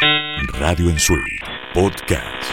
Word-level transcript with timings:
Radio 0.00 0.88
en 0.88 0.98
Suite, 0.98 1.44
podcast. 1.74 2.50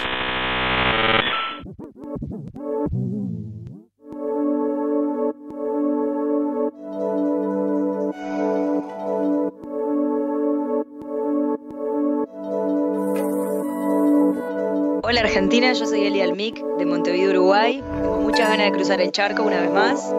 Hola 15.03 15.21
Argentina, 15.21 15.71
yo 15.71 15.85
soy 15.85 16.05
Eli 16.05 16.19
Almic 16.19 16.61
de 16.77 16.85
Montevideo, 16.85 17.29
Uruguay. 17.29 17.81
Tengo 17.93 18.19
muchas 18.19 18.49
ganas 18.49 18.65
de 18.65 18.71
cruzar 18.73 18.99
el 18.99 19.11
charco 19.13 19.43
una 19.43 19.61
vez 19.61 19.71
más. 19.71 20.13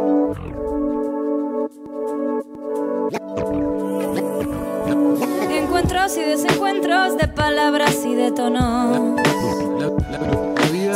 De 7.07 7.29
palabras 7.29 8.05
y 8.05 8.15
de 8.15 8.33
tono. 8.33 9.17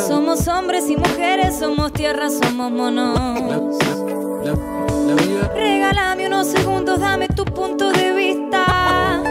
Somos 0.06 0.46
hombres 0.48 0.90
y 0.90 0.96
mujeres, 0.96 1.58
somos 1.58 1.92
tierra, 1.92 2.28
somos 2.28 2.70
monos. 2.70 3.78
Regálame 5.54 6.26
unos 6.26 6.48
segundos, 6.48 7.00
dame 7.00 7.28
tu 7.28 7.44
punto 7.44 7.92
de 7.92 8.12
vista. 8.12 9.22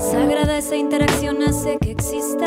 Sagrada 0.00 0.56
esa 0.56 0.76
interacción 0.76 1.42
hace 1.42 1.78
que 1.78 1.90
exista. 1.90 2.46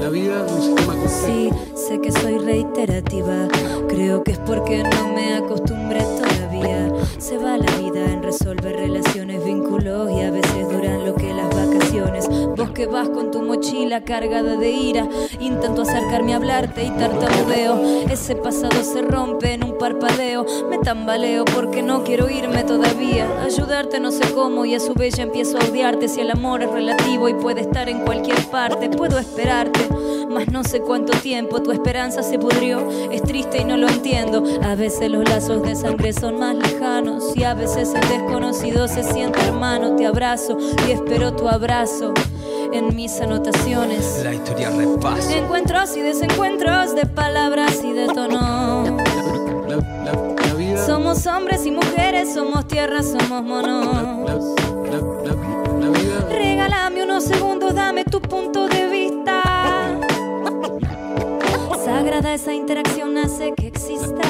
La 0.00 0.08
vida 0.10 0.44
es 0.46 0.52
un 0.52 0.62
sistema 0.62 0.92
complejo. 0.94 1.26
Sí, 1.26 1.50
sé 1.74 2.00
que 2.00 2.12
soy 2.12 2.38
reiterativa. 2.38 3.48
Creo 3.88 4.22
que 4.24 4.32
es 4.32 4.38
porque 4.40 4.82
no 4.82 5.08
me 5.14 5.36
acostumbré 5.36 6.00
Se 7.18 7.36
va 7.36 7.58
la 7.58 7.70
vida 7.76 8.04
en 8.10 8.22
resolver 8.22 8.74
relaciones, 8.76 9.44
vínculos 9.44 10.10
y 10.10 10.22
a 10.22 10.30
veces 10.30 10.68
duran 10.70 11.04
lo 11.04 11.14
que 11.14 11.34
las 11.34 11.54
vacaciones. 11.54 12.28
Vos 12.56 12.70
que 12.70 12.86
vas 12.86 13.08
con 13.08 13.30
tu 13.30 13.42
mochila 13.42 14.02
cargada 14.02 14.56
de 14.56 14.70
ira, 14.70 15.06
intento 15.38 15.82
acercarme 15.82 16.32
a 16.32 16.36
hablarte 16.36 16.84
y 16.84 16.90
tartamudeo. 16.90 18.08
Ese 18.08 18.34
pasado 18.34 18.82
se 18.82 19.02
rompe 19.02 19.52
en 19.52 19.64
un 19.64 19.78
parpadeo. 19.78 20.46
Me 20.70 20.78
tambaleo 20.78 21.44
porque 21.44 21.82
no 21.82 22.02
quiero 22.02 22.30
irme 22.30 22.64
todavía. 22.64 23.26
Ayudarte 23.42 24.00
no 24.00 24.10
sé 24.10 24.32
cómo 24.32 24.64
y 24.64 24.74
a 24.74 24.80
su 24.80 24.94
vez 24.94 25.14
ya 25.14 25.24
empiezo 25.24 25.58
a 25.58 25.64
odiarte. 25.64 26.08
Si 26.08 26.20
el 26.20 26.30
amor 26.30 26.62
es 26.62 26.70
relativo 26.70 27.28
y 27.28 27.34
puede 27.34 27.60
estar 27.62 27.88
en 27.88 28.04
cualquier 28.04 28.42
parte, 28.46 28.88
puedo 28.88 29.18
esperarte. 29.18 29.88
Mas 30.30 30.48
no 30.52 30.62
sé 30.62 30.80
cuánto 30.80 31.16
tiempo 31.18 31.62
tu 31.62 31.72
esperanza 31.72 32.22
se 32.22 32.38
pudrió. 32.38 32.88
Es 33.10 33.22
triste 33.22 33.58
y 33.62 33.64
no 33.64 33.76
lo 33.76 33.88
entiendo. 33.88 34.44
A 34.62 34.74
veces 34.74 35.10
los 35.10 35.28
lazos 35.28 35.62
de 35.62 35.74
sangre 35.74 36.12
son 36.12 36.38
más 36.38 36.54
lejanos 36.54 37.34
y 37.36 37.44
a 37.44 37.54
veces 37.54 37.92
el 37.94 38.08
desconocido 38.08 38.88
se 38.88 39.02
siente 39.02 39.40
hermano. 39.40 39.96
Te 39.96 40.06
abrazo 40.06 40.56
y 40.86 40.92
espero 40.92 41.32
tu 41.34 41.48
abrazo 41.48 42.12
en 42.72 42.94
mis 42.94 43.20
anotaciones. 43.20 44.20
La 44.22 44.34
historia 44.34 44.70
repasa. 44.70 45.34
Encuentros 45.36 45.96
y 45.96 46.00
desencuentros 46.00 46.94
de 46.94 47.06
palabras 47.06 47.82
y 47.82 47.92
de 47.92 48.06
tono. 48.08 48.96
La, 49.68 49.76
la- 49.76 50.34
la 50.46 50.54
vida. 50.54 50.84
Somos 50.86 51.26
hombres 51.26 51.64
y 51.66 51.70
mujeres, 51.70 52.34
somos 52.34 52.66
tierra, 52.68 53.02
somos 53.02 53.42
monos. 53.42 54.54
Regálame 56.30 57.02
unos 57.04 57.24
segundos, 57.24 57.74
dame 57.74 58.04
tu 58.04 58.20
punto 58.20 58.68
de 58.68 58.77
Sagrada 62.28 62.34
esa 62.34 62.52
interacción 62.52 63.16
hace 63.16 63.54
que 63.54 63.68
exista. 63.68 64.22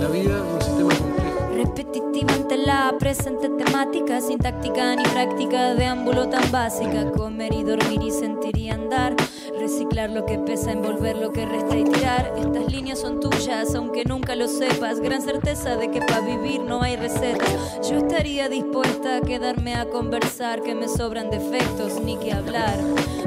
La, 0.00 0.08
vida 0.08 0.36
es 0.36 0.42
un 0.42 0.60
sistema 0.60 0.94
complejo. 0.94 1.48
Repetitiva 1.54 2.09
ante 2.28 2.56
la 2.56 2.94
presente 2.98 3.48
temática, 3.48 4.20
sin 4.20 4.38
táctica 4.38 4.96
ni 4.96 5.02
práctica, 5.04 5.74
de 5.74 5.86
ámbulo 5.86 6.28
tan 6.28 6.50
básica. 6.50 7.10
Comer 7.12 7.52
y 7.52 7.62
dormir 7.62 8.02
y 8.02 8.10
sentir 8.10 8.56
y 8.56 8.70
andar. 8.70 9.14
Reciclar 9.58 10.10
lo 10.10 10.26
que 10.26 10.38
pesa, 10.38 10.72
envolver 10.72 11.16
lo 11.16 11.32
que 11.32 11.46
resta 11.46 11.76
y 11.76 11.84
tirar. 11.84 12.32
Estas 12.36 12.72
líneas 12.72 12.98
son 12.98 13.20
tuyas, 13.20 13.74
aunque 13.74 14.04
nunca 14.04 14.34
lo 14.34 14.48
sepas. 14.48 15.00
Gran 15.00 15.22
certeza 15.22 15.76
de 15.76 15.90
que 15.90 16.00
para 16.00 16.20
vivir 16.20 16.60
no 16.60 16.82
hay 16.82 16.96
receta. 16.96 17.44
Yo 17.88 17.98
estaría 17.98 18.48
dispuesta 18.48 19.18
a 19.18 19.20
quedarme 19.20 19.74
a 19.74 19.86
conversar, 19.86 20.62
que 20.62 20.74
me 20.74 20.88
sobran 20.88 21.30
defectos 21.30 22.00
ni 22.00 22.16
que 22.16 22.32
hablar. 22.32 22.76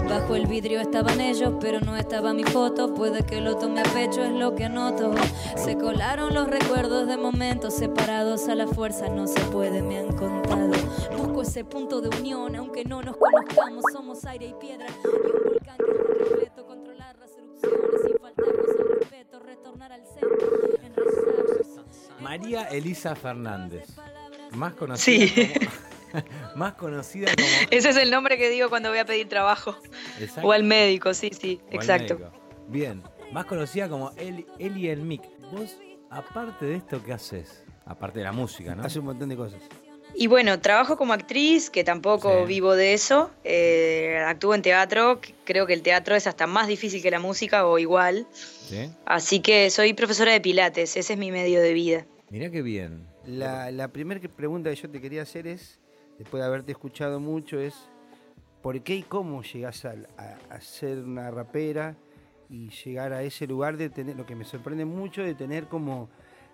Bajo 0.10 0.36
el 0.36 0.48
vidrio 0.48 0.82
estaban 0.82 1.22
ellos, 1.22 1.54
pero 1.60 1.80
no 1.80 1.96
estaba 1.96 2.34
mi 2.34 2.44
foto. 2.44 2.94
Puede 2.94 3.24
que 3.24 3.42
lo 3.42 3.56
tome 3.58 3.82
a 3.82 3.84
pecho, 3.84 4.24
es 4.24 4.32
lo 4.32 4.56
que 4.56 4.70
noto. 4.70 5.14
Se 5.56 5.78
colaron 5.78 6.34
los 6.34 6.48
recuerdos 6.48 7.08
de 7.08 7.18
momentos 7.18 7.74
separados 7.74 8.48
a 8.50 8.56
la 8.56 8.68
fuerza, 8.68 8.83
no 8.84 9.28
se 9.28 9.40
puede, 9.46 9.82
me 9.82 9.98
han 9.98 10.12
contado. 10.12 10.70
Busco 11.18 11.42
ese 11.44 11.64
punto 11.64 12.02
de 12.02 12.10
unión, 12.20 12.54
aunque 12.58 12.84
no 12.84 13.02
nos 13.02 13.16
conozcamos, 13.16 13.82
somos 13.94 14.26
aire 14.26 14.48
y 14.48 14.54
piedra. 14.56 14.88
Y 14.90 15.08
un 15.08 15.44
volcán 15.46 15.78
que 15.78 15.92
está 15.94 16.14
repleto, 16.30 16.66
controlar 16.68 17.18
las 17.18 17.32
erupciones 17.32 18.02
sin 18.06 18.18
faltarnos 18.20 18.68
al 18.68 19.00
respeto, 19.00 19.40
retornar 19.40 19.94
al 19.94 20.04
centro, 20.06 20.84
enraizar. 20.84 21.86
María 22.20 22.64
Elisa 22.66 23.16
Fernández. 23.16 23.88
Más 24.52 24.74
Sí. 24.74 24.78
conocida 24.80 25.54
como. 26.12 26.24
más 26.58 26.74
conocida 26.74 27.32
como. 27.34 27.48
Ese 27.72 27.90
es 27.90 27.96
el 27.96 28.12
nombre 28.12 28.38
que 28.38 28.50
digo 28.50 28.68
cuando 28.70 28.90
voy 28.90 28.98
a 29.00 29.06
pedir 29.06 29.30
trabajo. 29.30 29.78
Exacto, 30.20 30.46
O 30.46 30.52
al 30.52 30.64
médico, 30.64 31.14
sí, 31.14 31.32
sí, 31.32 31.62
o 31.72 31.76
exacto. 31.76 32.20
Bien. 32.68 33.02
Más 33.32 33.46
conocida 33.46 33.88
como 33.88 34.12
Eli, 34.18 34.46
Eli 34.60 34.90
el 34.90 35.04
Mic. 35.04 35.22
Vos, 35.54 35.78
aparte 36.10 36.66
de 36.66 36.76
esto, 36.76 37.02
¿qué 37.02 37.14
haces? 37.14 37.64
Aparte 37.86 38.20
de 38.20 38.26
la 38.26 38.32
música, 38.32 38.76
¿no? 38.76 38.84
Hace 38.84 39.00
un 39.00 39.06
montón 39.06 39.30
de 39.30 39.36
cosas. 39.36 39.62
Y 40.16 40.28
bueno, 40.28 40.60
trabajo 40.60 40.96
como 40.96 41.14
actriz, 41.14 41.70
que 41.72 41.84
tampoco 41.84 42.42
Sí. 42.42 42.46
vivo 42.48 42.76
de 42.76 42.94
eso. 42.94 43.32
Eh, 43.44 44.24
actúo 44.26 44.54
en 44.54 44.62
teatro, 44.62 45.20
creo 45.44 45.66
que 45.66 45.74
el 45.74 45.82
teatro 45.82 46.16
es 46.16 46.28
hasta 46.28 46.46
más 46.46 46.68
difícil 46.68 47.02
que 47.02 47.10
la 47.10 47.20
música 47.20 47.66
o 47.66 47.80
igual. 47.80 48.28
¿Sí? 48.32 48.90
Así 49.06 49.40
que 49.40 49.70
soy 49.72 49.94
profesora 49.94 50.32
de 50.32 50.40
pilates, 50.40 50.96
ese 50.98 51.14
es 51.14 51.20
mi 51.20 51.32
medio 51.32 51.62
de 51.62 51.74
vida. 51.74 52.06
Mirá 52.30 52.50
qué 52.52 52.62
bien. 52.62 53.08
La, 53.26 53.72
la 53.72 53.88
primera 53.88 54.20
que- 54.22 54.30
pregunta 54.30 54.70
que 54.70 54.76
yo 54.76 54.90
te 54.90 55.02
quería 55.02 55.24
hacer 55.24 55.48
es, 55.48 55.80
después 56.20 56.42
de 56.42 56.48
haberte 56.48 56.72
escuchado 56.74 57.20
mucho, 57.20 57.60
es 57.60 57.74
¿por 58.62 58.80
qué 58.84 58.96
y 58.96 59.04
cómo 59.04 59.42
llegás 59.42 59.84
a, 59.86 59.96
a- 60.18 60.38
a 60.56 60.62
ser 60.62 61.00
una 61.00 61.32
rapera 61.32 61.96
y 62.50 62.70
llegar 62.70 63.14
a 63.14 63.24
ese 63.24 63.48
lugar 63.48 63.78
de 63.78 63.90
tener, 63.90 64.16
lo 64.16 64.26
que 64.28 64.36
me 64.36 64.46
sorprende 64.46 64.86
mucho, 64.86 65.24
de 65.24 65.34
tener 65.34 65.66
como 65.68 66.10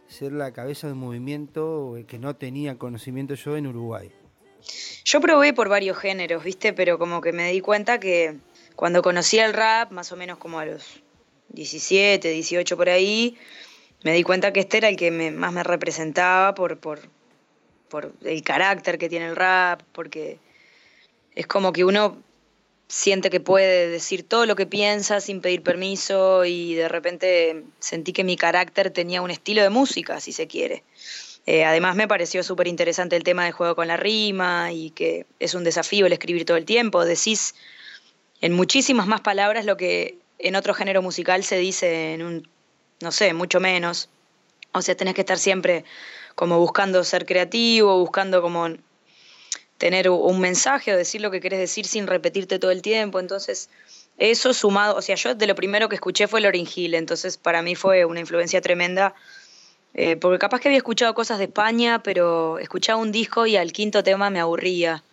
ser 0.10 0.34
la 0.34 0.52
cabeza 0.52 0.88
de 0.88 0.94
un 0.94 1.00
movimiento 1.00 1.96
que 2.08 2.20
no 2.20 2.36
tenía 2.36 2.78
conocimiento 2.78 3.36
yo 3.36 3.56
en 3.56 3.68
Uruguay? 3.68 4.12
Yo 5.06 5.22
probé 5.22 5.54
por 5.54 5.70
varios 5.70 5.98
géneros, 5.98 6.44
¿viste? 6.44 6.74
Pero 6.74 7.00
como 7.00 7.22
que 7.22 7.32
me 7.32 7.52
di 7.52 7.62
cuenta 7.62 8.00
que 8.00 8.38
cuando 8.76 9.02
conocí 9.02 9.40
el 9.40 9.54
rap, 9.54 9.92
más 9.92 10.12
o 10.12 10.18
menos 10.18 10.38
como 10.38 10.60
a 10.60 10.66
los 10.66 11.02
17, 11.50 12.30
18 12.30 12.78
por 12.78 12.90
ahí, 12.90 13.38
me 14.04 14.14
di 14.14 14.24
cuenta 14.24 14.52
que 14.52 14.62
este 14.62 14.78
era 14.78 14.90
el 14.90 14.98
que 14.98 15.12
más 15.32 15.54
me 15.54 15.64
representaba 15.64 16.54
por, 16.56 16.80
por, 16.80 17.00
por 17.90 18.14
el 18.24 18.42
carácter 18.44 18.98
que 18.98 19.10
tiene 19.10 19.28
el 19.28 19.36
rap, 19.36 19.82
porque 19.92 20.40
es 21.36 21.48
como 21.48 21.72
que 21.72 21.86
uno 21.86 22.18
siente 22.90 23.30
que 23.30 23.40
puede 23.40 23.88
decir 23.88 24.24
todo 24.24 24.48
lo 24.48 24.56
que 24.56 24.66
piensa 24.66 25.22
sin 25.22 25.42
pedir 25.42 25.62
permiso 25.62 26.44
y 26.44 26.74
de 26.74 26.90
repente 26.90 27.64
sentí 27.80 28.12
que 28.14 28.24
mi 28.24 28.36
carácter 28.36 28.90
tenía 28.90 29.22
un 29.22 29.30
estilo 29.30 29.62
de 29.62 29.70
música, 29.70 30.20
si 30.20 30.32
se 30.32 30.48
quiere. 30.48 30.84
Eh, 31.46 31.64
además 31.66 31.96
me 31.96 32.08
pareció 32.08 32.44
súper 32.44 32.68
interesante 32.68 33.16
el 33.16 33.24
tema 33.24 33.44
del 33.44 33.54
juego 33.54 33.76
con 33.76 33.88
la 33.88 33.96
rima 33.96 34.74
y 34.74 34.90
que 34.90 35.28
es 35.40 35.54
un 35.54 35.64
desafío 35.64 36.08
el 36.08 36.14
escribir 36.14 36.46
todo 36.46 36.58
el 36.58 36.66
tiempo. 36.66 37.06
Decís 37.06 37.54
en 38.42 38.54
muchísimas 38.54 39.06
más 39.06 39.22
palabras 39.22 39.66
lo 39.66 39.78
que 39.78 40.18
en 40.40 40.56
otro 40.56 40.74
género 40.74 41.04
musical 41.04 41.44
se 41.44 41.58
dice 41.58 42.14
en 42.14 42.24
un, 42.24 42.50
no 43.02 43.12
sé, 43.12 43.34
mucho 43.34 43.60
menos. 43.60 44.10
O 44.72 44.82
sea, 44.82 44.96
tenés 44.96 45.14
que 45.14 45.22
estar 45.22 45.38
siempre 45.38 45.86
como 46.34 46.58
buscando 46.58 47.04
ser 47.04 47.28
creativo, 47.28 48.00
buscando 48.00 48.42
como 48.42 48.70
tener 49.80 50.10
un 50.10 50.40
mensaje 50.40 50.94
o 50.94 50.98
decir 50.98 51.22
lo 51.22 51.32
que 51.32 51.40
querés 51.40 51.58
decir 51.58 51.88
sin 51.88 52.06
repetirte 52.06 52.60
todo 52.60 52.70
el 52.70 52.84
tiempo. 52.84 53.20
Entonces, 53.20 53.70
eso 54.18 54.54
sumado, 54.54 54.96
o 54.96 55.02
sea, 55.02 55.16
yo 55.16 55.34
de 55.34 55.48
lo 55.48 55.56
primero 55.56 55.90
que 55.90 55.96
escuché 55.96 56.28
fue 56.28 56.42
Lauryn 56.42 56.68
Hill, 56.74 56.94
entonces 56.94 57.38
para 57.38 57.62
mí 57.64 57.74
fue 57.76 58.04
una 58.06 58.20
influencia 58.20 58.60
tremenda, 58.62 59.16
eh, 59.94 60.18
porque 60.18 60.38
capaz 60.38 60.60
que 60.60 60.68
había 60.68 60.78
escuchado 60.78 61.14
cosas 61.16 61.40
de 61.40 61.46
España, 61.46 62.04
pero 62.04 62.60
escuchaba 62.60 63.02
un 63.02 63.12
disco 63.12 63.48
y 63.48 63.56
al 63.56 63.72
quinto 63.72 64.04
tema 64.04 64.30
me 64.30 64.40
aburría. 64.42 65.04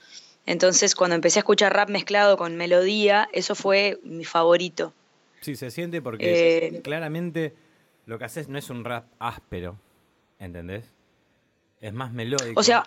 Entonces, 0.44 0.94
cuando 0.94 1.14
empecé 1.14 1.38
a 1.38 1.40
escuchar 1.40 1.72
rap 1.72 1.88
mezclado 1.88 2.36
con 2.36 2.56
melodía, 2.56 3.28
eso 3.32 3.54
fue 3.54 3.98
mi 4.02 4.24
favorito. 4.24 4.92
Sí, 5.40 5.54
se 5.54 5.70
siente 5.70 6.02
porque 6.02 6.66
Eh, 6.66 6.80
claramente 6.82 7.54
lo 8.06 8.18
que 8.18 8.24
haces 8.24 8.48
no 8.48 8.58
es 8.58 8.68
un 8.68 8.84
rap 8.84 9.06
áspero, 9.20 9.76
¿entendés? 10.40 10.84
Es 11.80 11.92
más 11.92 12.12
melódico. 12.12 12.58
O 12.58 12.62
sea, 12.62 12.84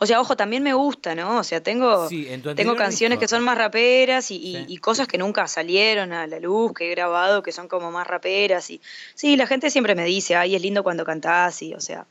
o 0.00 0.06
sea, 0.06 0.20
ojo, 0.20 0.36
también 0.36 0.62
me 0.62 0.74
gusta, 0.74 1.14
¿no? 1.14 1.38
O 1.38 1.44
sea, 1.44 1.60
tengo, 1.62 2.08
Sí, 2.08 2.26
tengo 2.56 2.76
canciones 2.76 3.18
disco. 3.18 3.20
que 3.20 3.28
son 3.36 3.42
más 3.44 3.58
raperas 3.58 4.30
y, 4.30 4.36
y- 4.36 4.54
Sí. 4.56 4.64
y 4.68 4.76
cosas 4.78 5.08
que 5.08 5.18
nunca 5.18 5.46
salieron 5.48 6.12
a 6.12 6.26
la 6.26 6.38
luz, 6.38 6.72
que 6.72 6.86
he 6.86 6.90
grabado, 6.90 7.42
que 7.42 7.50
son 7.52 7.66
como 7.68 7.90
más 7.90 8.06
raperas. 8.06 8.70
Y 8.70 8.80
sí, 9.14 9.36
la 9.36 9.46
gente 9.46 9.70
siempre 9.70 9.94
me 9.94 10.04
dice, 10.04 10.36
ay, 10.36 10.54
es 10.54 10.62
lindo 10.62 10.82
cuando 10.84 11.04
cantás, 11.04 11.60
y, 11.62 11.74
o 11.74 11.80
sea, 11.80 12.06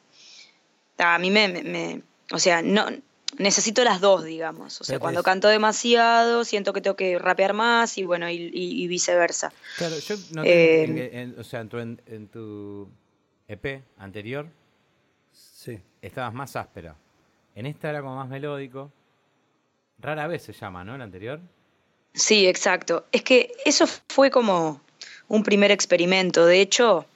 a 0.98 1.18
mí 1.20 1.32
me, 1.32 1.48
me- 1.48 1.64
me- 1.64 2.02
o 2.32 2.40
sea, 2.40 2.62
no, 2.62 2.88
necesito 3.38 3.84
las 3.84 4.02
dos, 4.02 4.24
digamos. 4.26 4.82
O 4.82 4.84
sea, 4.84 4.94
Pero 4.96 5.00
cuando 5.02 5.24
canto 5.24 5.48
demasiado, 5.48 6.44
siento 6.44 6.74
que 6.74 6.82
tengo 6.82 6.96
que 6.98 7.18
rapear 7.20 7.54
más 7.54 7.98
y 7.98 8.04
bueno, 8.04 8.30
y, 8.30 8.36
y- 8.54 8.84
y 8.84 8.88
viceversa. 8.88 9.54
Claro, 9.78 9.98
yo 10.00 10.16
noté 10.32 10.84
Eh, 10.84 11.10
en 11.22 11.40
o 11.40 11.44
sea, 11.44 11.62
en 11.62 11.70
tu, 11.70 11.78
en, 11.80 12.02
en 12.08 12.28
tu 12.28 12.90
EP 13.48 13.82
anterior 13.98 14.48
Sí. 15.32 15.80
estabas 16.02 16.34
más 16.34 16.56
áspera. 16.56 16.96
En 17.58 17.66
esta 17.66 17.90
era 17.90 18.02
como 18.02 18.16
más 18.16 18.30
melódico. 18.30 18.92
Rara 19.98 20.28
vez 20.28 20.44
se 20.44 20.54
llama, 20.54 20.84
¿no? 20.84 20.94
El 20.94 21.02
anterior. 21.02 21.40
Sí, 22.14 22.46
exacto. 22.46 23.08
Es 23.12 23.24
que 23.24 23.52
eso 23.66 23.88
fue 24.10 24.30
como 24.30 24.80
un 25.28 25.42
primer 25.42 25.72
experimento. 25.72 26.46
De 26.46 26.62
hecho, 26.62 27.08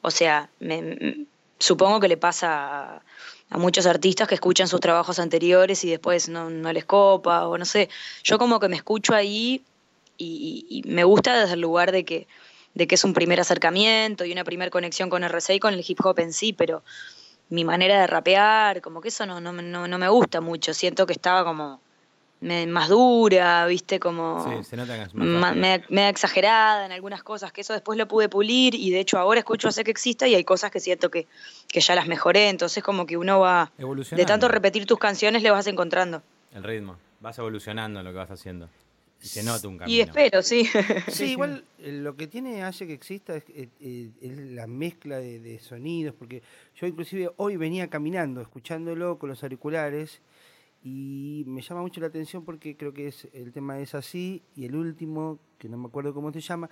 o 0.00 0.12
sea, 0.12 0.48
me- 0.60 1.26
supongo 1.58 1.98
que 1.98 2.06
le 2.06 2.16
pasa 2.16 3.02
a, 3.50 3.58
muchos 3.58 3.86
artistas 3.86 4.28
que 4.28 4.36
escuchan 4.36 4.68
sus 4.68 4.78
trabajos 4.78 5.18
anteriores 5.18 5.82
y 5.82 5.90
después 5.90 6.28
no, 6.28 6.48
les 6.48 6.84
copa 6.84 7.48
o 7.48 7.58
no 7.58 7.64
sé. 7.64 7.88
Yo 8.22 8.38
como 8.38 8.60
que 8.60 8.68
me 8.68 8.76
escucho 8.76 9.16
ahí 9.16 9.64
y, 10.16 10.84
me 10.86 11.02
gusta 11.02 11.40
desde 11.40 11.54
el 11.54 11.60
lugar 11.60 11.90
de 11.90 12.04
que, 12.04 12.28
de 12.74 12.86
que 12.86 12.94
es 12.94 13.02
un 13.02 13.14
primer 13.14 13.40
acercamiento 13.40 14.24
y 14.24 14.30
una 14.30 14.44
primera 14.44 14.70
conexión 14.70 15.10
con 15.10 15.24
RC 15.24 15.56
y 15.56 15.60
con 15.60 15.74
el 15.74 15.84
hip 15.84 15.98
hop 16.04 16.20
en 16.20 16.32
sí, 16.32 16.52
pero 16.52 16.84
mi 17.52 17.64
manera 17.64 18.00
de 18.00 18.06
rapear, 18.06 18.80
como 18.80 19.00
que 19.00 19.08
eso 19.08 19.26
no, 19.26 19.40
no, 19.40 19.52
me- 19.52 19.62
no, 19.62 19.86
no 19.86 19.98
me 19.98 20.08
gusta 20.08 20.40
mucho. 20.40 20.72
Siento 20.74 21.06
que 21.06 21.12
estaba 21.12 21.44
como 21.44 21.80
me- 22.40 22.66
más 22.66 22.88
dura, 22.88 23.64
viste, 23.66 24.00
como 24.00 24.42
Sí, 24.58 24.64
se 24.64 24.76
nota 24.76 24.96
que 24.96 25.02
es 25.02 25.14
más 25.14 25.26
ma- 25.26 25.48
áspera. 25.48 25.60
media, 25.60 25.86
media 25.90 26.08
exagerada 26.08 26.86
en 26.86 26.92
algunas 26.92 27.22
cosas, 27.22 27.52
que 27.52 27.60
eso 27.60 27.72
después 27.72 27.98
lo 27.98 28.08
pude 28.08 28.28
pulir 28.28 28.74
y 28.74 28.90
de 28.90 29.00
hecho 29.00 29.18
ahora 29.18 29.38
escucho 29.40 29.70
Sé 29.70 29.84
que 29.84 29.90
exista 29.92 30.26
y 30.26 30.34
hay 30.34 30.42
cosas 30.44 30.70
que 30.70 30.80
siento 30.80 31.10
que, 31.10 31.26
que 31.68 31.80
ya 31.80 31.94
las 31.94 32.06
mejoré, 32.08 32.48
entonces 32.48 32.82
como 32.82 33.06
que 33.06 33.16
uno 33.16 33.38
va, 33.40 33.70
de 33.76 34.24
tanto 34.24 34.48
repetir 34.48 34.86
tus 34.86 34.98
canciones 34.98 35.42
le 35.42 35.50
vas 35.50 35.66
encontrando. 35.66 36.22
El 36.52 36.64
ritmo. 36.64 36.96
Vas 37.20 37.38
evolucionando 37.38 38.00
en 38.00 38.04
lo 38.06 38.10
que 38.12 38.18
vas 38.18 38.30
haciendo. 38.32 38.68
Y 39.22 39.26
se 39.26 39.42
nota 39.42 39.68
un 39.68 39.78
camino. 39.78 39.96
Y 39.96 40.00
espero, 40.00 40.42
sí. 40.42 40.68
Sí, 41.08 41.32
igual 41.32 41.64
eh, 41.78 41.92
lo 41.92 42.16
que 42.16 42.26
tiene 42.26 42.62
hace 42.62 42.86
que 42.86 42.92
exista 42.92 43.36
es, 43.36 43.44
eh, 43.50 43.68
eh, 43.80 44.10
es 44.20 44.36
la 44.36 44.66
mezcla 44.66 45.18
de, 45.18 45.38
de 45.38 45.58
sonidos, 45.60 46.14
porque 46.14 46.42
yo 46.74 46.86
inclusive 46.86 47.30
hoy 47.36 47.56
venía 47.56 47.88
caminando, 47.88 48.40
escuchándolo 48.40 49.18
con 49.18 49.28
los 49.28 49.42
auriculares, 49.42 50.20
y 50.84 51.44
me 51.46 51.62
llama 51.62 51.82
mucho 51.82 52.00
la 52.00 52.08
atención 52.08 52.44
porque 52.44 52.76
creo 52.76 52.92
que 52.92 53.08
es 53.08 53.28
el 53.32 53.52
tema 53.52 53.78
es 53.78 53.94
así, 53.94 54.42
y 54.56 54.64
el 54.64 54.74
último, 54.74 55.38
que 55.58 55.68
no 55.68 55.78
me 55.78 55.86
acuerdo 55.86 56.12
cómo 56.12 56.32
se 56.32 56.40
llama, 56.40 56.68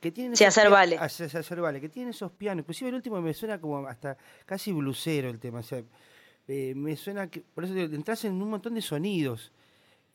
que 0.00 0.12
tiene 0.12 0.36
Se 0.36 0.46
hacer 0.46 0.70
vale. 0.70 0.96
Se 1.08 1.24
hacer 1.24 1.60
vale, 1.60 1.80
que 1.80 1.88
tiene 1.88 2.10
esos 2.10 2.30
pianos, 2.30 2.62
inclusive 2.62 2.90
el 2.90 2.94
último 2.94 3.20
me 3.20 3.34
suena 3.34 3.60
como 3.60 3.86
hasta 3.88 4.16
casi 4.46 4.72
blusero 4.72 5.28
el 5.28 5.40
tema, 5.40 5.58
o 5.58 5.62
sea, 5.64 5.82
eh, 6.46 6.72
me 6.76 6.96
suena 6.96 7.28
que, 7.28 7.40
por 7.40 7.64
eso 7.64 7.74
digo, 7.74 7.92
entras 7.94 8.24
en 8.24 8.40
un 8.40 8.48
montón 8.48 8.74
de 8.74 8.82
sonidos, 8.82 9.52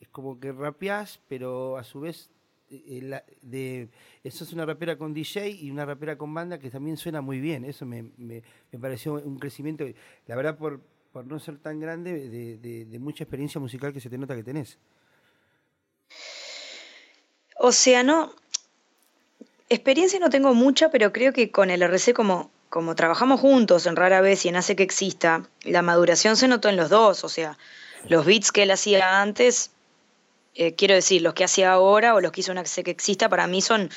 es 0.04 0.08
como 0.10 0.38
que 0.38 0.52
rapeás, 0.52 1.18
pero 1.28 1.76
a 1.78 1.84
su 1.84 2.00
vez 2.00 2.28
eh, 2.70 3.00
la- 3.02 3.24
de 3.42 3.88
eso 4.22 4.44
es 4.44 4.52
una 4.52 4.64
rapera 4.66 4.96
con 4.96 5.12
DJ 5.14 5.48
y 5.48 5.70
una 5.70 5.84
rapera 5.84 6.16
con 6.18 6.32
banda 6.34 6.58
que 6.58 6.70
también 6.70 6.96
suena 6.96 7.20
muy 7.20 7.40
bien. 7.40 7.64
Eso 7.64 7.86
me, 7.86 8.04
me, 8.16 8.42
pareció 8.80 9.14
un 9.14 9.38
crecimiento, 9.38 9.84
la 10.26 10.36
verdad, 10.36 10.56
por, 10.58 10.80
por 11.12 11.26
no 11.26 11.38
ser 11.38 11.58
tan 11.58 11.80
grande, 11.80 12.28
de, 12.28 12.56
de- 12.58 12.84
de 12.84 12.98
mucha 12.98 13.24
experiencia 13.24 13.60
musical 13.60 13.92
que 13.92 14.00
se 14.00 14.10
te 14.10 14.18
nota 14.18 14.34
que 14.36 14.42
tenés. 14.44 14.78
O 17.58 17.72
sea, 17.72 18.02
no. 18.02 18.32
Experiencia 19.68 20.18
no 20.20 20.28
tengo 20.30 20.52
mucha, 20.54 20.90
pero 20.90 21.12
creo 21.12 21.32
que 21.32 21.50
con 21.50 21.70
el 21.70 21.82
RC, 21.82 22.12
como, 22.12 22.50
como 22.68 22.94
trabajamos 22.94 23.40
juntos 23.40 23.86
en 23.86 23.96
rara 23.96 24.20
vez 24.20 24.44
y 24.44 24.48
en 24.48 24.56
Hace 24.56 24.76
que 24.76 24.82
exista, 24.82 25.48
la 25.62 25.80
maduración 25.82 26.36
se 26.36 26.48
notó 26.48 26.68
en 26.68 26.76
los 26.76 26.90
dos. 26.90 27.24
O 27.24 27.28
sea, 27.28 27.56
los 28.08 28.26
beats 28.26 28.52
que 28.52 28.64
él 28.64 28.70
hacía 28.70 29.22
antes, 29.22 29.70
eh, 30.54 30.74
quiero 30.74 30.94
decir, 30.94 31.22
los 31.22 31.34
que 31.34 31.44
hacía 31.44 31.72
ahora 31.72 32.14
o 32.14 32.20
los 32.20 32.32
que 32.32 32.40
hizo 32.40 32.52
Hace 32.52 32.82
que 32.84 32.90
exista, 32.90 33.28
para 33.28 33.46
mí 33.46 33.60
son 33.60 33.90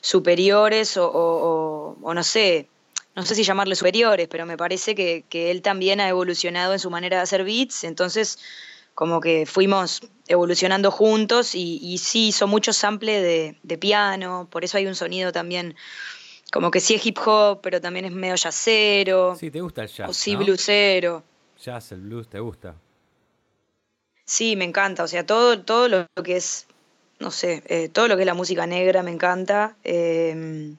superiores 0.00 0.96
o, 0.96 1.06
o- 1.08 1.92
o- 1.92 1.96
o 2.02 2.14
no 2.14 2.22
sé. 2.24 2.68
No 3.16 3.24
sé 3.24 3.34
si 3.34 3.42
llamarle 3.42 3.74
superiores, 3.74 4.28
pero 4.28 4.46
me 4.46 4.56
parece 4.56 4.94
que, 4.94 5.24
que 5.28 5.50
él 5.50 5.62
también 5.62 6.00
ha 6.00 6.08
evolucionado 6.08 6.72
en 6.72 6.78
su 6.78 6.90
manera 6.90 7.16
de 7.18 7.22
hacer 7.24 7.44
beats. 7.44 7.84
Entonces, 7.84 8.38
como 8.94 9.20
que 9.20 9.46
fuimos 9.46 10.00
evolucionando 10.28 10.90
juntos 10.90 11.54
y, 11.54 11.78
y 11.82 11.98
sí 11.98 12.28
hizo 12.28 12.46
mucho 12.46 12.72
sample 12.72 13.20
de, 13.20 13.56
de 13.62 13.78
piano, 13.78 14.46
por 14.50 14.64
eso 14.64 14.78
hay 14.78 14.86
un 14.86 14.94
sonido 14.94 15.32
también 15.32 15.74
como 16.52 16.70
que 16.70 16.80
sí 16.80 16.94
es 16.94 17.06
hip 17.06 17.18
hop, 17.24 17.60
pero 17.62 17.80
también 17.80 18.04
es 18.04 18.12
medio 18.12 18.34
jazzero, 18.36 19.36
Sí, 19.38 19.50
te 19.50 19.60
gusta 19.60 19.82
el 19.82 19.88
jazz. 19.88 20.10
o 20.10 20.12
sí 20.12 20.32
¿no? 20.34 20.40
bluesero. 20.40 21.22
Jazz, 21.62 21.92
el 21.92 22.00
blues, 22.00 22.28
te 22.28 22.40
gusta. 22.40 22.74
Sí, 24.30 24.54
me 24.54 24.64
encanta, 24.64 25.02
o 25.02 25.08
sea, 25.08 25.26
todo, 25.26 25.60
todo 25.64 25.88
lo 25.88 26.06
que 26.22 26.36
es, 26.36 26.68
no 27.18 27.32
sé, 27.32 27.64
eh, 27.66 27.88
todo 27.88 28.06
lo 28.06 28.14
que 28.14 28.22
es 28.22 28.26
la 28.26 28.34
música 28.34 28.64
negra 28.64 29.02
me 29.02 29.10
encanta. 29.10 29.74
Eh, 29.82 30.72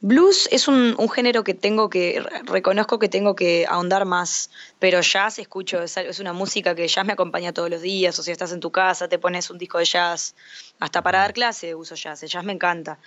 blues 0.00 0.48
es 0.50 0.66
un, 0.66 0.96
género 1.08 1.44
que 1.44 1.54
tengo 1.54 1.88
que, 1.88 2.20
re- 2.20 2.42
reconozco 2.46 2.98
que 2.98 3.08
tengo 3.08 3.36
que 3.36 3.64
ahondar 3.68 4.06
más, 4.06 4.50
pero 4.80 5.00
jazz 5.02 5.38
escucho, 5.38 5.80
es, 5.80 5.96
es 5.98 6.18
una 6.18 6.32
música 6.32 6.74
que 6.74 6.88
jazz 6.88 7.06
me 7.06 7.12
acompaña 7.12 7.52
todos 7.52 7.70
los 7.70 7.80
días, 7.80 8.18
o 8.18 8.24
sea, 8.24 8.32
estás 8.32 8.50
en 8.50 8.58
tu 8.58 8.72
casa, 8.72 9.06
te 9.08 9.20
pones 9.20 9.50
un 9.50 9.58
disco 9.58 9.78
de 9.78 9.84
jazz, 9.84 10.34
hasta 10.80 11.00
para 11.00 11.20
dar 11.20 11.34
clase 11.34 11.76
uso 11.76 11.94
jazz, 11.94 12.22
jazz 12.22 12.42
me 12.44 12.54
encanta. 12.54 12.98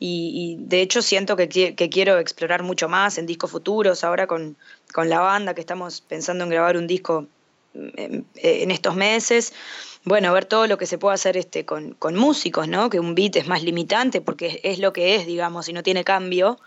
Y, 0.00 0.56
de 0.58 0.80
hecho 0.82 1.00
siento 1.00 1.36
que, 1.36 1.48
que 1.48 1.88
quiero 1.90 2.18
explorar 2.18 2.64
mucho 2.64 2.88
más 2.88 3.18
en 3.18 3.26
discos 3.26 3.52
futuros, 3.52 4.02
ahora 4.02 4.26
con, 4.26 4.56
con 4.92 5.08
la 5.08 5.20
banda 5.20 5.54
que 5.54 5.60
estamos 5.60 6.00
pensando 6.00 6.42
en 6.42 6.50
grabar 6.50 6.76
un 6.76 6.88
disco 6.88 7.28
en, 7.96 8.26
en 8.36 8.70
estos 8.70 8.94
meses. 8.94 9.52
Bueno, 10.04 10.32
ver 10.32 10.44
todo 10.44 10.66
lo 10.68 10.78
que 10.78 10.86
se 10.86 10.98
puede 10.98 11.14
hacer 11.14 11.36
este, 11.36 11.64
con, 11.64 11.94
con 11.94 12.14
músicos, 12.14 12.68
¿no? 12.68 12.90
Que 12.90 13.00
un 13.00 13.14
beat 13.14 13.36
es 13.36 13.48
más 13.48 13.62
limitante 13.62 14.20
porque 14.20 14.46
es, 14.46 14.60
es 14.62 14.78
lo 14.78 14.92
que 14.92 15.16
es, 15.16 15.26
digamos, 15.26 15.68
y 15.68 15.72
no 15.72 15.82
tiene 15.82 16.04
cambio. 16.04 16.58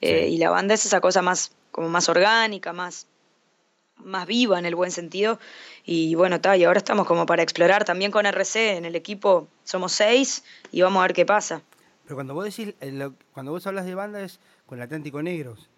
Eh, 0.00 0.26
Sí. 0.26 0.34
Y 0.34 0.38
la 0.38 0.50
banda 0.50 0.74
es 0.74 0.84
esa 0.84 1.00
cosa 1.00 1.22
más, 1.22 1.52
como 1.70 1.88
más 1.88 2.08
orgánica, 2.08 2.72
más, 2.72 3.06
más 3.96 4.26
viva 4.26 4.58
en 4.58 4.66
el 4.66 4.74
buen 4.74 4.90
sentido. 4.90 5.38
Y 5.84 6.14
bueno, 6.16 6.36
está, 6.36 6.56
y 6.56 6.64
ahora 6.64 6.78
estamos 6.78 7.06
como 7.06 7.24
para 7.24 7.42
explorar 7.42 7.84
también 7.84 8.10
con 8.10 8.26
RC 8.26 8.76
en 8.76 8.84
el 8.84 8.96
equipo. 8.96 9.48
Somos 9.64 9.92
seis 9.92 10.44
y 10.72 10.82
vamos 10.82 11.00
a 11.00 11.06
ver 11.06 11.12
qué 11.14 11.24
pasa. 11.24 11.62
Pero 12.04 12.16
cuando 12.16 12.34
vos 12.34 12.44
decís, 12.44 12.74
eh, 12.80 13.10
cuando 13.32 13.52
vos 13.52 13.66
hablas 13.66 13.86
de 13.86 13.94
banda 13.94 14.20
es 14.20 14.38
con 14.66 14.78
el 14.78 14.84
Atlántico 14.84 15.22
Negros. 15.22 15.68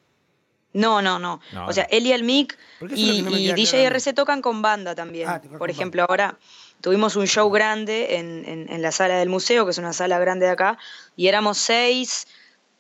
No, 0.75 1.01
no, 1.03 1.19
no. 1.19 1.41
No, 1.53 1.67
o 1.67 1.73
sea, 1.73 1.85
él 1.85 2.07
y 2.07 2.13
el 2.13 2.25
Mic 2.25 2.57
Porque 2.79 2.95
eso 2.95 3.03
es 3.05 3.09
lo 3.09 3.15
y, 3.15 3.23
no 3.23 3.31
y 3.39 3.53
DJ 3.55 3.71
claro. 3.83 3.97
RC 3.97 4.13
tocan 4.13 4.43
con 4.43 4.61
banda 4.63 4.95
también. 4.95 5.29
Ah, 5.29 5.41
Por 5.59 5.71
ejemplo, 5.71 6.05
ahora 6.09 6.39
tuvimos 6.81 7.17
un 7.17 7.27
show 7.27 7.51
grande 7.51 8.17
en, 8.17 8.45
en- 8.47 8.71
en 8.73 8.83
la 8.83 8.93
sala 8.93 9.17
del 9.17 9.29
museo, 9.31 9.65
que 9.65 9.71
es 9.73 9.79
una 9.79 9.93
sala 9.93 10.19
grande 10.19 10.47
de 10.47 10.53
acá, 10.53 10.79
y 11.17 11.27
éramos 11.29 11.59
seis, 11.59 12.27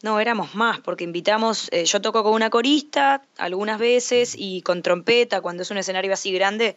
no, 0.03 0.21
éramos 0.21 0.55
más, 0.55 0.79
porque 0.81 1.03
invitamos, 1.05 1.69
eh, 1.73 1.85
yo 1.87 2.01
toco 2.01 2.23
con 2.23 2.33
una 2.35 2.51
corista 2.51 3.25
algunas 3.39 3.79
veces 3.81 4.35
y 4.39 4.63
con 4.63 4.83
trompeta 4.83 5.41
cuando 5.41 5.63
es 5.63 5.71
un 5.71 5.79
escenario 5.79 6.13
así 6.13 6.31
grande. 6.33 6.77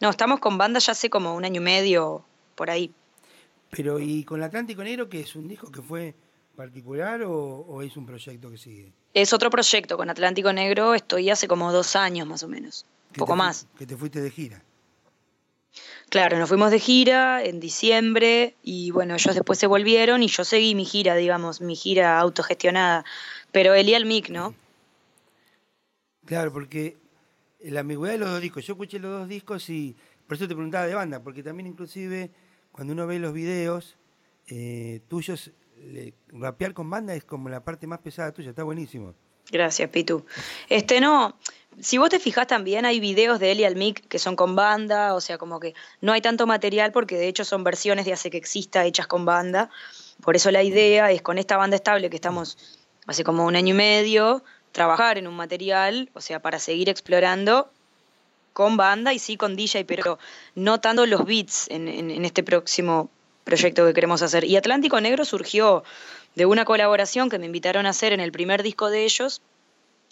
No, 0.00 0.10
estamos 0.10 0.40
con 0.40 0.58
banda 0.58 0.80
ya 0.80 0.92
hace 0.92 1.08
como 1.10 1.34
un 1.36 1.44
año 1.44 1.60
y 1.60 1.64
medio 1.64 2.24
por 2.56 2.70
ahí. 2.70 2.92
Pero, 3.70 4.00
¿y 4.00 4.24
con 4.24 4.40
el 4.40 4.44
Atlántico 4.44 4.82
Negro, 4.82 5.08
que 5.08 5.20
es 5.20 5.36
un 5.36 5.46
disco 5.48 5.70
que 5.70 5.82
fue 5.82 6.14
particular 6.56 7.22
o, 7.22 7.32
o 7.32 7.82
es 7.82 7.96
un 7.96 8.06
proyecto 8.06 8.50
que 8.50 8.58
sigue? 8.58 8.92
Es 9.16 9.32
otro 9.32 9.48
proyecto 9.48 9.96
con 9.96 10.10
Atlántico 10.10 10.52
Negro, 10.52 10.92
estoy 10.92 11.30
hace 11.30 11.48
como 11.48 11.72
dos 11.72 11.96
años 11.96 12.26
más 12.26 12.42
o 12.42 12.48
menos, 12.48 12.84
un 13.12 13.14
poco 13.14 13.32
te 13.32 13.38
más. 13.38 13.66
Que 13.78 13.86
te 13.86 13.96
fuiste 13.96 14.20
de 14.20 14.30
gira. 14.30 14.62
Claro, 16.10 16.38
nos 16.38 16.50
fuimos 16.50 16.70
de 16.70 16.78
gira 16.78 17.42
en 17.42 17.58
diciembre 17.58 18.56
y 18.62 18.90
bueno, 18.90 19.14
ellos 19.14 19.34
después 19.34 19.58
se 19.58 19.66
volvieron 19.66 20.22
y 20.22 20.28
yo 20.28 20.44
seguí 20.44 20.74
mi 20.74 20.84
gira, 20.84 21.14
digamos, 21.14 21.62
mi 21.62 21.76
gira 21.76 22.18
autogestionada. 22.18 23.06
Pero 23.52 23.72
él 23.72 23.88
y 23.88 23.94
el 23.94 24.04
mic, 24.04 24.28
¿no? 24.28 24.54
Claro, 26.26 26.52
porque 26.52 26.98
la 27.60 27.80
ambigüedad 27.80 28.12
de 28.12 28.18
los 28.18 28.28
dos 28.28 28.42
discos. 28.42 28.66
Yo 28.66 28.74
escuché 28.74 28.98
los 28.98 29.20
dos 29.20 29.28
discos 29.30 29.70
y 29.70 29.96
por 30.26 30.36
eso 30.36 30.46
te 30.46 30.54
preguntaba 30.54 30.86
de 30.86 30.94
banda, 30.94 31.22
porque 31.22 31.42
también 31.42 31.68
inclusive 31.68 32.32
cuando 32.70 32.92
uno 32.92 33.06
ve 33.06 33.18
los 33.18 33.32
videos 33.32 33.96
eh, 34.48 35.00
tuyos, 35.08 35.52
rapear 36.28 36.74
con 36.74 36.90
banda 36.90 37.14
es 37.14 37.24
como 37.24 37.48
la 37.48 37.62
parte 37.64 37.86
más 37.86 38.00
pesada 38.00 38.32
tuya, 38.32 38.50
está 38.50 38.62
buenísimo. 38.62 39.14
Gracias, 39.50 39.88
Pitu. 39.90 40.24
Este 40.68 41.00
no, 41.00 41.36
si 41.80 41.98
vos 41.98 42.08
te 42.08 42.18
fijás 42.18 42.46
también 42.46 42.84
hay 42.84 43.00
videos 43.00 43.38
de 43.38 43.52
él 43.52 43.60
y 43.60 43.64
el 43.64 43.76
mic 43.76 44.06
que 44.08 44.18
son 44.18 44.34
con 44.34 44.56
banda, 44.56 45.14
o 45.14 45.20
sea, 45.20 45.38
como 45.38 45.60
que 45.60 45.74
no 46.00 46.12
hay 46.12 46.20
tanto 46.20 46.46
material 46.46 46.92
porque 46.92 47.16
de 47.16 47.28
hecho 47.28 47.44
son 47.44 47.62
versiones 47.64 48.04
de 48.06 48.12
Hace 48.12 48.30
que 48.30 48.38
exista 48.38 48.84
hechas 48.84 49.06
con 49.06 49.24
banda. 49.24 49.70
Por 50.22 50.36
eso 50.36 50.50
la 50.50 50.62
idea 50.62 51.10
es 51.12 51.22
con 51.22 51.38
esta 51.38 51.56
banda 51.56 51.76
estable 51.76 52.10
que 52.10 52.16
estamos 52.16 52.58
hace 53.06 53.22
como 53.22 53.44
un 53.44 53.54
año 53.54 53.74
y 53.74 53.76
medio, 53.76 54.42
trabajar 54.72 55.18
en 55.18 55.26
un 55.26 55.36
material, 55.36 56.10
o 56.14 56.20
sea, 56.20 56.40
para 56.40 56.58
seguir 56.58 56.88
explorando 56.88 57.70
con 58.52 58.76
banda 58.76 59.12
y 59.12 59.18
sí 59.18 59.36
con 59.36 59.54
DJ, 59.54 59.84
pero 59.84 60.18
no 60.54 60.80
tanto 60.80 61.04
los 61.04 61.24
beats 61.24 61.68
en 61.70 62.24
este 62.24 62.42
próximo 62.42 63.10
proyecto 63.46 63.86
que 63.86 63.94
queremos 63.94 64.20
hacer. 64.22 64.44
Y 64.44 64.56
Atlántico 64.56 65.00
Negro 65.00 65.24
surgió 65.24 65.84
de 66.34 66.44
una 66.44 66.64
colaboración 66.66 67.30
que 67.30 67.38
me 67.38 67.46
invitaron 67.46 67.86
a 67.86 67.90
hacer 67.90 68.12
en 68.12 68.20
el 68.20 68.32
primer 68.32 68.62
disco 68.62 68.90
de 68.90 69.04
ellos. 69.04 69.40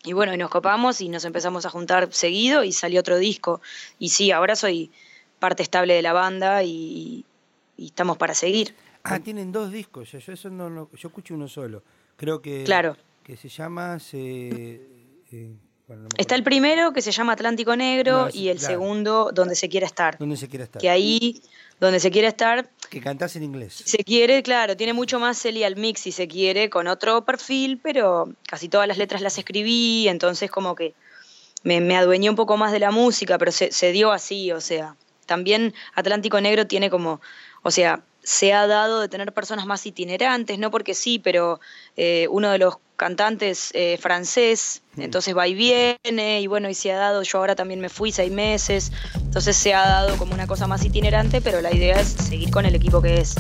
Y 0.05 0.13
bueno, 0.13 0.33
y 0.33 0.39
nos 0.39 0.51
copamos 0.51 1.01
y 1.01 1.09
nos 1.09 1.25
empezamos 1.25 1.67
a 1.67 1.71
juntar 1.71 2.09
seguido 2.13 2.63
y 2.63 2.73
salió 2.73 3.01
otro 3.01 3.19
disco. 3.19 3.61
Y 3.99 4.11
sí, 4.11 4.31
ahora 4.31 4.55
soy 4.55 4.91
parte 5.41 5.63
estable 5.63 5.95
de 5.95 6.03
la 6.03 6.13
banda 6.13 6.63
y, 6.63 7.25
y 7.77 7.87
estamos 7.87 8.17
para 8.17 8.35
seguir. 8.35 8.75
Ah, 9.03 9.19
tienen 9.19 9.51
dos 9.51 9.71
discos. 9.73 10.13
Yo, 10.13 10.19
eso 10.33 10.49
no, 10.49 10.71
lo- 10.71 10.91
yo 10.95 11.09
escucho 11.09 11.35
uno 11.35 11.49
solo. 11.49 11.83
Creo 12.17 12.41
que. 12.41 12.63
Claro. 12.65 12.97
Que 13.25 13.37
se 13.37 13.49
llama. 13.49 13.99
se- 13.99 14.81
eh, 15.33 15.53
bueno, 15.89 16.03
no 16.05 16.09
Está 16.17 16.35
el 16.35 16.43
primero 16.45 16.93
que 16.93 17.03
se 17.03 17.11
llama 17.13 17.33
Atlántico 17.33 17.75
Negro 17.77 18.27
No, 18.27 18.31
y 18.33 18.49
el 18.49 18.59
claro. 18.59 18.73
segundo 18.73 19.31
Donde 19.35 19.55
se 19.55 19.69
quiera 19.69 19.87
estar. 19.87 20.17
Donde 20.19 20.37
se 20.39 20.49
quiera 20.49 20.65
estar. 20.65 20.81
Que 20.81 20.89
ahí, 20.89 21.43
donde 21.81 22.01
se 22.01 22.11
quiera 22.11 22.29
estar, 22.29 22.71
Que 22.91 23.01
cantás 23.01 23.37
en 23.37 23.43
inglés. 23.43 23.83
se 23.85 23.99
quiere, 24.05 24.43
claro, 24.43 24.77
tiene 24.77 24.93
mucho 24.93 25.19
más 25.19 25.39
Celia 25.39 25.71
mix 25.71 26.01
si 26.01 26.13
se 26.13 26.29
quiere, 26.29 26.71
con 26.71 26.87
otro 26.87 27.25
perfil, 27.25 27.81
pero 27.83 28.33
casi 28.47 28.69
todas 28.69 28.87
las 28.87 28.99
letras 28.99 29.23
las 29.23 29.39
escribí, 29.39 30.09
entonces 30.09 30.51
como 30.51 30.75
que 30.75 30.95
me, 31.63 31.81
me 31.81 31.97
adueñé 31.97 32.31
un 32.31 32.37
poco 32.37 32.57
más 32.57 32.73
de 32.73 32.79
la 32.79 32.91
música, 32.91 33.39
pero 33.39 33.53
se, 33.53 33.73
se 33.73 33.93
dio 33.93 34.13
así, 34.13 34.53
o 34.53 34.61
sea, 34.61 34.97
también 35.27 35.75
Atlántico 35.95 36.41
Negro 36.41 36.67
tiene 36.67 36.91
como, 36.91 37.21
o 37.63 37.71
sea, 37.71 38.05
se 38.23 38.53
ha 38.53 38.67
dado 38.67 39.01
de 39.01 39.09
tener 39.09 39.33
personas 39.33 39.67
más 39.67 39.85
itinerantes, 39.87 40.59
no 40.59 40.71
porque 40.71 40.95
sí, 40.95 41.19
pero 41.19 41.61
eh, 41.97 42.27
uno 42.31 42.51
de 42.51 42.59
los 42.59 42.77
cantantes 42.97 43.71
eh, 43.75 43.99
francés, 44.01 44.83
entonces 44.97 45.37
va 45.37 45.49
y 45.49 45.55
viene, 45.55 46.41
y 46.41 46.47
bueno, 46.47 46.69
y 46.69 46.75
se 46.75 46.93
ha 46.93 46.97
dado, 46.97 47.23
yo 47.23 47.39
ahora 47.39 47.57
también 47.57 47.81
me 47.81 47.89
fui 47.89 48.13
seis 48.13 48.31
meses, 48.31 48.93
entonces 49.15 49.57
se 49.57 49.75
ha 49.75 49.87
dado 49.87 50.17
como 50.17 50.35
una 50.35 50.47
cosa 50.47 50.67
más 50.67 50.85
itinerante, 50.85 51.41
pero 51.41 51.61
la 51.61 51.75
idea 51.75 52.01
es 52.01 52.09
seguir 52.09 52.51
con 52.51 52.67
el 52.67 52.75
equipo 52.75 53.03
que 53.03 53.21
es. 53.21 53.35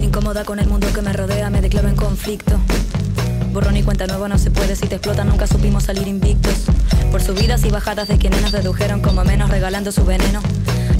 Incómoda 0.00 0.44
con 0.44 0.58
el 0.58 0.66
mundo 0.66 0.88
que 0.92 1.02
me 1.02 1.12
rodea, 1.12 1.50
me 1.50 1.60
declaro 1.60 1.88
en 1.88 1.96
conflicto. 1.96 2.58
Borrón 3.52 3.76
y 3.76 3.82
cuenta 3.82 4.06
nueva 4.06 4.28
no 4.28 4.38
se 4.38 4.50
puede, 4.50 4.76
si 4.76 4.86
te 4.86 4.96
explotan 4.96 5.28
nunca 5.28 5.46
supimos 5.46 5.84
salir 5.84 6.06
invictos. 6.06 6.64
Por 7.10 7.22
subidas 7.22 7.64
y 7.64 7.70
bajadas 7.70 8.08
de 8.08 8.18
quienes 8.18 8.42
nos 8.42 8.52
redujeron 8.52 9.00
como 9.00 9.24
menos 9.24 9.50
regalando 9.50 9.92
su 9.92 10.04
veneno. 10.04 10.40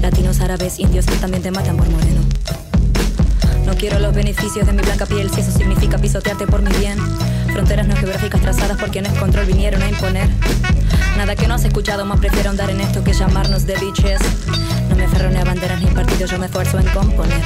Latinos, 0.01 0.39
árabes, 0.39 0.79
indios 0.79 1.05
también 1.05 1.43
te 1.43 1.51
matan 1.51 1.77
por 1.77 1.89
moreno. 1.89 2.21
No 3.69 3.75
quiero 3.75 3.99
los 3.99 4.15
beneficios 4.15 4.65
de 4.65 4.73
mi 4.73 4.81
blanca 4.81 5.05
piel 5.05 5.29
si 5.29 5.41
eso 5.41 5.51
significa 5.51 5.99
pisotearte 5.99 6.47
por 6.47 6.63
mi 6.63 6.75
bien. 6.79 6.97
Fronteras 7.53 7.87
no 7.87 7.95
geográficas 7.95 8.41
trazadas 8.41 8.77
por 8.77 8.89
quienes 8.89 9.13
control 9.19 9.45
vinieron 9.45 9.83
a 9.83 9.87
imponer. 9.87 10.27
Nada 11.17 11.35
que 11.35 11.47
no 11.47 11.53
has 11.53 11.63
escuchado, 11.65 12.03
más 12.03 12.19
prefiero 12.19 12.49
andar 12.49 12.71
en 12.71 12.81
esto 12.81 13.03
que 13.03 13.13
llamarnos 13.13 13.67
de 13.67 13.75
bitches. 13.75 14.21
No 14.89 14.95
me 14.95 15.05
aferro 15.05 15.29
ni 15.29 15.37
a 15.37 15.43
banderas 15.43 15.79
ni 15.79 15.85
partidos, 15.85 16.31
yo 16.31 16.39
me 16.39 16.47
esfuerzo 16.47 16.79
en 16.79 16.87
componer. 16.87 17.43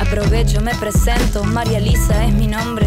Aprovecho, 0.00 0.60
me 0.60 0.74
presento, 0.76 1.42
María 1.42 1.78
Elisa 1.78 2.24
es 2.24 2.32
mi 2.32 2.46
nombre. 2.46 2.86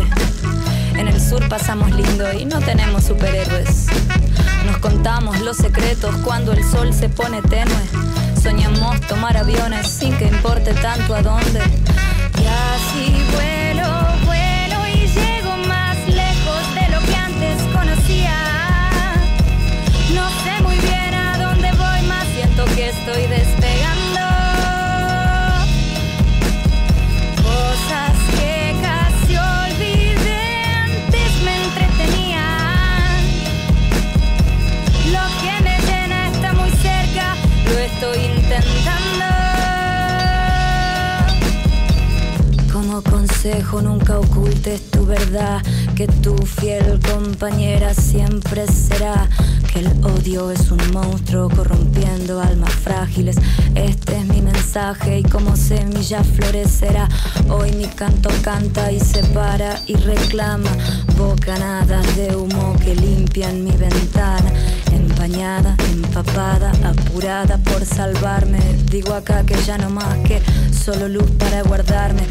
En 0.98 1.10
el 1.10 1.20
sur 1.20 1.46
pasamos 1.50 1.92
lindo 1.92 2.32
y 2.32 2.46
no 2.46 2.60
tenemos 2.60 3.04
superhéroes. 3.04 3.88
Nos 4.66 4.78
contamos 4.78 5.42
los 5.42 5.58
secretos 5.58 6.16
cuando 6.24 6.54
el 6.54 6.64
sol 6.64 6.94
se 6.94 7.10
pone 7.10 7.42
tenue. 7.42 7.76
Soñamos 8.46 9.02
tomar 9.08 9.36
aviones 9.38 9.88
sin 9.88 10.16
que 10.20 10.26
importe 10.26 10.76
tanto 10.76 11.16
a 11.16 11.24
dónde. 11.24 11.62
Vuelo, 13.32 13.65
nunca 43.84 44.18
ocultes 44.18 44.90
tu 44.90 45.06
verdad, 45.06 45.62
que 45.96 46.08
tu 46.08 46.36
fiel 46.36 47.00
compañera 47.00 47.94
siempre 47.94 48.66
será, 48.66 49.30
que 49.72 49.82
el 49.82 49.88
odio 50.04 50.50
es 50.50 50.72
un 50.72 50.82
monstruo 50.92 51.50
corrompiendo 51.50 52.42
almas 52.42 52.74
frágiles. 52.74 53.36
Este 53.76 54.18
es 54.18 54.26
mi 54.26 54.42
mensaje 54.42 55.20
y 55.20 55.24
como 55.24 55.56
semilla 55.56 56.24
florecerá. 56.24 57.08
Hoy 57.48 57.72
mi 57.74 57.86
canto 57.86 58.30
canta 58.42 58.92
y 58.92 59.00
separa 59.00 59.80
y 59.86 59.96
reclama 59.96 60.72
bocanadas 61.16 62.16
de 62.16 62.36
humo 62.36 62.76
que 62.84 62.96
limpian 62.96 63.64
mi 63.64 63.78
ventana. 63.78 64.52
Empapada, 65.26 66.72
apurada 66.84 67.58
por 67.58 67.84
salvarme. 67.84 68.60
Digo 68.92 69.12
acá 69.12 69.44
que 69.44 69.56
ya 69.64 69.76
no 69.76 69.90
más 69.90 70.20
que 70.20 70.40
solo 70.72 71.08
luz 71.08 71.32
para 71.40 71.64
guardarme. 71.64 72.22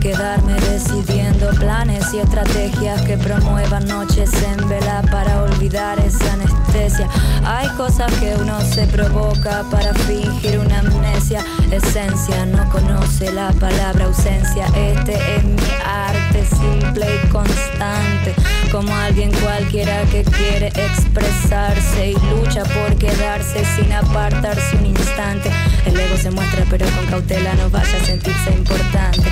Quedarme 0.00 0.54
decidiendo 0.60 1.50
planes 1.58 2.14
y 2.14 2.18
estrategias 2.18 3.02
que 3.02 3.18
promuevan 3.18 3.88
noches 3.88 4.30
en 4.44 4.68
vela 4.68 5.02
para 5.10 5.42
olvidar 5.42 5.98
esa 5.98 6.32
anestesia. 6.34 7.08
Hay 7.44 7.66
cosas 7.70 8.12
que 8.20 8.36
uno 8.40 8.60
se 8.60 8.86
provoca 8.86 9.64
para 9.68 9.92
fingir 9.92 10.60
una 10.60 10.78
amnesia. 10.78 11.44
Esencia 11.72 12.46
no 12.46 12.70
conoce 12.70 13.32
la 13.32 13.50
palabra 13.50 14.04
ausencia. 14.04 14.66
Este 14.76 15.14
es 15.36 15.42
mi 15.42 15.70
arte 15.84 16.46
simple 16.46 17.06
y 17.16 17.28
constante. 17.30 18.34
Como 18.70 18.94
alguien 18.94 19.30
cualquiera 19.40 20.04
que 20.04 20.22
quiere 20.24 20.68
expresarse 20.68 22.10
y 22.10 22.14
lucha 22.44 22.62
por 22.64 22.96
quedarse 22.96 23.64
sin 23.76 23.92
apartarse 23.92 24.76
un 24.76 24.86
instante. 24.86 25.50
El 25.86 25.98
ego 25.98 26.16
se 26.16 26.30
muestra, 26.30 26.64
pero 26.68 26.86
con 26.90 27.06
cautela 27.06 27.54
no 27.54 27.70
vaya 27.70 27.96
a 27.96 28.04
sentirse 28.04 28.50
importante. 28.50 29.22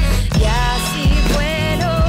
Y 0.40 0.44
así 0.44 1.12
vuelo, 1.34 2.01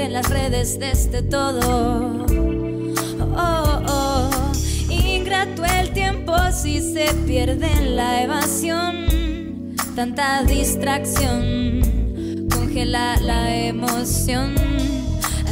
en 0.00 0.12
las 0.12 0.28
redes 0.28 0.78
de 0.78 0.90
este 0.90 1.22
todo. 1.22 2.26
Oh, 3.36 3.82
oh, 3.86 4.52
ingrato 4.88 5.64
el 5.64 5.92
tiempo 5.92 6.34
si 6.52 6.80
se 6.80 7.12
pierde 7.26 7.66
en 7.66 7.96
la 7.96 8.22
evasión. 8.22 9.74
Tanta 9.94 10.42
distracción 10.42 11.82
congela 12.50 13.16
la 13.20 13.54
emoción. 13.54 14.54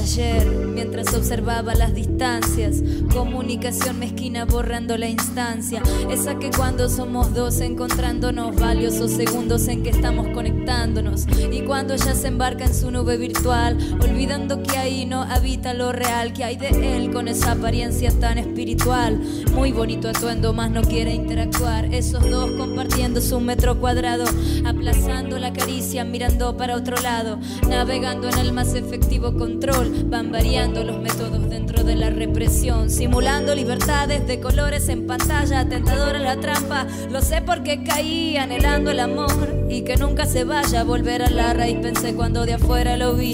Ayer, 0.03 0.45
mientras 0.47 1.15
observaba 1.15 1.77
las 1.77 1.95
distancias. 1.95 2.83
Comunicación 3.15 4.01
mezquina 4.01 4.45
borrando 4.45 4.99
la 4.99 5.09
instancia. 5.09 5.81
Esa 6.11 6.41
que 6.41 6.51
cuando 6.51 6.89
somos 6.89 7.33
dos 7.33 7.61
encontrándonos 7.61 8.57
valiosos 8.57 9.13
segundos 9.13 9.69
en 9.69 9.85
que 9.85 9.91
estamos 9.91 10.27
conectándonos. 10.35 11.27
Y 11.53 11.61
cuando 11.61 11.95
ella 11.95 12.17
se 12.17 12.27
embarca 12.27 12.65
en 12.65 12.75
su 12.75 12.91
nube 12.91 13.17
virtual, 13.17 13.79
olvidando 14.01 14.65
que 14.65 14.77
ahí 14.77 15.07
no 15.07 15.23
habita 15.23 15.73
lo 15.73 15.93
real, 15.93 16.33
que 16.33 16.43
hay 16.43 16.57
de 16.57 16.97
él 16.97 17.13
con 17.13 17.29
esa 17.29 17.53
apariencia 17.53 18.11
tan 18.11 18.39
espiritual. 18.39 19.21
Muy 19.55 19.71
bonito 19.71 20.09
atuendo, 20.09 20.53
más 20.53 20.73
no 20.73 20.83
quiere 20.83 21.15
interactuar. 21.15 21.95
Esos 21.95 22.29
dos 22.29 22.51
compartiendo 22.59 23.21
su 23.21 23.39
metro 23.39 23.79
cuadrado, 23.79 24.25
aplazando 24.67 25.39
la 25.39 25.53
caricia, 25.53 26.05
mirando 26.05 26.57
para 26.57 26.75
otro 26.75 26.97
lado, 26.97 27.39
navegando 27.69 28.29
en 28.29 28.39
el 28.39 28.53
más 28.53 28.75
efectivo 28.75 29.33
control. 29.35 29.92
Van 30.07 30.31
variando 30.31 30.85
los 30.85 30.99
métodos 31.01 31.49
dentro 31.49 31.85
de 31.85 31.97
la 31.97 32.11
represión, 32.11 32.91
simulando 32.91 33.55
libertades 33.55 34.27
de 34.27 34.41
colores 34.41 34.89
en 34.89 35.07
pantalla, 35.07 35.69
tentadora 35.69 36.19
la 36.19 36.39
trampa. 36.39 36.87
Lo 37.11 37.21
sé 37.21 37.43
porque 37.43 37.83
caí 37.85 38.37
anhelando 38.37 38.91
el 38.91 39.01
amor 39.01 39.67
y 39.69 39.83
que 39.83 39.97
nunca 39.97 40.27
se 40.27 40.45
vaya 40.45 40.81
a 40.81 40.85
volver 40.85 41.23
a 41.23 41.31
la 41.31 41.55
raíz. 41.55 41.79
Pensé 41.81 42.15
cuando 42.15 42.45
de 42.47 42.55
afuera 42.55 42.97
lo 42.97 43.15
vi. 43.15 43.33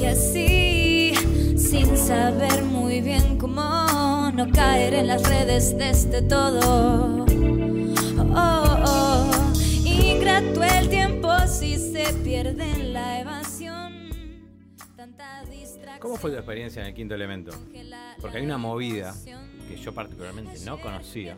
Y 0.00 0.04
así, 0.04 1.12
sin 1.56 1.96
saber 1.96 2.64
muy 2.64 3.00
bien 3.00 3.38
cómo 3.38 4.30
no 4.32 4.50
caer 4.52 4.94
en 4.94 5.06
las 5.08 5.28
redes 5.28 5.76
de 5.76 5.90
este 5.90 6.22
todo. 6.22 7.26
Oh, 8.34 8.76
oh, 8.86 9.30
ingrato 9.84 10.62
el 10.62 10.88
tiempo 10.88 11.28
si 11.48 11.76
se 11.76 12.12
pierde 12.22 12.70
en 12.70 12.92
la 12.92 13.20
evasión. 13.20 13.47
¿Cómo 16.00 16.16
fue 16.16 16.30
tu 16.30 16.36
experiencia 16.36 16.82
en 16.82 16.88
el 16.88 16.94
quinto 16.94 17.14
elemento? 17.14 17.52
Porque 18.20 18.38
hay 18.38 18.44
una 18.44 18.58
movida 18.58 19.14
que 19.68 19.76
yo 19.76 19.92
particularmente 19.92 20.58
no 20.64 20.80
conocía. 20.80 21.36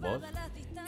¿Vos? 0.00 0.22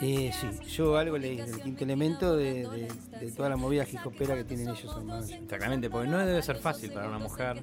Eh, 0.00 0.30
sí, 0.32 0.46
yo 0.68 0.96
algo 0.96 1.18
leí 1.18 1.36
del 1.36 1.60
quinto 1.60 1.84
elemento 1.84 2.36
de, 2.36 2.68
de- 2.68 2.88
de 3.20 3.32
toda 3.32 3.48
la 3.48 3.56
movida 3.56 3.84
hijopera 3.90 4.36
que 4.36 4.44
tienen 4.44 4.68
ellos 4.68 4.94
hermanos. 4.96 5.30
Exactamente, 5.30 5.90
porque 5.90 6.08
no 6.08 6.18
debe 6.18 6.40
ser 6.42 6.56
fácil 6.56 6.92
para 6.92 7.08
una 7.08 7.18
mujer 7.18 7.62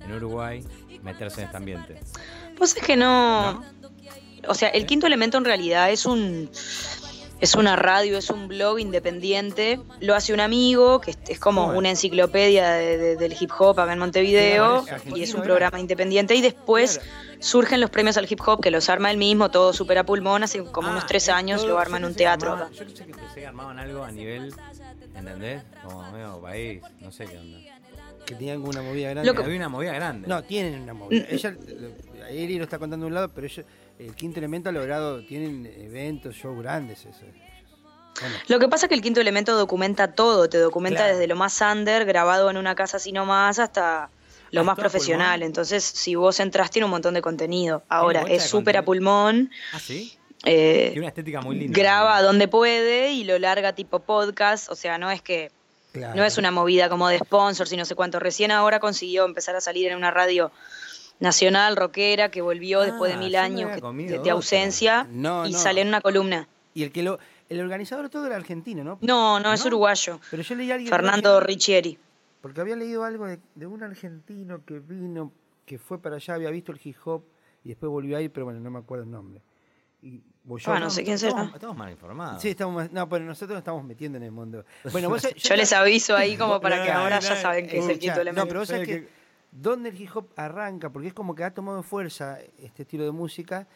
en 0.00 0.12
Uruguay 0.12 0.64
meterse 1.02 1.40
en 1.40 1.46
este 1.46 1.56
ambiente. 1.56 2.00
Vos 2.58 2.76
es 2.76 2.82
que 2.82 2.96
no. 2.96 3.62
O 4.48 4.54
sea, 4.54 4.70
el 4.70 4.86
quinto 4.86 5.06
elemento 5.06 5.38
en 5.38 5.44
realidad 5.44 5.90
es 5.92 6.04
un. 6.04 6.50
Es 7.42 7.56
una 7.56 7.74
radio, 7.74 8.16
es 8.16 8.30
un 8.30 8.46
blog 8.46 8.78
independiente. 8.78 9.80
Lo 10.00 10.14
hace 10.14 10.32
un 10.32 10.38
amigo, 10.40 11.00
que 11.00 11.14
es, 11.28 11.40
como 11.40 11.66
una 11.76 11.90
enciclopedia 11.90 12.70
de- 12.70 12.96
de- 12.98 13.16
del 13.16 13.34
hip 13.38 13.50
hop 13.58 13.80
acá 13.80 13.92
en 13.92 13.98
Montevideo. 13.98 14.84
Y 15.14 15.22
es 15.22 15.34
un 15.34 15.42
programa 15.42 15.80
independiente. 15.80 16.34
Y 16.36 16.40
después 16.40 17.00
surgen 17.40 17.80
los 17.80 17.90
premios 17.90 18.16
al 18.16 18.30
hip 18.30 18.40
hop, 18.46 18.60
que 18.62 18.70
los 18.70 18.88
arma 18.88 19.10
él 19.10 19.16
mismo, 19.18 19.50
todo 19.50 19.72
súper 19.72 19.98
a 19.98 20.04
pulmón. 20.04 20.44
Hace 20.44 20.62
como 20.64 20.88
unos 20.90 21.02
Ah, 21.02 21.06
tres 21.08 21.24
es 21.24 21.28
años 21.30 21.62
lo 21.62 21.70
yo 21.70 21.78
arma 21.80 21.96
en 21.96 22.04
un 22.04 22.14
teatro 22.14 22.52
acá. 22.52 22.68
Yo 22.72 22.84
pensé 22.84 23.06
que 23.06 23.12
que 23.34 23.46
armaban 23.46 23.78
algo 23.80 24.04
a 24.04 24.12
nivel, 24.12 24.54
¿entendés? 25.16 25.62
Como 25.82 26.12
medio 26.12 26.40
país, 26.40 26.80
no 27.00 27.10
sé 27.10 27.24
qué 27.26 27.38
onda. 27.38 27.58
Que 28.24 28.36
tenían 28.36 28.62
una 28.62 28.82
movida 28.82 29.10
grande. 29.10 29.30
Había 29.30 29.56
una 29.56 29.68
movida 29.68 29.92
grande. 29.94 30.28
No, 30.28 30.44
tienen 30.44 30.80
una 30.80 30.94
movida. 30.94 31.26
Ella, 31.28 31.56
Eli 32.30 32.56
lo 32.56 32.62
está 32.64 32.78
contando 32.78 33.04
de 33.04 33.08
un 33.08 33.14
lado, 33.14 33.28
pero 33.30 33.48
ella, 33.48 33.64
el 33.98 34.14
quinto 34.14 34.38
elemento 34.40 34.68
ha 34.68 34.72
logrado, 34.72 35.24
tienen 35.24 35.66
eventos, 35.66 36.34
shows 36.34 36.58
grandes. 36.60 37.00
Eso. 37.06 37.20
Bueno, 38.20 38.36
Lo 38.48 38.58
que 38.58 38.68
pasa 38.68 38.86
es 38.86 38.88
que 38.88 38.94
el 38.94 39.02
quinto 39.02 39.20
elemento 39.20 39.56
documenta 39.56 40.12
todo, 40.14 40.48
te 40.48 40.58
documenta 40.58 41.00
Claro. 41.00 41.14
desde 41.14 41.26
lo 41.26 41.36
más 41.36 41.60
under, 41.60 42.04
grabado 42.04 42.50
en 42.50 42.56
una 42.56 42.74
casa 42.74 42.98
así 42.98 43.10
nomás, 43.12 43.58
hasta 43.58 44.10
lo 44.50 44.64
más 44.64 44.76
profesional. 44.76 45.36
pulmón. 45.40 45.46
Entonces, 45.46 45.82
si 45.82 46.14
vos 46.14 46.38
entras, 46.40 46.70
tiene 46.70 46.84
un 46.84 46.90
montón 46.90 47.14
de 47.14 47.22
contenido. 47.22 47.82
Ahora, 47.88 48.22
es 48.28 48.42
súper 48.44 48.76
a 48.76 48.84
pulmón, 48.84 49.50
¿Ah, 49.72 49.78
sí? 49.78 50.12
eh, 50.44 50.88
Tiene 50.88 51.00
una 51.00 51.08
estética 51.08 51.40
muy 51.40 51.56
linda. 51.56 51.78
graba 51.78 52.20
donde 52.22 52.48
puede 52.48 53.12
y 53.12 53.24
lo 53.24 53.38
larga 53.38 53.72
tipo 53.74 54.00
podcast. 54.00 54.70
O 54.70 54.74
sea, 54.76 54.98
no 54.98 55.10
es 55.10 55.22
que 55.22 55.50
claro. 55.92 56.14
no 56.14 56.24
es 56.24 56.36
una 56.36 56.50
movida 56.50 56.90
como 56.90 57.08
de 57.08 57.18
sponsors 57.18 57.72
y 57.72 57.78
no 57.78 57.86
sé 57.86 57.94
cuánto. 57.94 58.18
Recién 58.20 58.50
ahora 58.50 58.78
consiguió 58.78 59.24
empezar 59.24 59.56
a 59.56 59.62
salir 59.62 59.90
en 59.90 59.96
una 59.96 60.10
radio 60.10 60.52
nacional, 61.22 61.76
rockera, 61.76 62.30
que 62.30 62.42
volvió 62.42 62.80
Ah, 62.80 62.84
después 62.86 63.10
de 63.12 63.18
mil 63.18 63.34
años 63.36 63.70
de, 63.80 64.30
ausencia 64.30 65.06
No, 65.10 65.46
y 65.46 65.52
no. 65.52 65.58
sale 65.58 65.80
en 65.80 65.88
una 65.88 66.00
columna. 66.02 66.48
Y 66.74 66.82
el 66.82 66.92
que 66.92 67.02
lo, 67.02 67.18
el 67.48 67.60
organizador 67.60 68.08
todo 68.10 68.26
era 68.26 68.36
argentino, 68.36 68.84
¿no? 68.84 68.98
No, 69.00 69.40
no, 69.40 69.52
es 69.52 69.64
uruguayo. 69.64 70.20
Pero 70.30 70.42
yo 70.42 70.54
leí 70.54 70.70
a 70.70 70.74
alguien. 70.74 70.90
Fernando 70.90 71.38
que- 71.40 71.46
Riccieri. 71.46 71.98
Porque 72.40 72.60
había 72.60 72.74
leído 72.76 73.04
algo 73.04 73.26
de, 73.26 73.38
de 73.54 73.66
un 73.66 73.82
argentino 73.82 74.64
que 74.64 74.80
vino, 74.80 75.32
que 75.64 75.78
fue 75.78 76.02
para 76.02 76.16
allá, 76.16 76.34
había 76.34 76.50
visto 76.50 76.72
el 76.72 76.80
hip 76.82 76.96
hop 77.04 77.22
y 77.64 77.68
después 77.68 77.88
volvió 77.88 78.16
a 78.16 78.20
ir, 78.20 78.32
pero 78.32 78.46
bueno, 78.46 78.58
no 78.60 78.70
me 78.70 78.80
acuerdo 78.80 79.04
el 79.04 79.10
nombre. 79.10 79.40
Y, 80.02 80.20
Ah, 80.66 80.80
no 80.80 80.90
sé 80.90 81.04
quién 81.04 81.20
será. 81.20 81.30
Estamos, 81.30 81.54
estamos 81.54 81.76
mal 81.76 81.92
informados. 81.92 82.42
Sí, 82.42 82.48
estamos, 82.48 82.90
no, 82.90 83.08
pero 83.08 83.24
nosotros 83.24 83.50
nos 83.50 83.58
estamos 83.60 83.84
metiendo 83.84 84.18
en 84.18 84.24
el 84.24 84.32
mundo. 84.32 84.64
Bueno, 84.90 85.08
vos, 85.08 85.22
Yo 85.36 85.54
les 85.54 85.72
aviso 85.72 86.16
ahí 86.16 86.36
como 86.36 86.60
para 86.60 86.78
No, 86.78 86.84
que 86.84 86.90
no, 86.92 86.98
ahora 86.98 87.20
no, 87.20 87.28
ya 87.28 87.36
saben 87.36 87.68
que 87.68 87.78
es 87.78 87.88
el 87.88 88.00
quinto 88.00 88.20
elemento. 88.20 88.40
No, 88.42 88.48
pero 88.48 88.58
vos 88.60 88.68
sabés 88.68 88.88
Sabés 88.88 89.02
que, 89.04 89.08
¿dónde 89.52 89.90
el 89.90 90.00
hip 90.00 90.10
hop 90.16 90.28
arranca? 90.36 90.90
Porque 90.90 91.08
es 91.08 91.14
como 91.14 91.34
que 91.36 91.44
ha 91.44 91.54
tomado 91.54 91.82
fuerza 91.84 92.38
este 92.58 92.82
estilo 92.82 93.04
de 93.04 93.12
música. 93.12 93.68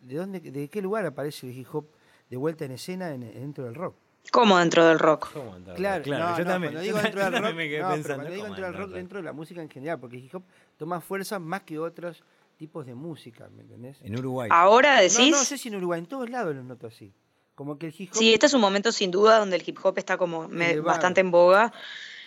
¿De 0.00 0.16
dónde, 0.16 0.40
de 0.40 0.68
qué 0.68 0.82
lugar 0.82 1.06
aparece 1.06 1.48
el 1.48 1.56
hip 1.56 1.68
hop 1.72 1.86
de 2.30 2.36
vuelta 2.36 2.64
en 2.64 2.72
escena 2.72 3.10
en, 3.12 3.20
dentro 3.20 3.64
del 3.64 3.74
rock? 3.76 3.94
¿Cómo 4.30 4.58
dentro 4.58 4.84
del 4.86 4.98
rock? 4.98 5.32
¿Cómo 5.32 5.56
entrar? 5.56 5.76
Claro, 5.76 6.02
claro 6.04 6.28
no, 6.30 6.38
yo 6.38 6.44
no, 6.44 6.50
también. 6.50 6.72
cuando 6.74 6.80
digo 6.84 6.98
dentro 6.98 7.24
del 7.24 7.42
rock, 7.42 7.54
me 7.54 7.68
quedé 7.68 7.78
no, 7.80 7.88
pero 7.88 7.94
pensando, 8.02 8.16
cuando 8.22 8.30
digo 8.34 8.42
¿cómo 8.44 8.54
dentro 8.54 8.66
del 8.66 8.74
rock, 8.82 8.90
dentro 8.94 9.18
de 9.18 9.24
la 9.24 9.32
música 9.32 9.62
en 9.62 9.70
general, 9.70 9.98
porque 10.00 10.16
el 10.16 10.24
hip 10.24 10.34
hop 10.34 10.42
toma 10.76 11.00
fuerza 11.00 11.38
más 11.38 11.62
que 11.62 11.78
otros 11.78 12.22
tipos 12.58 12.84
de 12.86 12.94
música, 12.94 13.48
¿me 13.56 13.62
entendés? 13.62 13.96
En 14.02 14.18
Uruguay. 14.18 14.48
Ahora 14.52 14.96
No, 14.96 15.02
decís. 15.02 15.30
no 15.30 15.44
sé 15.44 15.56
si 15.58 15.68
en 15.68 15.76
Uruguay, 15.76 16.00
en 16.00 16.06
todos 16.06 16.28
lados 16.28 16.54
los 16.54 16.64
noto 16.64 16.86
así. 16.88 17.12
Como 17.54 17.78
que 17.78 17.86
el 17.86 17.94
hip 17.96 18.10
hop... 18.12 18.18
Sí, 18.18 18.34
este 18.34 18.46
es 18.46 18.54
un 18.54 18.60
momento 18.60 18.92
sin 18.92 19.10
duda 19.10 19.38
donde 19.38 19.56
el 19.56 19.62
hip 19.66 19.78
hop 19.82 19.96
está 19.98 20.16
como 20.18 20.46
me- 20.48 20.78
bastante 20.80 21.20
en 21.20 21.30
boga 21.30 21.72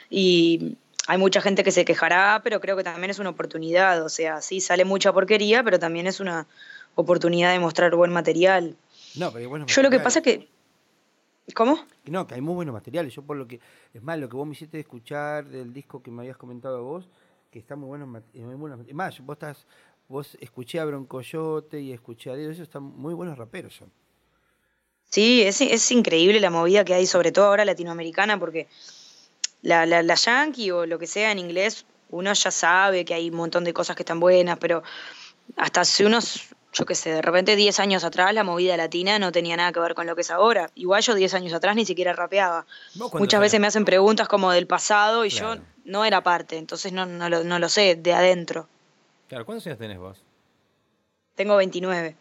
y 0.09 0.77
hay 1.11 1.17
mucha 1.17 1.41
gente 1.41 1.63
que 1.65 1.71
se 1.71 1.83
quejará, 1.83 2.39
pero 2.41 2.61
creo 2.61 2.77
que 2.77 2.85
también 2.85 3.09
es 3.09 3.19
una 3.19 3.31
oportunidad. 3.31 4.01
O 4.03 4.07
sea, 4.07 4.41
sí, 4.41 4.61
sale 4.61 4.85
mucha 4.85 5.11
porquería, 5.11 5.61
pero 5.61 5.77
también 5.77 6.07
es 6.07 6.21
una 6.21 6.47
oportunidad 6.95 7.51
de 7.51 7.59
mostrar 7.59 7.93
buen 7.95 8.13
material. 8.13 8.77
No, 9.15 9.27
pero 9.31 9.39
hay 9.39 9.45
buenos 9.45 9.75
Yo 9.75 9.81
lo 9.81 9.89
que 9.89 9.99
pasa 9.99 10.19
es 10.19 10.23
que. 10.23 10.47
¿Cómo? 11.53 11.85
No, 12.05 12.25
que 12.27 12.35
hay 12.35 12.41
muy 12.41 12.53
buenos 12.53 12.73
materiales. 12.73 13.13
Yo 13.13 13.23
por 13.23 13.35
lo 13.35 13.45
que... 13.45 13.59
Es 13.93 14.01
más, 14.01 14.17
lo 14.19 14.29
que 14.29 14.37
vos 14.37 14.47
me 14.47 14.53
hiciste 14.53 14.79
escuchar 14.79 15.43
del 15.45 15.73
disco 15.73 16.01
que 16.01 16.11
me 16.11 16.21
habías 16.21 16.37
comentado 16.37 16.81
vos, 16.81 17.09
que 17.51 17.59
está 17.59 17.75
muy 17.75 17.89
bueno. 17.89 18.07
mat- 18.07 18.33
muy 18.33 18.93
más, 18.93 19.19
vos 19.19 19.33
estás... 19.35 19.65
Vos 20.07 20.37
escuché 20.39 20.79
a 20.79 20.85
Broncoyote 20.85 21.81
y 21.81 21.91
escuché 21.91 22.31
a 22.31 22.35
Dios, 22.35 22.51
esos 22.51 22.63
están 22.63 22.83
muy 22.83 23.13
buenos 23.13 23.37
raperos 23.37 23.75
son. 23.75 23.89
Sí, 25.09 25.41
es, 25.41 25.59
es 25.61 25.91
increíble 25.91 26.39
la 26.39 26.49
movida 26.49 26.83
que 26.85 26.93
hay, 26.93 27.05
sobre 27.05 27.31
todo 27.31 27.45
ahora 27.45 27.63
latinoamericana, 27.65 28.37
porque 28.39 28.67
la, 29.61 29.85
la, 29.85 30.01
la 30.03 30.15
yankee 30.15 30.71
o 30.71 30.85
lo 30.85 30.97
que 30.99 31.07
sea 31.07 31.31
en 31.31 31.39
inglés, 31.39 31.85
uno 32.09 32.33
ya 32.33 32.51
sabe 32.51 33.05
que 33.05 33.13
hay 33.13 33.29
un 33.29 33.37
montón 33.37 33.63
de 33.63 33.73
cosas 33.73 33.95
que 33.95 34.03
están 34.03 34.19
buenas, 34.19 34.57
pero 34.57 34.83
hasta 35.55 35.81
hace 35.81 36.05
unos, 36.05 36.49
yo 36.73 36.85
qué 36.85 36.95
sé, 36.95 37.11
de 37.11 37.21
repente 37.21 37.55
10 37.55 37.79
años 37.79 38.03
atrás 38.03 38.33
la 38.33 38.43
movida 38.43 38.75
latina 38.77 39.17
no 39.19 39.31
tenía 39.31 39.55
nada 39.57 39.71
que 39.71 39.79
ver 39.79 39.93
con 39.95 40.07
lo 40.07 40.15
que 40.15 40.21
es 40.21 40.31
ahora. 40.31 40.69
Igual 40.75 41.01
yo 41.01 41.13
10 41.15 41.33
años 41.35 41.53
atrás 41.53 41.75
ni 41.75 41.85
siquiera 41.85 42.13
rapeaba. 42.13 42.65
¿Vos 42.95 43.11
cuántos 43.11 43.19
Muchas 43.19 43.39
veces 43.41 43.59
me 43.59 43.67
hacen 43.67 43.85
preguntas 43.85 44.27
como 44.27 44.51
del 44.51 44.67
pasado 44.67 45.25
y 45.25 45.29
Claro. 45.29 45.55
yo 45.55 45.61
no 45.85 46.05
era 46.05 46.21
parte, 46.21 46.57
entonces 46.57 46.91
no, 46.93 47.05
no, 47.05 47.29
lo, 47.29 47.43
no 47.43 47.59
lo 47.59 47.69
sé 47.69 47.95
de 47.95 48.13
adentro. 48.13 48.67
Claro, 49.27 49.45
¿cuántos 49.45 49.65
años 49.67 49.79
tenés 49.79 49.97
vos? 49.97 50.21
Tengo 51.35 51.55
29. 51.55 52.15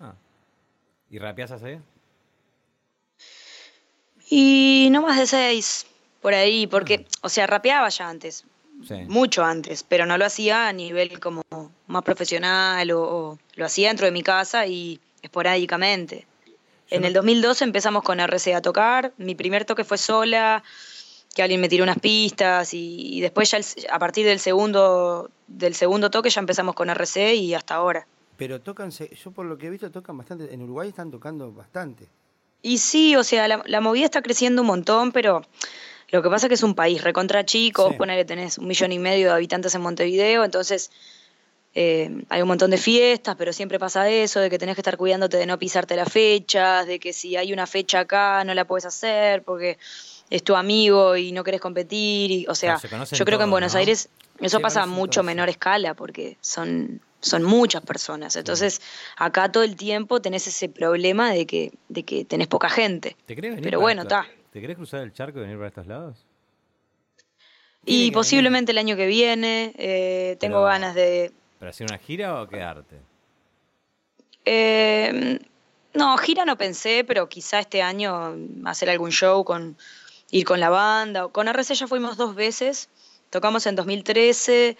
Ah. 0.00 0.14
¿Y 1.10 1.18
rapeás 1.18 1.52
hace? 1.52 1.80
Y 4.30 4.88
no 4.90 5.02
más 5.02 5.16
de 5.18 5.26
6, 5.26 5.86
por 6.20 6.34
ahí, 6.34 6.66
porque, 6.66 7.06
o 7.22 7.28
sea, 7.28 7.46
rapeaba 7.46 7.88
ya 7.88 8.08
antes, 8.08 8.44
Sí. 8.86 8.94
mucho 9.08 9.44
antes, 9.44 9.82
pero 9.82 10.06
no 10.06 10.16
lo 10.18 10.24
hacía 10.24 10.68
a 10.68 10.72
nivel 10.72 11.18
como 11.18 11.42
más 11.88 12.02
profesional 12.04 12.88
o, 12.92 13.02
o 13.02 13.38
lo 13.56 13.64
hacía 13.66 13.88
dentro 13.88 14.06
de 14.06 14.12
mi 14.12 14.22
casa 14.22 14.66
y 14.66 15.00
esporádicamente. 15.22 16.26
En 16.90 17.04
el 17.04 17.12
2012 17.12 17.64
empezamos 17.64 18.02
con 18.02 18.20
RC 18.20 18.54
a 18.54 18.62
tocar, 18.62 19.12
mi 19.18 19.34
primer 19.34 19.64
toque 19.64 19.84
fue 19.84 19.98
sola, 19.98 20.62
que 21.34 21.42
alguien 21.42 21.60
me 21.60 21.68
tiró 21.68 21.82
unas 21.84 21.98
pistas 21.98 22.72
y, 22.72 23.16
y 23.16 23.20
después 23.20 23.50
ya 23.50 23.58
el- 23.58 23.64
a 23.90 23.98
partir 23.98 24.24
del 24.26 24.38
segundo, 24.40 25.30
del 25.46 25.74
segundo 25.74 26.08
toque 26.10 26.30
ya 26.30 26.40
empezamos 26.40 26.74
con 26.74 26.88
RC 26.88 27.34
y 27.34 27.54
hasta 27.54 27.74
ahora. 27.74 28.06
Pero 28.36 28.60
tocan, 28.60 28.90
yo 28.90 29.30
por 29.32 29.44
lo 29.46 29.58
que 29.58 29.66
he 29.66 29.70
visto 29.70 29.90
tocan 29.90 30.16
bastante, 30.16 30.52
en 30.54 30.62
Uruguay 30.62 30.88
están 30.88 31.10
tocando 31.10 31.52
bastante. 31.52 32.08
Y 32.62 32.78
sí, 32.78 33.16
o 33.16 33.24
sea, 33.24 33.48
la, 33.48 33.62
la 33.66 33.80
movida 33.80 34.04
está 34.06 34.22
creciendo 34.22 34.62
un 34.62 34.68
montón, 34.68 35.12
pero 35.12 35.42
lo 36.10 36.22
que 36.22 36.28
pasa 36.30 36.46
es 36.46 36.48
que 36.48 36.54
es 36.54 36.62
un 36.62 36.74
país 36.74 37.02
recontra 37.02 37.44
chico, 37.44 37.90
Sí. 37.90 37.96
ponele 37.96 38.20
que 38.20 38.24
tenés 38.24 38.58
un 38.58 38.66
millón 38.66 38.92
y 38.92 38.98
medio 38.98 39.28
de 39.28 39.34
habitantes 39.34 39.74
en 39.74 39.82
Montevideo, 39.82 40.44
entonces 40.44 40.90
eh, 41.74 42.24
hay 42.28 42.42
un 42.42 42.48
montón 42.48 42.70
de 42.70 42.78
fiestas, 42.78 43.36
pero 43.36 43.52
siempre 43.52 43.78
pasa 43.78 44.08
eso, 44.08 44.40
de 44.40 44.50
que 44.50 44.58
tenés 44.58 44.74
que 44.74 44.80
estar 44.80 44.96
cuidándote 44.96 45.36
de 45.36 45.46
no 45.46 45.58
pisarte 45.58 45.96
las 45.96 46.10
fechas, 46.10 46.86
de 46.86 46.98
que 46.98 47.12
si 47.12 47.36
hay 47.36 47.52
una 47.52 47.66
fecha 47.66 48.00
acá 48.00 48.42
no 48.44 48.54
la 48.54 48.64
puedes 48.64 48.86
hacer, 48.86 49.42
porque 49.42 49.78
es 50.30 50.42
tu 50.42 50.56
amigo 50.56 51.16
y 51.16 51.32
no 51.32 51.44
querés 51.44 51.60
competir. 51.60 52.30
Y, 52.30 52.46
o 52.48 52.54
sea, 52.54 52.78
se 52.78 52.88
yo 52.88 53.24
creo 53.24 53.38
que 53.38 53.44
en 53.44 53.50
Buenos 53.50 53.74
¿no? 53.74 53.78
Aires 53.78 54.08
eso 54.40 54.58
Se 54.58 54.62
pasa 54.62 54.82
a 54.82 54.86
mucho 54.86 55.20
todos, 55.20 55.26
menor 55.26 55.48
escala 55.48 55.94
porque 55.94 56.36
son, 56.40 57.00
son 57.20 57.42
muchas 57.42 57.82
personas. 57.82 58.36
Entonces, 58.36 58.80
acá 59.16 59.50
todo 59.50 59.64
el 59.64 59.76
tiempo 59.76 60.20
tenés 60.20 60.46
ese 60.46 60.68
problema 60.68 61.32
de 61.32 61.46
que, 61.46 61.72
de 61.88 62.04
que 62.04 62.24
tenés 62.24 62.46
poca 62.46 62.68
gente. 62.70 63.16
¿Te 63.26 63.34
Pero 63.34 63.80
bueno, 63.80 64.02
está. 64.02 64.26
¿Te 64.52 64.60
querés 64.60 64.76
cruzar 64.76 65.00
el 65.02 65.12
charco 65.12 65.38
y 65.38 65.42
venir 65.42 65.56
para 65.56 65.68
estos 65.68 65.86
lados? 65.86 66.24
Y 67.84 68.10
posiblemente 68.10 68.72
el 68.72 68.78
año 68.78 68.96
que 68.96 69.06
viene 69.06 69.72
eh, 69.78 70.36
tengo 70.40 70.56
Pero- 70.58 70.64
ganas 70.66 70.94
de... 70.94 71.32
¿Para 71.58 71.70
hacer 71.70 71.86
una 71.88 71.98
gira 71.98 72.40
o 72.40 72.48
quedarte? 72.48 72.96
eh, 74.44 75.38
no, 75.94 76.16
gira 76.18 76.44
no 76.44 76.56
pensé, 76.56 77.04
pero 77.06 77.28
quizá 77.28 77.58
este 77.60 77.82
año 77.82 78.34
hacer 78.64 78.90
algún 78.90 79.10
show 79.10 79.44
con 79.44 79.76
ir 80.30 80.44
con 80.44 80.60
la 80.60 80.70
banda. 80.70 81.26
o- 81.26 81.32
Con 81.32 81.48
RC 81.48 81.74
ya 81.74 81.86
fuimos 81.88 82.16
dos 82.16 82.34
veces, 82.34 82.88
tocamos 83.30 83.66
en 83.66 83.74
2013 83.76 84.76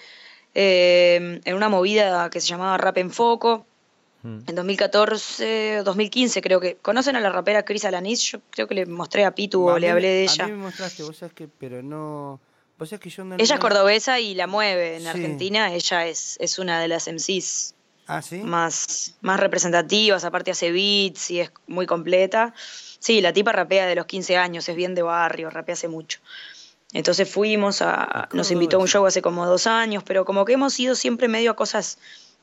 eh, 0.55 1.41
en 1.45 1.55
una 1.55 1.69
movida 1.69 2.31
que 2.31 2.41
se 2.41 2.47
llamaba 2.49 2.79
Rap 2.79 2.99
en 2.99 3.11
Foco. 3.11 3.67
Mm. 4.23 4.39
En 4.49 4.55
2014 4.55 5.81
o 5.81 5.85
2015 5.85 6.41
creo 6.43 6.61
que... 6.61 6.77
¿Conocen 6.77 7.17
a 7.17 7.21
la 7.21 7.31
rapera 7.31 7.65
Chris 7.65 7.85
Alanis? 7.85 8.21
Yo 8.23 8.41
creo 8.51 8.67
que 8.67 8.75
le 8.75 8.87
mostré 8.87 9.25
a 9.25 9.35
Pitu 9.35 9.69
A 9.71 9.75
o 9.75 9.79
le 9.79 9.91
hablé 9.91 10.09
de 10.09 10.21
A 10.29 10.33
ella. 10.33 10.47
mí 10.47 10.53
me 10.53 10.59
mostraste, 10.59 11.03
vos 11.03 11.17
sabés 11.17 11.35
que, 11.35 11.49
pero 11.49 11.83
no. 11.83 12.41
Vos 12.79 12.89
sabés 12.89 13.01
que 13.01 13.11
yo 13.11 13.25
no. 13.25 13.37
Ella 13.39 13.55
es 13.55 13.61
cordobesa 13.61 14.19
y 14.21 14.35
la 14.35 14.47
mueve 14.47 14.97
en 14.97 15.03
Sí. 15.03 15.09
Argentina. 15.09 15.73
Ella 15.73 16.07
es, 16.07 16.37
es 16.41 16.59
una 16.59 16.81
de 16.81 16.89
las 16.89 17.07
MCs 17.09 17.75
Ah, 18.09 18.23
sí. 18.23 18.37
más, 18.39 19.15
más 19.21 19.39
representativas, 19.39 20.25
aparte 20.25 20.51
hace 20.51 20.73
beats 20.73 21.31
y 21.31 21.41
es 21.41 21.53
muy 21.67 21.87
completa. 21.87 22.55
Sí, 23.01 23.21
la 23.21 23.33
tipa 23.33 23.53
rapea 23.53 23.87
de 23.87 23.95
los 23.95 24.07
15 24.07 24.37
años, 24.37 24.69
es 24.69 24.75
bien 24.77 24.95
de 24.95 25.03
barrio, 25.03 25.51
rapea 25.51 25.75
hace 25.75 25.89
mucho. 25.89 26.19
Entonces 26.95 27.31
fuimos 27.31 27.83
a, 27.83 28.29
nos 28.33 28.51
invitó 28.51 28.79
a 28.79 28.81
un 28.81 28.89
show 28.89 29.05
hace 29.05 29.21
como 29.21 29.45
dos 29.47 29.67
años, 29.67 30.03
pero 30.05 30.25
como 30.25 30.45
que 30.47 30.55
hemos 30.55 30.79
ido 30.81 30.95
siempre 30.95 31.29
medio 31.29 31.51
a 31.51 31.57
cosas 31.57 31.99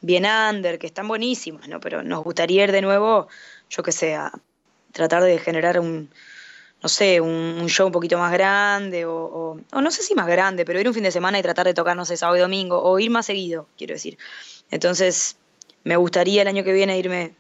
bien 0.06 0.26
under, 0.26 0.78
que 0.80 0.88
están 0.88 1.08
buenísimas, 1.08 1.68
¿no? 1.68 1.80
Pero 1.80 2.04
nos 2.04 2.24
gustaría 2.24 2.64
ir 2.64 2.72
de 2.72 2.82
nuevo, 2.82 3.28
yo 3.70 3.84
que 3.84 3.92
sé, 3.92 4.16
a 4.16 4.32
tratar 4.92 5.24
de 5.24 5.38
generar 5.40 5.80
un, 5.80 6.10
no 6.82 6.90
sé, 6.90 7.20
un, 7.22 7.30
un 7.30 7.68
show 7.68 7.88
un 7.88 7.92
poquito 7.92 8.18
más 8.18 8.32
grande, 8.32 9.06
o, 9.06 9.14
o- 9.16 9.60
o 9.72 9.82
no 9.82 9.92
sé 9.92 10.04
si 10.04 10.14
más 10.16 10.28
grande, 10.28 10.64
pero 10.66 10.80
ir 10.80 10.88
un 10.88 10.94
fin 10.94 11.04
de 11.04 11.12
semana 11.12 11.40
y 11.40 11.42
tratar 11.42 11.66
de 11.66 11.74
tocar, 11.74 11.96
no 11.98 12.06
sé, 12.06 12.16
sábado 12.18 12.38
y 12.38 12.42
domingo, 12.42 12.82
o 12.82 13.00
ir 13.00 13.10
más 13.10 13.26
seguido, 13.26 13.68
quiero 13.78 13.94
decir. 13.94 14.18
Entonces, 14.72 15.38
me 15.84 15.96
gustaría 15.98 16.42
el 16.44 16.48
año 16.48 16.64
que 16.64 16.74
viene 16.74 16.98
irme 16.98 17.34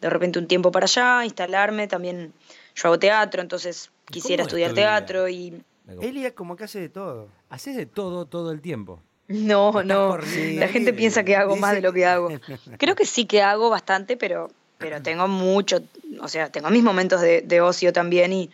de 0.00 0.10
repente 0.10 0.38
un 0.38 0.46
tiempo 0.46 0.70
para 0.70 0.84
allá, 0.84 1.24
instalarme, 1.24 1.88
también 1.88 2.32
yo 2.74 2.88
hago 2.88 2.98
teatro, 2.98 3.42
entonces 3.42 3.90
quisiera 4.10 4.42
es 4.42 4.48
tu 4.48 4.56
estudiar 4.56 4.74
teatro 4.74 5.28
y... 5.28 5.62
Elia 6.02 6.34
como 6.34 6.54
que 6.54 6.64
hace 6.64 6.78
de 6.80 6.88
todo. 6.90 7.28
Haces 7.48 7.74
de 7.74 7.86
todo, 7.86 8.26
todo 8.26 8.52
el 8.52 8.60
tiempo. 8.60 9.00
No, 9.28 9.82
no, 9.82 10.08
corriendo. 10.08 10.60
la 10.60 10.68
gente 10.68 10.92
piensa 10.94 11.22
que 11.22 11.36
hago 11.36 11.56
más 11.56 11.74
de 11.74 11.82
lo 11.82 11.92
que 11.92 12.06
hago. 12.06 12.30
Creo 12.78 12.94
que 12.94 13.04
sí 13.04 13.26
que 13.26 13.42
hago 13.42 13.68
bastante, 13.68 14.16
pero, 14.16 14.50
pero 14.78 15.02
tengo 15.02 15.28
mucho, 15.28 15.82
o 16.20 16.28
sea, 16.28 16.50
tengo 16.50 16.70
mis 16.70 16.82
momentos 16.82 17.20
de, 17.20 17.42
de 17.42 17.60
ocio 17.60 17.92
también 17.92 18.32
y 18.32 18.50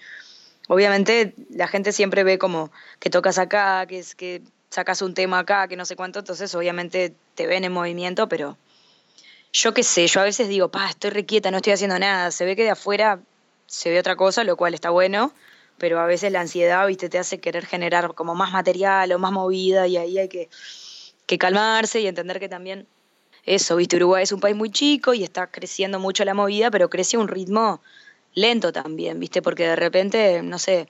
obviamente 0.68 1.34
la 1.50 1.68
gente 1.68 1.92
siempre 1.92 2.24
ve 2.24 2.38
como 2.38 2.72
que 2.98 3.08
tocas 3.08 3.38
acá, 3.38 3.86
que, 3.86 4.00
es, 4.00 4.16
que 4.16 4.42
sacas 4.70 5.02
un 5.02 5.14
tema 5.14 5.38
acá, 5.38 5.68
que 5.68 5.76
no 5.76 5.84
sé 5.84 5.94
cuánto, 5.94 6.18
entonces 6.18 6.52
obviamente 6.54 7.14
te 7.36 7.46
ven 7.46 7.64
en 7.64 7.72
movimiento, 7.72 8.28
pero 8.28 8.56
yo 9.52 9.72
qué 9.72 9.84
sé, 9.84 10.08
yo 10.08 10.20
a 10.20 10.24
veces 10.24 10.48
digo, 10.48 10.70
pa, 10.70 10.88
estoy 10.88 11.10
requieta, 11.10 11.52
no 11.52 11.58
estoy 11.58 11.74
haciendo 11.74 11.98
nada, 11.98 12.32
se 12.32 12.44
ve 12.44 12.56
que 12.56 12.64
de 12.64 12.70
afuera 12.70 13.20
se 13.66 13.90
ve 13.90 14.00
otra 14.00 14.16
cosa, 14.16 14.42
lo 14.42 14.56
cual 14.56 14.74
está 14.74 14.90
bueno, 14.90 15.32
pero 15.78 15.98
a 16.00 16.06
veces 16.06 16.30
la 16.32 16.40
ansiedad, 16.40 16.86
viste, 16.86 17.08
te 17.08 17.18
hace 17.18 17.40
querer 17.40 17.66
generar 17.66 18.14
como 18.14 18.34
más 18.34 18.52
material 18.52 19.12
o 19.12 19.18
más 19.18 19.32
movida 19.32 19.86
y 19.86 19.96
ahí 19.96 20.18
hay 20.18 20.28
que, 20.28 20.48
que 21.26 21.38
calmarse 21.38 22.00
y 22.00 22.06
entender 22.06 22.38
que 22.40 22.48
también 22.48 22.86
eso, 23.44 23.76
viste, 23.76 23.96
Uruguay 23.96 24.22
es 24.22 24.32
un 24.32 24.40
país 24.40 24.56
muy 24.56 24.70
chico 24.70 25.12
y 25.14 25.22
está 25.24 25.48
creciendo 25.48 25.98
mucho 25.98 26.24
la 26.24 26.32
movida, 26.34 26.70
pero 26.70 26.88
crece 26.88 27.16
a 27.16 27.20
un 27.20 27.28
ritmo 27.28 27.82
lento 28.34 28.72
también, 28.72 29.20
viste, 29.20 29.42
porque 29.42 29.64
de 29.68 29.76
repente, 29.76 30.42
no 30.42 30.58
sé, 30.58 30.88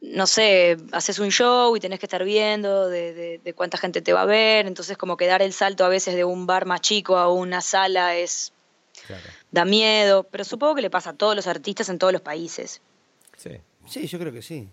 no 0.00 0.26
sé, 0.26 0.76
haces 0.92 1.18
un 1.18 1.30
show 1.30 1.76
y 1.76 1.80
tenés 1.80 1.98
que 1.98 2.06
estar 2.06 2.22
viendo 2.24 2.88
de, 2.88 3.12
de- 3.14 3.38
de 3.38 3.54
cuánta 3.54 3.78
gente 3.78 4.00
te 4.00 4.12
va 4.12 4.22
a 4.22 4.26
ver, 4.26 4.66
entonces 4.66 4.96
como 4.96 5.16
que 5.16 5.26
dar 5.26 5.42
el 5.42 5.52
salto 5.52 5.84
a 5.84 5.88
veces 5.88 6.14
de 6.14 6.24
un 6.24 6.46
bar 6.46 6.66
más 6.66 6.80
chico 6.80 7.16
a 7.16 7.32
una 7.32 7.60
sala 7.60 8.16
es 8.16 8.52
Claro. 9.06 9.22
da 9.52 9.64
miedo, 9.64 10.24
pero 10.24 10.44
supongo 10.44 10.74
que 10.74 10.82
le 10.82 10.90
pasa 10.90 11.10
a 11.10 11.14
todos 11.14 11.34
los 11.34 11.46
artistas 11.46 11.88
en 11.88 11.98
todos 11.98 12.12
los 12.12 12.22
países. 12.22 12.80
Sí. 13.38 13.52
Sí, 13.86 14.06
yo 14.06 14.18
creo 14.18 14.32
que 14.32 14.42
sí. 14.42 14.68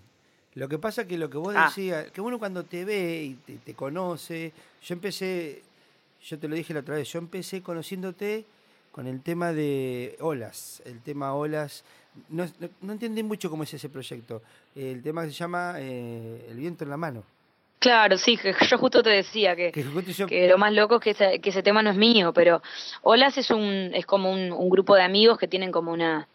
Lo 0.56 0.67
que 0.67 0.78
pasa 0.78 1.06
que 1.08 1.17
lo 1.17 1.30
que 1.30 1.38
vos 1.38 1.54
Ah. 1.56 1.65
decías, 1.67 2.12
que 2.12 2.19
uno 2.19 2.38
cuando 2.39 2.63
te 2.63 2.84
ve 2.84 3.23
y 3.23 3.34
te, 3.36 3.54
te 3.58 3.73
conoce, 3.73 4.51
yo 4.84 4.93
empecé, 4.93 5.62
yo 6.25 6.38
te 6.39 6.47
lo 6.49 6.56
dije 6.56 6.73
la 6.73 6.82
otra 6.82 6.95
vez, 6.95 7.10
yo 7.12 7.19
empecé 7.19 7.62
conociéndote 7.62 8.43
con 8.91 9.08
el 9.08 9.21
tema 9.21 9.54
de 9.54 10.17
olas, 10.19 10.82
el 10.86 10.99
tema 11.01 11.34
olas. 11.36 11.84
No, 12.30 12.45
no, 12.60 12.69
no 12.82 12.93
entendí 12.93 13.23
mucho 13.23 13.49
cómo 13.49 13.63
es 13.63 13.73
ese 13.73 13.89
proyecto. 13.89 14.41
El 14.75 15.04
tema 15.04 15.23
se 15.25 15.32
llama 15.32 15.75
eh, 15.80 16.47
El 16.49 16.58
viento 16.58 16.84
en 16.86 16.89
la 16.89 16.97
mano. 16.97 17.23
Claro, 17.80 18.17
sí, 18.17 18.39
yo 18.69 18.78
justo 18.78 19.04
te 19.04 19.10
decía 19.10 19.56
que, 19.56 19.71
Que 19.73 19.84
justo 19.84 20.12
yo- 20.12 20.28
que 20.28 20.47
lo 20.47 20.58
más 20.58 20.71
loco 20.73 20.95
es 20.95 21.01
que 21.01 21.10
ese, 21.12 21.39
que 21.41 21.49
ese 21.49 21.62
tema 21.62 21.84
no 21.84 21.89
es 21.91 21.97
mío, 21.97 22.32
pero 22.34 22.62
Olas 23.04 23.38
es 23.38 23.51
un 23.51 23.91
es 23.93 24.06
como 24.06 24.32
un, 24.32 24.51
un 24.54 24.69
grupo 24.69 24.95
de 24.95 25.04
amigos 25.04 25.38
que 25.38 25.47
tienen 25.49 25.71
como 25.73 25.91
una, 25.91 26.28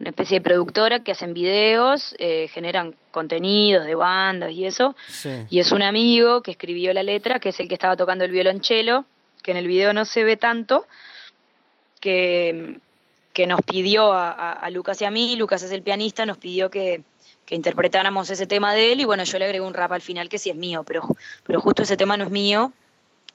una 0.00 0.10
especie 0.10 0.38
de 0.38 0.40
productora 0.42 1.00
que 1.00 1.12
hacen 1.12 1.34
videos, 1.34 2.14
eh, 2.18 2.48
generan 2.48 2.94
contenidos 3.10 3.84
de 3.84 3.94
bandas 3.94 4.50
y 4.52 4.64
eso, 4.64 4.96
Sí. 5.08 5.30
y 5.50 5.60
es 5.60 5.72
un 5.72 5.82
amigo 5.82 6.42
que 6.42 6.52
escribió 6.52 6.92
la 6.94 7.02
letra, 7.02 7.38
que 7.38 7.50
es 7.50 7.60
el 7.60 7.68
que 7.68 7.74
estaba 7.74 7.96
tocando 7.96 8.24
el 8.24 8.30
violonchelo, 8.30 9.04
que 9.42 9.50
en 9.50 9.58
el 9.58 9.66
video 9.66 9.92
no 9.92 10.04
se 10.06 10.24
ve 10.24 10.36
tanto, 10.38 10.86
que, 12.00 12.78
que 13.32 13.46
nos 13.46 13.60
pidió 13.62 14.12
a, 14.12 14.30
a- 14.30 14.52
a 14.52 14.70
Lucas 14.70 15.00
y 15.02 15.04
a 15.04 15.10
mí, 15.10 15.36
Lucas 15.36 15.62
es 15.62 15.70
el 15.72 15.82
pianista, 15.82 16.24
nos 16.26 16.38
pidió 16.38 16.70
que, 16.70 17.02
que 17.44 17.54
interpretáramos 17.54 18.30
ese 18.30 18.46
tema 18.46 18.72
de 18.74 18.92
él. 18.92 19.00
Y 19.00 19.04
bueno, 19.04 19.24
yo 19.24 19.38
le 19.38 19.44
agregué 19.44 19.64
un 19.64 19.74
rap 19.74 19.92
al 19.92 20.00
final 20.00 20.28
que 20.28 20.38
sí 20.38 20.50
es 20.50 20.56
mío, 20.56 20.82
pero, 20.86 21.02
pero 21.44 21.60
justo 21.60 21.82
ese 21.82 21.96
tema 21.96 22.16
no 22.16 22.24
es 22.24 22.30
mío, 22.30 22.72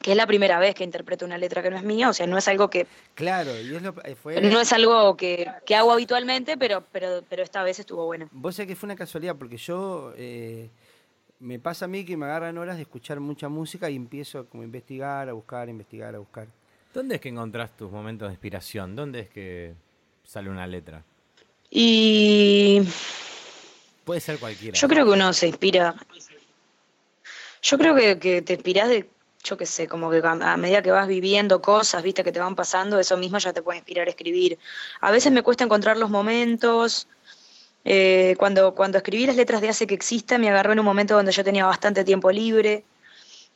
que 0.05 0.11
es 0.11 0.17
la 0.17 0.27
primera 0.27 0.59
vez 0.59 0.75
que 0.75 0.83
interpreto 0.83 1.25
una 1.25 1.35
letra 1.35 1.63
que 1.63 1.71
no 1.71 1.77
es 1.77 1.83
mía, 1.83 2.09
o 2.09 2.13
sea, 2.13 2.27
no 2.27 2.37
es 2.37 2.47
algo 2.47 2.69
que 2.69 2.85
Claro, 3.15 3.59
y 3.59 3.75
es 3.75 3.81
lo, 3.81 3.91
fue, 4.21 4.39
no 4.39 4.61
es 4.61 4.71
algo 4.71 5.17
que, 5.17 5.51
que 5.65 5.73
hago 5.73 5.91
habitualmente, 5.91 6.57
pero, 6.57 6.83
pero, 6.91 7.23
pero 7.27 7.41
esta 7.41 7.63
vez 7.63 7.79
estuvo 7.79 8.05
bueno. 8.05 8.29
Vos 8.31 8.55
sabés 8.55 8.67
que 8.67 8.75
fue 8.75 8.85
una 8.85 8.95
casualidad, 8.95 9.35
porque 9.35 9.57
yo 9.57 10.13
eh, 10.15 10.69
me 11.39 11.57
pasa 11.57 11.85
a 11.85 11.87
mí 11.87 12.05
que 12.05 12.15
me 12.17 12.27
agarran 12.27 12.55
horas 12.59 12.75
de 12.75 12.83
escuchar 12.83 13.19
mucha 13.19 13.49
música 13.49 13.89
y 13.89 13.95
empiezo 13.95 14.45
como 14.45 14.61
a 14.61 14.65
investigar, 14.67 15.27
a 15.27 15.33
buscar, 15.33 15.69
a 15.69 15.71
investigar, 15.71 16.13
a 16.13 16.19
buscar. 16.19 16.45
¿Dónde 16.93 17.15
es 17.15 17.21
que 17.21 17.29
encontrás 17.29 17.75
tus 17.75 17.91
momentos 17.91 18.27
de 18.27 18.33
inspiración? 18.33 18.95
¿Dónde 18.95 19.21
es 19.21 19.29
que 19.29 19.73
sale 20.23 20.51
una 20.51 20.67
letra? 20.67 21.03
Y 21.71 22.83
Puede 24.03 24.21
ser 24.21 24.37
cualquiera. 24.37 24.77
Yo 24.77 24.87
creo 24.87 25.03
que 25.03 25.11
uno 25.13 25.33
se 25.33 25.47
inspira. 25.47 25.95
Yo 27.63 27.77
creo 27.79 27.95
que, 27.95 28.19
que 28.19 28.43
te 28.43 28.53
inspirás 28.53 28.89
de, 28.89 29.09
yo 29.45 29.57
qué 29.57 29.65
sé, 29.65 29.87
como 29.87 30.09
que 30.09 30.21
a 30.23 30.57
medida 30.57 30.81
que 30.81 30.91
vas 30.91 31.07
viviendo 31.07 31.61
cosas, 31.61 32.03
viste, 32.03 32.23
que 32.23 32.31
te 32.31 32.39
van 32.39 32.55
pasando, 32.55 32.99
eso 32.99 33.15
mismo 33.15 33.37
ya 33.37 33.53
te 33.53 33.61
puede 33.61 33.77
inspirar 33.77 34.07
a 34.07 34.09
escribir. 34.09 34.57
A 35.01 35.11
veces 35.11 35.31
me 35.31 35.43
cuesta 35.43 35.63
encontrar 35.63 35.97
los 35.97 36.09
momentos. 36.09 37.07
Eh, 37.85 38.35
cuando, 38.39 38.73
cuando 38.75 38.97
escribí 38.97 39.25
las 39.25 39.35
letras 39.35 39.61
de 39.61 39.69
Hace 39.69 39.87
que 39.87 39.93
exista, 39.95 40.37
me 40.37 40.49
agarró 40.49 40.73
en 40.73 40.79
un 40.79 40.85
momento 40.85 41.15
donde 41.15 41.31
yo 41.31 41.43
tenía 41.43 41.65
bastante 41.65 42.03
tiempo 42.03 42.31
libre. 42.31 42.83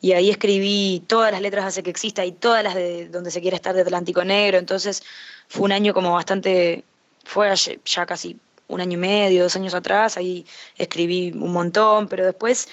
Y 0.02 0.13
ahí 0.13 0.30
escribí 0.30 1.04
todas 1.08 1.32
las 1.32 1.41
letras 1.41 1.65
de 1.65 1.67
Hace 1.69 1.84
que 1.84 1.89
exista 1.89 2.23
y 2.23 2.32
todas 2.32 2.63
las 2.63 2.75
de 2.75 3.10
donde 3.10 3.32
se 3.32 3.41
quiere 3.41 3.56
estar 3.56 3.75
de 3.75 3.82
Atlántico 3.82 4.23
Negro. 4.23 4.58
Entonces 4.58 5.04
fue 5.47 5.65
un 5.65 5.71
año 5.73 5.93
como 5.93 6.13
bastante, 6.13 6.84
fue 7.25 7.52
ya 7.86 8.06
casi 8.06 8.39
un 8.69 8.82
año 8.82 8.93
y 8.93 9.02
medio, 9.02 9.43
dos 9.43 9.56
años 9.56 9.73
atrás, 9.73 10.15
ahí 10.15 10.45
escribí 10.78 11.32
un 11.32 11.52
montón, 11.52 12.08
pero 12.08 12.25
después, 12.25 12.69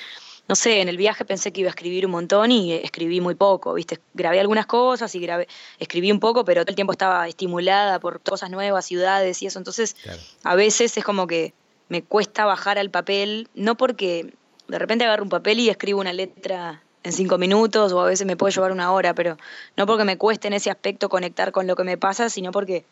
no 0.49 0.55
sé, 0.55 0.81
en 0.81 0.89
el 0.89 0.97
viaje 0.97 1.25
pensé 1.25 1.53
que 1.53 1.61
iba 1.63 1.69
a 1.69 1.71
escribir 1.71 2.07
un 2.07 2.13
montón 2.13 2.53
y 2.53 2.73
escribí 2.73 3.21
muy 3.21 3.35
poco, 3.35 3.75
¿viste? 3.75 3.99
Grabé 4.15 4.39
algunas 4.39 4.67
cosas 4.67 5.15
y 5.15 5.21
grabé, 5.21 5.49
escribí 5.79 6.13
un 6.13 6.21
poco, 6.21 6.45
pero 6.45 6.63
todo 6.63 6.71
el 6.71 6.77
tiempo 6.77 6.93
estaba 6.93 7.27
estimulada 7.27 7.99
por 7.99 8.21
cosas 8.21 8.51
nuevas, 8.51 8.85
ciudades 8.87 9.43
y 9.43 9.47
eso, 9.47 9.59
entonces 9.59 9.95
Claro. 10.03 10.21
a 10.45 10.55
veces 10.55 10.97
es 10.97 11.05
como 11.05 11.27
que 11.27 11.53
me 11.89 12.03
cuesta 12.03 12.45
bajar 12.45 12.79
al 12.79 12.91
papel, 12.91 13.49
no 13.55 13.77
porque 13.77 14.33
de 14.69 14.79
repente 14.79 15.05
agarro 15.05 15.23
un 15.23 15.29
papel 15.31 15.61
y 15.61 15.69
escribo 15.69 16.01
una 16.01 16.13
letra 16.13 16.83
en 17.03 17.13
cinco 17.13 17.39
minutos 17.39 17.93
o 17.93 18.01
a 18.01 18.07
veces 18.07 18.27
me 18.27 18.37
puede 18.37 18.53
llevar 18.53 18.73
una 18.73 18.93
hora, 18.93 19.15
pero 19.15 19.37
no 19.77 19.87
porque 19.87 20.05
me 20.05 20.19
cueste 20.19 20.49
en 20.49 20.55
ese 20.55 20.71
aspecto 20.71 21.09
conectar 21.09 21.53
con 21.53 21.67
lo 21.67 21.77
que 21.77 21.85
me 21.85 21.97
pasa, 21.97 22.29
sino 22.31 22.51
porque 22.51 22.85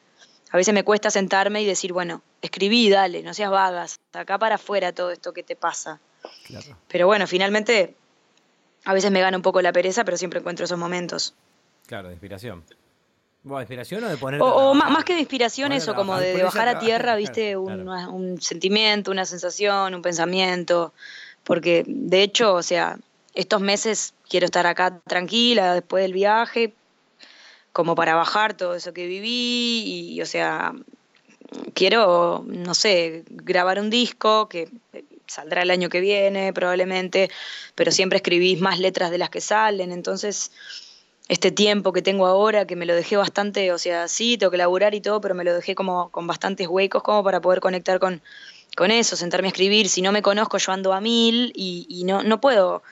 a 0.50 0.56
veces 0.56 0.72
me 0.72 0.84
cuesta 0.84 1.10
sentarme 1.10 1.62
y 1.62 1.66
decir, 1.66 1.92
bueno, 1.92 2.22
escribí, 2.40 2.88
dale, 2.88 3.22
no 3.22 3.34
seas 3.34 3.50
vagas, 3.50 3.98
acá 4.12 4.38
para 4.38 4.54
afuera 4.54 4.92
todo 4.92 5.10
esto 5.10 5.32
que 5.32 5.42
te 5.42 5.56
pasa. 5.56 6.00
Claro. 6.46 6.76
Pero 6.88 7.06
bueno, 7.06 7.26
finalmente 7.26 7.94
a 8.84 8.92
veces 8.92 9.10
me 9.10 9.20
gana 9.20 9.36
un 9.36 9.42
poco 9.42 9.62
la 9.62 9.72
pereza, 9.72 10.04
pero 10.04 10.16
siempre 10.16 10.40
encuentro 10.40 10.64
esos 10.64 10.78
momentos. 10.78 11.34
Claro, 11.86 12.08
de 12.08 12.14
inspiración. 12.14 12.64
Bueno, 13.42 13.60
¿Inspiración 13.60 14.04
o 14.04 14.08
de 14.08 14.16
poner 14.16 14.40
O, 14.40 14.46
o 14.46 14.74
más, 14.74 14.90
más 14.90 15.04
que 15.04 15.12
de 15.12 15.20
inspiración, 15.20 15.68
Bueno, 15.68 15.82
eso, 15.82 15.94
como 15.94 16.18
de, 16.18 16.42
bajar 16.42 16.68
a 16.68 16.78
tierra, 16.78 17.14
viste, 17.14 17.52
claro. 17.52 18.12
un, 18.12 18.32
un 18.32 18.40
sentimiento, 18.40 19.10
una 19.10 19.26
sensación, 19.26 19.94
un 19.94 20.00
pensamiento. 20.00 20.94
Porque, 21.44 21.84
de 21.86 22.22
hecho, 22.22 22.54
o 22.54 22.62
sea, 22.62 22.98
estos 23.34 23.60
meses 23.60 24.14
quiero 24.28 24.46
estar 24.46 24.66
acá 24.66 24.98
tranquila 25.06 25.74
después 25.74 26.02
del 26.02 26.14
viaje, 26.14 26.72
como 27.72 27.94
para 27.94 28.14
bajar 28.14 28.54
todo 28.54 28.74
eso 28.74 28.94
que 28.94 29.06
viví 29.06 30.14
y, 30.14 30.22
o 30.22 30.26
sea, 30.26 30.72
quiero, 31.74 32.44
no 32.46 32.74
sé, 32.74 33.24
grabar 33.28 33.78
un 33.78 33.90
disco 33.90 34.48
que 34.48 34.70
saldrá 35.26 35.62
el 35.62 35.70
año 35.70 35.88
que 35.88 36.00
viene 36.00 36.52
probablemente, 36.52 37.30
pero 37.74 37.90
siempre 37.90 38.16
escribís 38.16 38.60
más 38.60 38.78
letras 38.78 39.10
de 39.10 39.18
las 39.18 39.30
que 39.30 39.40
salen, 39.40 39.92
entonces 39.92 40.52
este 41.28 41.50
tiempo 41.50 41.92
que 41.92 42.02
tengo 42.02 42.26
ahora, 42.26 42.66
que 42.66 42.76
me 42.76 42.86
lo 42.86 42.94
dejé 42.94 43.16
bastante, 43.16 43.72
o 43.72 43.78
sea, 43.78 44.08
sí, 44.08 44.36
tengo 44.36 44.50
que 44.50 44.58
laburar 44.58 44.94
y 44.94 45.00
todo, 45.00 45.20
pero 45.20 45.34
me 45.34 45.44
lo 45.44 45.54
dejé 45.54 45.74
como 45.74 46.10
con 46.10 46.26
bastantes 46.26 46.68
huecos 46.68 47.02
como 47.02 47.24
para 47.24 47.40
poder 47.40 47.60
conectar 47.60 47.98
con, 47.98 48.20
con 48.76 48.90
eso, 48.90 49.16
sentarme 49.16 49.48
a 49.48 49.50
escribir. 49.50 49.88
Si 49.88 50.02
no 50.02 50.12
me 50.12 50.20
conozco, 50.20 50.58
yo 50.58 50.72
ando 50.72 50.92
a 50.92 51.00
mil 51.00 51.52
y, 51.54 51.86
y 51.88 52.04
no, 52.04 52.22
no 52.22 52.40
puedo 52.40 52.82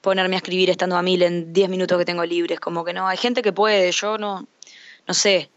ponerme 0.00 0.36
a 0.36 0.38
escribir 0.38 0.70
estando 0.70 0.96
a 0.96 1.02
mil 1.02 1.22
en 1.22 1.52
10 1.52 1.68
minutos 1.68 1.98
que 1.98 2.04
tengo 2.06 2.24
libres. 2.24 2.58
Como 2.58 2.84
que 2.84 2.94
no, 2.94 3.06
hay 3.06 3.18
gente 3.18 3.42
que 3.42 3.52
puede, 3.52 3.92
yo 3.92 4.16
no, 4.16 4.46
no 5.06 5.14
sé. 5.14 5.50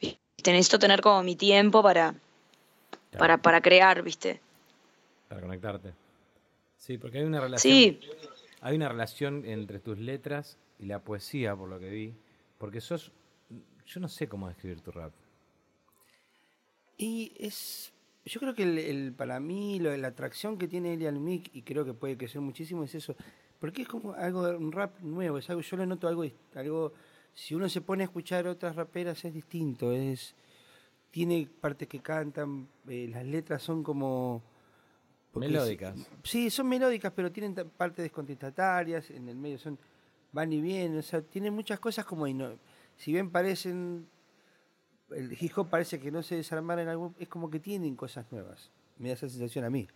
¿Viste? 0.00 0.52
Necesito 0.52 0.78
tener 0.78 1.00
como 1.00 1.22
mi 1.24 1.34
tiempo 1.34 1.82
para, 1.82 2.14
Claro, 3.10 3.18
para, 3.18 3.38
para 3.38 3.60
crear, 3.60 4.02
¿viste? 4.02 4.40
Para 5.28 5.40
conectarte. 5.40 5.94
Sí, 6.76 6.98
porque 6.98 7.18
hay 7.18 7.24
una 7.24 7.40
relación. 7.40 7.72
Sí, 7.74 8.00
Hay 8.60 8.76
una 8.76 8.88
relación 8.88 9.44
entre 9.44 9.78
tus 9.80 9.98
letras 9.98 10.58
y 10.78 10.86
la 10.86 11.00
poesía, 11.00 11.54
por 11.56 11.68
lo 11.68 11.78
que 11.78 11.88
vi. 11.90 12.14
Porque 12.58 12.80
sos. 12.80 13.12
Yo 13.86 14.00
no 14.00 14.08
sé 14.08 14.28
cómo 14.28 14.48
describir 14.48 14.80
tu 14.80 14.90
rap. 14.90 15.12
Y 16.98 17.32
es. 17.38 17.92
Yo 18.24 18.40
creo 18.40 18.54
que 18.54 18.64
el, 18.64 18.78
el- 18.78 19.12
para 19.12 19.38
mí 19.38 19.78
lo 19.78 19.90
de 19.90 19.98
la 19.98 20.08
atracción 20.08 20.58
que 20.58 20.66
tiene 20.66 20.94
Elian 20.94 21.22
Mick, 21.22 21.50
y 21.54 21.62
creo 21.62 21.84
que 21.84 21.94
puede 21.94 22.16
crecer 22.16 22.40
muchísimo, 22.40 22.82
es 22.84 22.94
eso. 22.94 23.14
Porque 23.60 23.82
es 23.82 23.88
como 23.88 24.12
algo, 24.14 24.40
un 24.56 24.72
rap 24.72 24.98
nuevo, 25.00 25.38
es 25.38 25.48
algo, 25.48 25.62
yo 25.62 25.76
le 25.76 25.86
noto 25.86 26.08
algo, 26.08 26.24
algo. 26.54 26.92
Si 27.32 27.54
uno 27.54 27.68
se 27.68 27.80
pone 27.82 28.02
a 28.02 28.06
escuchar 28.06 28.46
otras 28.48 28.74
raperas 28.76 29.24
es 29.24 29.32
distinto, 29.34 29.92
es. 29.92 30.34
Tiene 31.10 31.48
partes 31.60 31.88
que 31.88 32.00
cantan, 32.00 32.68
eh, 32.88 33.08
las 33.10 33.24
letras 33.24 33.62
son 33.62 33.82
como. 33.82 34.42
Porque 35.36 35.48
es- 35.48 35.52
Melódicas. 35.52 35.94
sí, 36.24 36.48
son 36.50 36.68
melódicas, 36.68 37.12
pero 37.14 37.30
tienen 37.30 37.54
partes 37.76 38.02
descontestatarias, 38.02 39.10
en 39.10 39.28
el 39.28 39.36
medio 39.36 39.58
son. 39.58 39.78
van 40.32 40.52
y 40.52 40.60
vienen, 40.60 40.98
o 40.98 41.02
sea, 41.02 41.20
tienen 41.22 41.52
muchas 41.54 41.78
cosas 41.78 42.04
como. 42.04 42.26
si 42.96 43.12
bien 43.12 43.30
parecen 43.30 44.06
el 45.10 45.36
hip 45.38 45.52
hop 45.56 45.68
parece 45.70 46.00
que 46.00 46.10
no 46.10 46.22
se 46.22 46.36
desarmara 46.36 46.82
en 46.82 46.88
algún 46.88 47.14
es 47.18 47.28
como 47.28 47.50
que 47.50 47.60
tienen 47.60 47.94
cosas 47.94 48.26
nuevas 48.32 48.70
me 48.98 49.08
da 49.08 49.14
esa 49.14 49.28
sensación 49.28 49.64
a 49.64 49.70
mí 49.70 49.86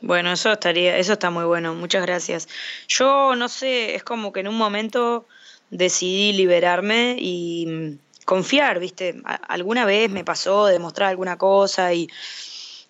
Bueno, 0.00 0.32
eso 0.32 0.52
estaría, 0.52 0.96
eso 0.96 1.12
está 1.12 1.30
muy 1.30 1.44
bueno, 1.44 1.74
muchas 1.74 2.02
gracias. 2.04 2.48
Yo 2.88 3.36
no 3.36 3.48
sé, 3.48 3.94
es 3.94 4.02
como 4.02 4.32
que 4.32 4.40
en 4.40 4.48
un 4.48 4.56
momento 4.56 5.26
decidí 5.70 6.32
liberarme 6.32 7.16
y 7.20 7.66
mm, 7.66 8.24
confiar, 8.24 8.80
¿viste? 8.80 9.22
Alguna 9.24 9.84
vez 9.84 10.10
me 10.10 10.24
pasó 10.24 10.66
de 10.66 10.78
mostrar 10.80 11.10
alguna 11.10 11.36
cosa 11.38 11.92
y 11.94 12.08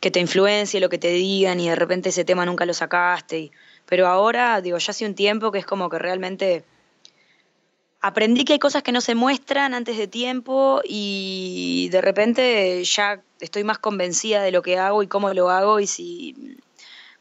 que 0.03 0.11
te 0.11 0.19
influencie 0.19 0.81
lo 0.81 0.88
que 0.88 0.99
te 0.99 1.12
digan 1.12 1.61
y 1.61 1.69
de 1.69 1.77
repente 1.77 2.09
ese 2.09 2.25
tema 2.25 2.45
nunca 2.45 2.67
lo 2.67 2.75
sacaste. 2.75 3.38
y- 3.38 3.53
pero 3.87 4.09
ahora, 4.09 4.61
digo, 4.61 4.77
ya 4.79 4.91
hace 4.91 5.07
un 5.07 5.15
tiempo 5.15 5.53
que 5.53 5.59
es 5.61 5.67
como 5.67 5.88
que 5.88 5.99
realmente 5.99 6.65
aprendí 8.01 8.45
que 8.45 8.55
hay 8.55 8.59
cosas 8.59 8.83
que 8.83 8.91
no 8.91 9.01
se 9.01 9.15
muestran 9.15 9.75
antes 9.75 9.97
de 9.97 10.09
tiempo 10.09 10.81
y 10.85 11.88
de 11.93 12.01
repente 12.01 12.83
ya 12.85 13.23
estoy 13.41 13.62
más 13.62 13.79
convencida 13.79 14.43
de 14.43 14.51
lo 14.51 14.61
que 14.62 14.77
hago 14.77 15.05
y 15.05 15.07
cómo 15.07 15.33
lo 15.35 15.51
hago 15.51 15.79
y 15.79 15.87
si 15.87 16.59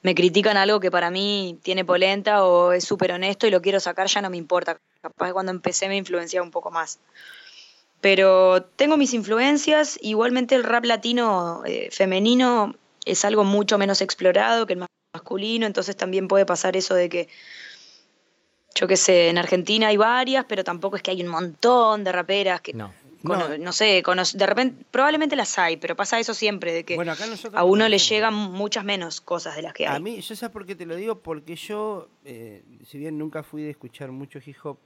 me 0.02 0.15
critican 0.15 0.58
algo 0.58 0.80
que 0.80 0.89
para 0.89 1.12
mí 1.12 1.60
tiene 1.62 1.86
polenta 1.86 2.44
o 2.46 2.72
es 2.72 2.84
súper 2.84 3.12
honesto 3.12 3.46
y 3.46 3.52
lo 3.52 3.62
quiero 3.62 3.80
sacar, 3.80 4.08
ya 4.08 4.22
no 4.24 4.32
me 4.32 4.38
importa. 4.38 4.80
Capaz 5.04 5.34
cuando 5.34 5.52
empecé 5.52 5.88
me 5.88 5.98
influenciaba 5.98 6.44
un 6.44 6.52
poco 6.52 6.72
más. 6.72 7.00
Pero 8.01 8.63
tengo 8.63 8.97
mis 8.97 9.13
influencias, 9.13 9.97
igualmente 10.01 10.55
el 10.55 10.63
rap 10.63 10.85
latino 10.85 11.61
eh, 11.65 11.89
femenino 11.91 12.75
es 13.05 13.23
algo 13.25 13.43
mucho 13.43 13.77
menos 13.77 14.01
explorado 14.01 14.65
que 14.65 14.73
el 14.73 14.85
masculino, 15.13 15.65
entonces 15.67 15.95
también 15.95 16.27
puede 16.27 16.45
pasar 16.45 16.75
eso 16.75 16.95
de 16.95 17.09
que, 17.09 17.27
yo 18.75 18.87
qué 18.87 18.97
sé, 18.97 19.29
en 19.29 19.37
Argentina 19.37 19.87
hay 19.89 19.97
varias, 19.97 20.45
pero 20.47 20.63
tampoco 20.63 20.95
es 20.95 21.03
que 21.03 21.11
hay 21.11 21.21
un 21.21 21.27
montón 21.27 22.03
de 22.03 22.11
raperas 22.11 22.61
que, 22.61 22.73
No. 22.73 22.91
cono- 23.23 23.49
No. 23.49 23.57
no, 23.59 23.71
sé, 23.71 24.01
de 24.33 24.45
repente, 24.47 24.83
probablemente 24.89 25.35
las 25.35 25.59
hay, 25.59 25.77
pero 25.77 25.95
pasa 25.95 26.19
eso 26.19 26.33
siempre, 26.33 26.73
de 26.73 26.83
que 26.83 26.95
Bueno, 26.95 27.11
acá 27.11 27.25
a 27.53 27.63
uno 27.63 27.83
no 27.85 27.89
le 27.89 27.99
llegan 27.99 28.33
muchas 28.33 28.83
menos 28.83 29.21
cosas 29.21 29.55
de 29.55 29.61
las 29.61 29.73
que 29.73 29.85
hay. 29.87 29.95
a 29.95 29.99
mí 29.99 30.19
yo 30.21 30.35
sabes 30.35 30.51
por 30.51 30.65
qué 30.65 30.73
te 30.75 30.87
lo 30.87 30.95
digo 30.95 31.19
porque 31.19 31.55
yo 31.55 32.07
eh, 32.25 32.63
si 32.83 32.97
bien 32.97 33.19
nunca 33.19 33.43
fui 33.43 33.61
de 33.61 33.69
escuchar 33.69 34.11
mucho 34.11 34.39
hip 34.43 34.55
hop 34.63 34.77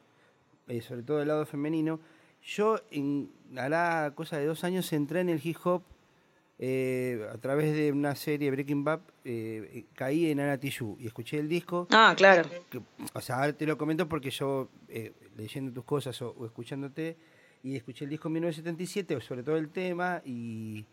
eh, 0.68 0.82
sobre 0.82 1.04
todo 1.04 1.20
del 1.20 1.28
lado 1.30 1.46
femenino 1.46 2.00
yo 2.46 2.78
en 2.92 3.30
hará 3.58 4.12
cosa 4.16 4.38
de 4.38 4.46
dos 4.46 4.64
años 4.64 4.92
entré 4.94 5.22
en 5.22 5.30
el 5.30 5.42
hip 5.44 5.58
hop 5.64 5.84
eh, 6.58 7.28
a 7.34 7.38
través 7.38 7.74
de 7.74 7.92
una 7.92 8.16
serie 8.16 8.50
Breaking 8.52 8.84
Bad 8.84 9.02
eh, 9.26 9.86
caí 9.94 10.30
en 10.32 10.40
Ana 10.40 10.58
Tijoux 10.58 10.98
y 11.02 11.08
escuché 11.08 11.38
el 11.40 11.50
disco 11.50 11.88
Ah, 11.92 12.14
claro. 12.16 12.48
que- 12.70 12.82
o 13.14 13.22
sea, 13.22 13.38
ahora 13.38 13.54
te 13.54 13.66
lo 13.66 13.78
comento 13.78 14.08
porque 14.08 14.30
yo, 14.30 14.70
eh, 14.88 15.12
leyendo 15.36 15.72
tus 15.74 15.84
cosas 15.84 16.22
o, 16.22 16.30
o 16.38 16.46
escuchándote, 16.46 17.18
y 17.64 17.76
escuché 17.76 18.06
el 18.06 18.12
disco 18.12 18.28
en 18.30 18.34
1977, 18.34 19.16
o 19.16 19.22
sobre 19.22 19.42
todo 19.44 19.58
el 19.58 19.70
tema, 19.70 20.22
y... 20.24 20.86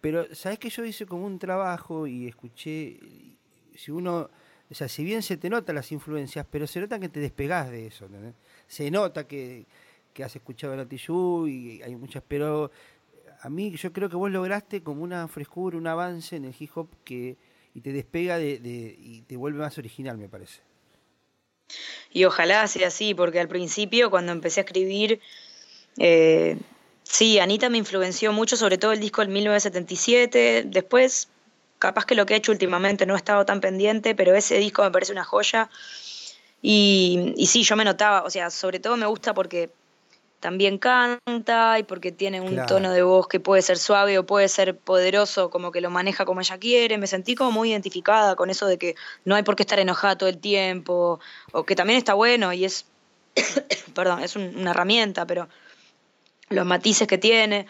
Pero, 0.00 0.34
¿sabes 0.34 0.58
que 0.58 0.68
yo 0.68 0.84
hice 0.84 1.06
como 1.06 1.24
un 1.24 1.38
trabajo 1.38 2.06
y 2.06 2.26
escuché, 2.26 2.98
si 3.74 3.90
uno, 3.90 4.28
o 4.70 4.74
sea, 4.74 4.88
si 4.88 5.02
bien 5.04 5.22
se 5.22 5.36
te 5.38 5.48
notan 5.48 5.76
las 5.76 5.92
influencias, 5.92 6.44
pero 6.50 6.66
se 6.66 6.80
nota 6.80 6.98
que 6.98 7.08
te 7.08 7.20
despegás 7.20 7.70
de 7.70 7.86
eso. 7.86 8.06
Se 8.66 8.90
nota 8.90 9.26
que, 9.26 9.64
que 10.14 10.24
has 10.24 10.34
escuchado 10.34 10.80
a 10.80 10.86
Tijoux 10.86 11.48
y 11.48 11.82
hay 11.82 11.94
muchas, 11.96 12.22
pero 12.26 12.70
a 13.42 13.50
mí 13.50 13.76
yo 13.76 13.92
creo 13.92 14.08
que 14.08 14.16
vos 14.16 14.30
lograste 14.30 14.82
como 14.82 15.02
una 15.02 15.28
frescura, 15.28 15.76
un 15.76 15.86
avance 15.86 16.36
en 16.36 16.46
el 16.46 16.54
hip 16.58 16.70
hop 16.74 16.88
que 17.04 17.36
y 17.74 17.80
te 17.80 17.92
despega 17.92 18.38
de, 18.38 18.60
y 18.98 19.22
te 19.22 19.36
vuelve 19.36 19.58
más 19.58 19.76
original, 19.78 20.16
me 20.16 20.28
parece. 20.28 20.60
Y 22.12 22.24
ojalá 22.24 22.66
sea 22.68 22.88
así, 22.88 23.14
porque 23.14 23.40
al 23.40 23.48
principio, 23.48 24.10
cuando 24.10 24.30
empecé 24.30 24.60
a 24.60 24.62
escribir, 24.62 25.20
eh, 25.98 26.56
sí, 27.02 27.40
Anita 27.40 27.68
me 27.68 27.78
influenció 27.78 28.32
mucho, 28.32 28.56
sobre 28.56 28.78
todo 28.78 28.92
el 28.92 29.00
disco 29.00 29.22
del 29.22 29.30
1977. 29.30 30.64
Después, 30.66 31.28
capaz 31.80 32.06
que 32.06 32.14
lo 32.14 32.26
que 32.26 32.34
he 32.34 32.36
hecho 32.36 32.52
últimamente 32.52 33.06
no 33.06 33.14
he 33.14 33.16
estado 33.16 33.44
tan 33.44 33.60
pendiente, 33.60 34.14
pero 34.14 34.36
ese 34.36 34.56
disco 34.58 34.84
me 34.84 34.92
parece 34.92 35.10
una 35.10 35.24
joya. 35.24 35.68
Y 36.62 37.34
sí, 37.48 37.64
yo 37.64 37.74
me 37.74 37.84
notaba, 37.84 38.22
o 38.22 38.30
sea, 38.30 38.50
sobre 38.50 38.78
todo 38.78 38.96
me 38.96 39.06
gusta 39.06 39.34
porque 39.34 39.70
también 40.44 40.76
canta 40.76 41.78
y 41.78 41.84
porque 41.84 42.12
tiene 42.12 42.42
un 42.42 42.50
Claro. 42.50 42.66
tono 42.68 42.92
de 42.92 43.02
voz 43.02 43.28
que 43.28 43.40
puede 43.40 43.62
ser 43.62 43.78
suave 43.78 44.18
o 44.18 44.26
puede 44.26 44.48
ser 44.50 44.76
poderoso, 44.76 45.48
como 45.48 45.72
que 45.72 45.80
lo 45.80 45.88
maneja 45.88 46.26
como 46.26 46.42
ella 46.42 46.58
quiere. 46.58 46.98
Me 46.98 47.06
sentí 47.06 47.34
como 47.34 47.50
muy 47.50 47.70
identificada 47.70 48.36
con 48.36 48.50
eso 48.50 48.66
de 48.66 48.76
que 48.76 48.94
no 49.24 49.36
hay 49.36 49.42
por 49.42 49.56
qué 49.56 49.62
estar 49.62 49.78
enojada 49.78 50.18
todo 50.18 50.28
el 50.28 50.36
tiempo, 50.36 51.18
o 51.52 51.64
que 51.64 51.74
también 51.74 51.96
está 51.96 52.12
bueno 52.12 52.52
y 52.52 52.66
es, 52.66 52.84
perdón, 53.94 54.20
es 54.22 54.36
un- 54.36 54.54
una 54.58 54.72
herramienta, 54.72 55.24
pero 55.26 55.48
los 56.50 56.66
matices 56.66 57.08
que 57.08 57.16
tiene 57.16 57.66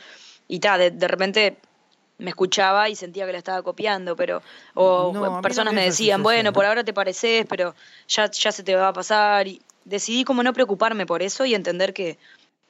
y 0.48 0.58
tal, 0.58 0.80
de, 0.80 0.90
de 0.90 1.06
repente 1.06 1.56
me 2.18 2.30
escuchaba 2.30 2.88
y 2.88 2.96
sentía 2.96 3.24
que 3.24 3.30
la 3.30 3.38
estaba 3.38 3.62
copiando, 3.62 4.16
pero 4.16 4.42
o 4.74 5.12
No, 5.14 5.30
no 5.30 5.42
personas 5.42 5.74
me 5.74 5.84
decían, 5.84 6.24
bueno, 6.24 6.52
por 6.52 6.64
ahora 6.64 6.82
te 6.82 6.92
pareces, 6.92 7.46
pero 7.48 7.72
ya, 8.08 8.28
ya 8.32 8.50
se 8.50 8.64
te 8.64 8.74
va 8.74 8.88
a 8.88 8.92
pasar 8.92 9.46
y 9.46 9.62
decidí 9.84 10.24
como 10.24 10.42
no 10.42 10.52
preocuparme 10.52 11.06
por 11.06 11.22
eso 11.22 11.44
y 11.44 11.54
entender 11.54 11.94
que, 11.94 12.18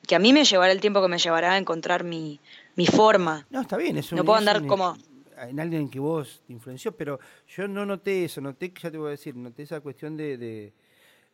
que 0.07 0.15
a 0.15 0.19
mí 0.19 0.33
me 0.33 0.45
llevará 0.45 0.73
el 0.73 0.81
tiempo 0.81 1.01
que 1.03 1.09
me 1.09 1.19
llevará 1.19 1.53
a 1.53 1.59
encontrar 1.59 2.05
mi, 2.05 2.41
mi 2.77 2.87
forma. 2.87 3.47
No, 3.51 3.61
está 3.61 3.77
bien, 3.77 3.97
es 3.99 4.13
un, 4.13 4.19
No 4.19 4.25
puedo 4.25 4.39
andar 4.39 4.67
como- 4.67 4.97
En 5.37 5.59
alguien 5.59 5.89
que 5.89 5.99
vos 5.99 6.43
te 6.47 6.53
influenció, 6.53 6.97
pero 6.97 7.19
yo 7.49 7.67
no 7.67 7.85
noté 7.85 8.25
eso, 8.25 8.41
noté, 8.41 8.73
ya 8.81 8.91
te 8.91 8.99
voy 8.99 9.09
a 9.09 9.11
decir, 9.11 9.35
noté 9.35 9.65
esa 9.65 9.81
cuestión 9.81 10.17
de, 10.17 10.39
de, 10.39 10.73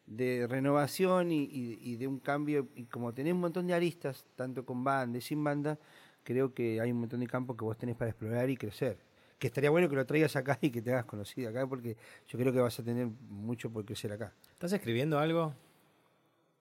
de 0.06 0.46
renovación 0.48 1.30
y, 1.32 1.42
y- 1.44 1.78
y 1.82 1.96
de 1.96 2.06
un 2.06 2.18
cambio, 2.18 2.68
y 2.76 2.84
como 2.84 3.12
tenés 3.12 3.34
un 3.34 3.40
montón 3.40 3.66
de 3.66 3.74
aristas, 3.74 4.24
tanto 4.36 4.64
con 4.64 4.82
banda 4.82 5.18
y 5.18 5.20
sin 5.20 5.44
banda, 5.44 5.78
creo 6.24 6.54
que 6.54 6.80
hay 6.80 6.92
un 6.92 7.00
montón 7.00 7.20
de 7.20 7.26
campo 7.26 7.54
que 7.56 7.64
vos 7.64 7.76
tenés 7.76 7.94
para 7.96 8.10
explorar 8.10 8.48
y 8.48 8.56
crecer. 8.56 8.98
Que 9.38 9.46
estaría 9.48 9.70
bueno 9.70 9.88
que 9.88 9.96
lo 9.96 10.04
traigas 10.06 10.34
acá 10.36 10.58
y 10.60 10.70
que 10.70 10.80
te 10.82 10.90
hagas 10.92 11.04
conocido 11.04 11.50
acá, 11.50 11.66
porque 11.66 11.96
yo 12.28 12.38
creo 12.38 12.52
que 12.52 12.58
vas 12.60 12.78
a 12.78 12.82
tener 12.82 13.06
mucho 13.28 13.70
por 13.70 13.84
crecer 13.84 14.12
acá. 14.12 14.32
¿Estás 14.52 14.72
escribiendo 14.72 15.18
algo? 15.18 15.54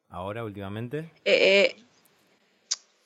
Ahora, 0.10 0.44
últimamente. 0.44 1.12
Eh, 1.26 1.76
eh, 1.76 1.86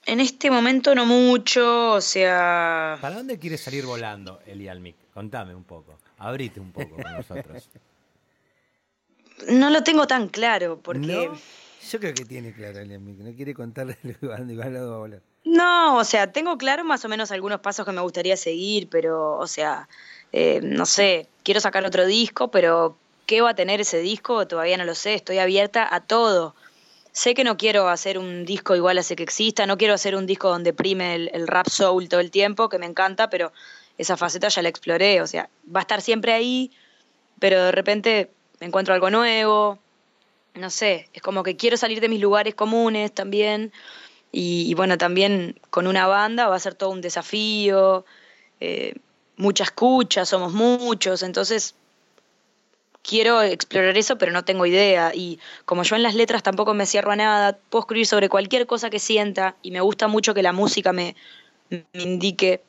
en 0.05 0.19
este 0.19 0.51
momento 0.51 0.95
no 0.95 1.05
mucho, 1.05 1.91
o 1.91 2.01
sea... 2.01 2.97
¿Para 3.01 3.15
dónde 3.15 3.39
quieres 3.39 3.61
salir 3.61 3.85
volando, 3.85 4.39
Eli 4.45 4.67
Almic? 4.67 4.95
Contame 5.13 5.55
un 5.55 5.63
poco. 5.63 5.97
Abrite 6.17 6.59
un 6.59 6.71
poco 6.71 6.95
con 6.95 7.13
nosotros. 7.13 7.69
No 9.49 9.71
lo 9.71 9.83
tengo 9.83 10.07
tan 10.07 10.29
claro, 10.29 10.79
porque... 10.81 11.27
¿No? 11.27 11.37
Yo 11.91 11.99
creo 11.99 12.13
que 12.13 12.23
tiene 12.23 12.53
claro 12.53 12.79
Elian 12.79 13.03
Mick, 13.03 13.17
no 13.17 13.35
quiere 13.35 13.53
contarle 13.53 13.97
de 14.03 14.15
cuál 14.15 14.73
lado 14.73 14.91
va 14.91 14.95
a 14.95 14.99
volar. 14.99 15.21
No, 15.43 15.97
o 15.97 16.03
sea, 16.03 16.31
tengo 16.31 16.57
claro 16.57 16.85
más 16.85 17.03
o 17.03 17.09
menos 17.09 17.31
algunos 17.31 17.59
pasos 17.59 17.85
que 17.85 17.91
me 17.91 18.01
gustaría 18.01 18.37
seguir, 18.37 18.87
pero, 18.89 19.37
o 19.37 19.47
sea, 19.47 19.89
eh, 20.31 20.61
no 20.63 20.85
sé, 20.85 21.27
quiero 21.43 21.59
sacar 21.59 21.85
otro 21.85 22.05
disco, 22.05 22.49
pero 22.49 22.95
¿qué 23.25 23.41
va 23.41 23.49
a 23.49 23.55
tener 23.55 23.81
ese 23.81 23.99
disco? 23.99 24.47
Todavía 24.47 24.77
no 24.77 24.85
lo 24.85 24.95
sé, 24.95 25.15
estoy 25.15 25.39
abierta 25.39 25.93
a 25.93 25.99
todo. 25.99 26.55
Sé 27.13 27.35
que 27.35 27.43
no 27.43 27.57
quiero 27.57 27.89
hacer 27.89 28.17
un 28.17 28.43
disco 28.43 28.75
igual 28.75 28.97
a 28.97 29.01
ese 29.01 29.15
que 29.15 29.21
exista, 29.21 29.67
no 29.67 29.77
quiero 29.77 29.93
hacer 29.93 30.15
un 30.15 30.25
disco 30.25 30.49
donde 30.49 30.73
prime 30.73 31.13
el, 31.13 31.47
rap 31.47 31.67
soul 31.67 32.09
todo 32.09 32.19
el 32.19 32.31
tiempo, 32.31 32.69
que 32.69 32.79
me 32.79 32.87
encanta, 32.87 33.29
pero 33.29 33.53
esa 33.99 34.17
faceta 34.17 34.47
ya 34.47 34.63
la 34.63 34.69
exploré, 34.69 35.21
o 35.21 35.27
sea, 35.27 35.47
va 35.73 35.81
a 35.81 35.83
estar 35.83 36.01
siempre 36.01 36.33
ahí, 36.33 36.71
pero 37.37 37.63
de 37.65 37.71
repente 37.71 38.31
encuentro 38.59 38.95
algo 38.95 39.11
nuevo, 39.11 39.77
no 40.55 40.71
sé, 40.71 41.07
es 41.13 41.21
como 41.21 41.43
que 41.43 41.55
quiero 41.55 41.77
salir 41.77 42.01
de 42.01 42.09
mis 42.09 42.19
lugares 42.19 42.55
comunes 42.55 43.13
también, 43.13 43.71
y, 44.31 44.65
y 44.67 44.73
bueno, 44.73 44.97
también 44.97 45.59
con 45.69 45.85
una 45.85 46.07
banda 46.07 46.47
va 46.47 46.55
a 46.55 46.59
ser 46.59 46.73
todo 46.73 46.89
un 46.89 47.01
desafío, 47.01 48.05
eh, 48.59 48.95
mucha 49.37 49.65
escucha, 49.65 50.25
somos 50.25 50.51
muchos, 50.51 51.21
entonces 51.21 51.75
quiero 53.03 53.41
explorar 53.43 53.97
eso, 53.97 54.17
pero 54.17 54.31
no 54.31 54.43
tengo 54.43 54.65
idea. 54.65 55.11
Y 55.13 55.39
como 55.65 55.83
yo 55.83 55.95
en 55.95 56.03
las 56.03 56.15
letras 56.15 56.41
tampoco 56.41 56.73
me 56.73 56.85
cierro 56.85 57.11
a 57.11 57.15
nada, 57.15 57.57
puedo 57.69 57.81
escribir 57.81 58.07
sobre 58.07 58.29
cualquier 58.29 58.65
cosa 58.65 58.89
que 58.89 58.99
sienta 58.99 59.55
y 59.61 59.71
me 59.71 59.81
gusta 59.81 60.07
mucho 60.07 60.33
que 60.33 60.41
la 60.41 60.53
música 60.53 60.93
me, 60.93 61.15
me 61.69 61.85
indique 61.93 62.61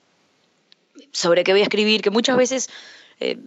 sobre 1.13 1.45
qué 1.45 1.53
voy 1.53 1.61
a 1.61 1.65
escribir, 1.65 2.03
que 2.03 2.11
muchas 2.11 2.37
veces 2.37 2.69
eh, 3.21 3.39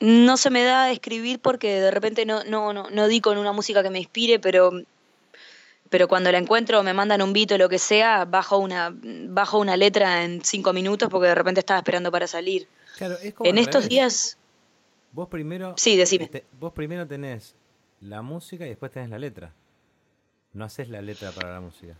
no 0.00 0.36
se 0.36 0.50
me 0.50 0.64
da 0.64 0.90
escribir 0.90 1.38
porque 1.38 1.80
de 1.80 1.90
repente 1.90 2.24
no, 2.24 2.42
no, 2.44 2.72
no, 2.72 2.90
no 2.90 3.08
di 3.08 3.20
con 3.20 3.38
una 3.38 3.52
música 3.52 3.82
que 3.82 3.90
me 3.90 3.98
inspire, 3.98 4.38
pero, 4.38 4.72
pero 5.90 6.08
cuando 6.08 6.32
la 6.32 6.38
encuentro 6.38 6.82
me 6.82 6.94
mandan 6.94 7.20
un 7.20 7.32
beat 7.32 7.52
o 7.52 7.58
lo 7.58 7.68
que 7.68 7.78
sea, 7.78 8.24
bajo 8.24 8.58
una, 8.58 8.94
bajo 8.94 9.58
una 9.58 9.76
letra 9.76 10.24
en 10.24 10.42
cinco 10.42 10.72
minutos 10.72 11.10
porque 11.10 11.28
de 11.28 11.34
repente 11.34 11.60
estaba 11.60 11.78
esperando 11.78 12.10
para 12.10 12.26
salir. 12.26 12.66
Claro, 12.96 13.18
es 13.22 13.34
como 13.34 13.48
En 13.48 13.58
estos 13.58 13.84
revés. 13.84 13.88
días, 13.90 14.38
Vos 15.12 15.28
primero. 15.28 15.74
Sí, 15.76 15.96
decime. 15.96 16.26
te- 16.28 16.44
vos 16.58 16.72
primero 16.72 17.06
tenés 17.06 17.54
la 18.00 18.22
música 18.22 18.64
y 18.66 18.68
después 18.70 18.92
tenés 18.92 19.10
la 19.10 19.18
letra. 19.18 19.52
No 20.52 20.64
haces 20.64 20.88
la 20.88 21.00
letra 21.02 21.30
para 21.32 21.52
la 21.52 21.60
música. 21.60 21.96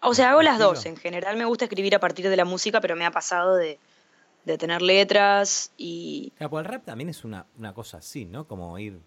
o 0.00 0.14
sea, 0.14 0.30
hago 0.30 0.42
las 0.42 0.58
dos. 0.58 0.86
En 0.86 0.96
general 0.96 1.36
me 1.36 1.44
gusta 1.44 1.64
escribir 1.64 1.94
a 1.94 2.00
partir 2.00 2.28
de 2.28 2.36
la 2.36 2.44
música, 2.44 2.80
pero 2.80 2.96
me 2.96 3.04
ha 3.04 3.10
pasado 3.10 3.56
de, 3.56 3.78
de 4.44 4.58
tener 4.58 4.80
letras 4.82 5.72
y... 5.76 6.32
Claro, 6.36 6.50
porque 6.50 6.66
el 6.68 6.72
rap 6.74 6.84
también 6.84 7.08
es 7.10 7.24
una, 7.24 7.46
una 7.58 7.72
cosa 7.74 7.98
así, 7.98 8.24
¿no? 8.24 8.46
Como 8.46 8.78
ir. 8.78 9.00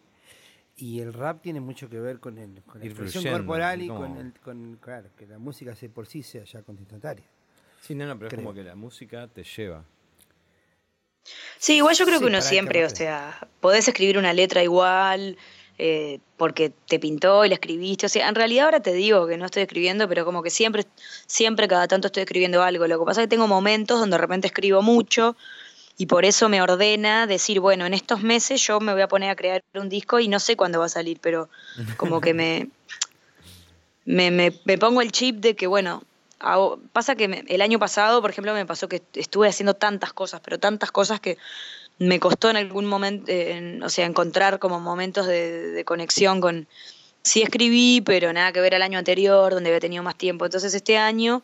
Y 0.76 1.00
el 1.02 1.14
rap 1.14 1.42
tiene 1.42 1.60
mucho 1.60 1.90
que 1.90 2.00
ver 2.00 2.20
con, 2.20 2.38
el, 2.38 2.62
con 2.64 2.80
la 2.80 2.86
Ir 2.86 2.92
expresión 2.92 3.22
fluyendo, 3.24 3.46
corporal 3.48 3.82
y 3.82 3.88
como- 3.88 4.00
con, 4.02 4.18
el, 4.18 4.34
con, 4.40 4.78
claro, 4.82 5.10
que 5.18 5.26
la 5.28 5.38
música 5.40 5.76
se 5.76 5.90
por 5.90 6.06
sí 6.08 6.22
sea 6.24 6.44
ya 6.44 6.62
contestataria. 6.64 7.26
Sí, 7.82 7.96
no, 7.96 8.06
no, 8.06 8.18
pero 8.18 8.30
Creo. 8.30 8.42
es 8.42 8.46
como 8.46 8.54
que 8.56 8.64
la 8.64 8.76
música 8.76 9.28
te 9.28 9.44
lleva. 9.44 9.84
Sí, 11.58 11.76
igual 11.76 11.96
yo 11.96 12.06
creo 12.06 12.20
Sí, 12.20 12.24
que 12.26 12.30
uno 12.30 12.42
siempre, 12.42 12.86
o 12.86 12.90
sea, 12.90 13.48
podés 13.60 13.88
escribir 13.88 14.18
una 14.18 14.34
letra 14.34 14.64
igual, 14.64 15.38
eh, 15.78 16.20
porque 16.38 16.72
te 16.88 17.00
pintó 17.00 17.46
y 17.46 17.50
la 17.50 17.56
escribiste. 17.56 18.06
O 18.06 18.10
sea, 18.10 18.28
en 18.28 18.36
realidad 18.36 18.66
ahora 18.66 18.80
te 18.82 18.94
digo 18.94 19.28
que 19.28 19.38
no 19.38 19.46
estoy 19.46 19.64
escribiendo, 19.64 20.08
pero 20.08 20.26
como 20.26 20.44
que 20.44 20.50
siempre, 20.50 20.86
siempre 21.26 21.68
cada 21.68 21.88
tanto 21.88 22.08
estoy 22.08 22.24
escribiendo 22.24 22.64
algo. 22.64 22.88
Lo 22.88 23.00
que 23.00 23.06
pasa 23.06 23.22
es 23.22 23.26
que 23.26 23.30
tengo 23.30 23.48
momentos 23.48 24.00
donde 24.00 24.16
de 24.16 24.22
repente 24.22 24.48
escribo 24.48 24.82
mucho 24.82 25.36
y 25.98 26.06
por 26.06 26.24
eso 26.24 26.48
me 26.48 26.62
ordena 26.62 27.28
decir, 27.28 27.60
bueno, 27.60 27.86
en 27.86 27.94
estos 27.94 28.22
meses 28.22 28.62
yo 28.66 28.80
me 28.80 28.94
voy 28.94 29.02
a 29.02 29.10
poner 29.10 29.30
a 29.30 29.36
crear 29.36 29.62
un 29.74 29.90
disco 29.90 30.20
y 30.20 30.30
no 30.30 30.40
sé 30.40 30.56
cuándo 30.56 30.80
va 30.80 30.86
a 30.86 30.90
salir, 30.90 31.20
pero 31.22 31.50
como 31.98 32.22
que 32.22 32.34
me, 32.34 32.70
me, 34.06 34.32
me, 34.32 34.54
me 34.64 34.78
pongo 34.78 35.02
el 35.02 35.12
chip 35.12 35.38
de 35.38 35.56
que, 35.56 35.68
bueno, 35.68 36.04
pasa 36.94 37.16
que 37.16 37.44
el 37.48 37.62
año 37.62 37.80
pasado, 37.80 38.22
por 38.22 38.30
ejemplo, 38.30 38.54
me 38.54 38.66
pasó 38.66 38.88
que 38.88 39.02
estuve 39.14 39.48
haciendo 39.48 39.74
tantas 39.74 40.14
cosas, 40.14 40.42
pero 40.44 40.60
tantas 40.60 40.92
cosas 40.92 41.20
que 41.20 41.38
me 41.98 42.20
costó 42.20 42.50
en 42.50 42.58
algún 42.58 42.86
momento, 42.86 43.26
eh, 43.28 43.80
o 43.84 43.90
sea, 43.90 44.06
encontrar 44.06 44.60
como 44.60 44.80
momentos 44.80 45.28
de, 45.28 45.72
de 45.72 45.86
conexión 45.86 46.42
con... 46.42 46.68
Sí 47.22 47.42
escribí, 47.42 48.02
pero 48.02 48.32
nada 48.32 48.54
que 48.54 48.62
ver 48.62 48.74
al 48.76 48.82
año 48.82 48.98
anterior, 48.98 49.54
donde 49.54 49.70
había 49.70 49.82
tenido 49.82 50.02
más 50.02 50.16
tiempo. 50.16 50.46
Entonces 50.46 50.74
este 50.74 50.98
año 50.98 51.44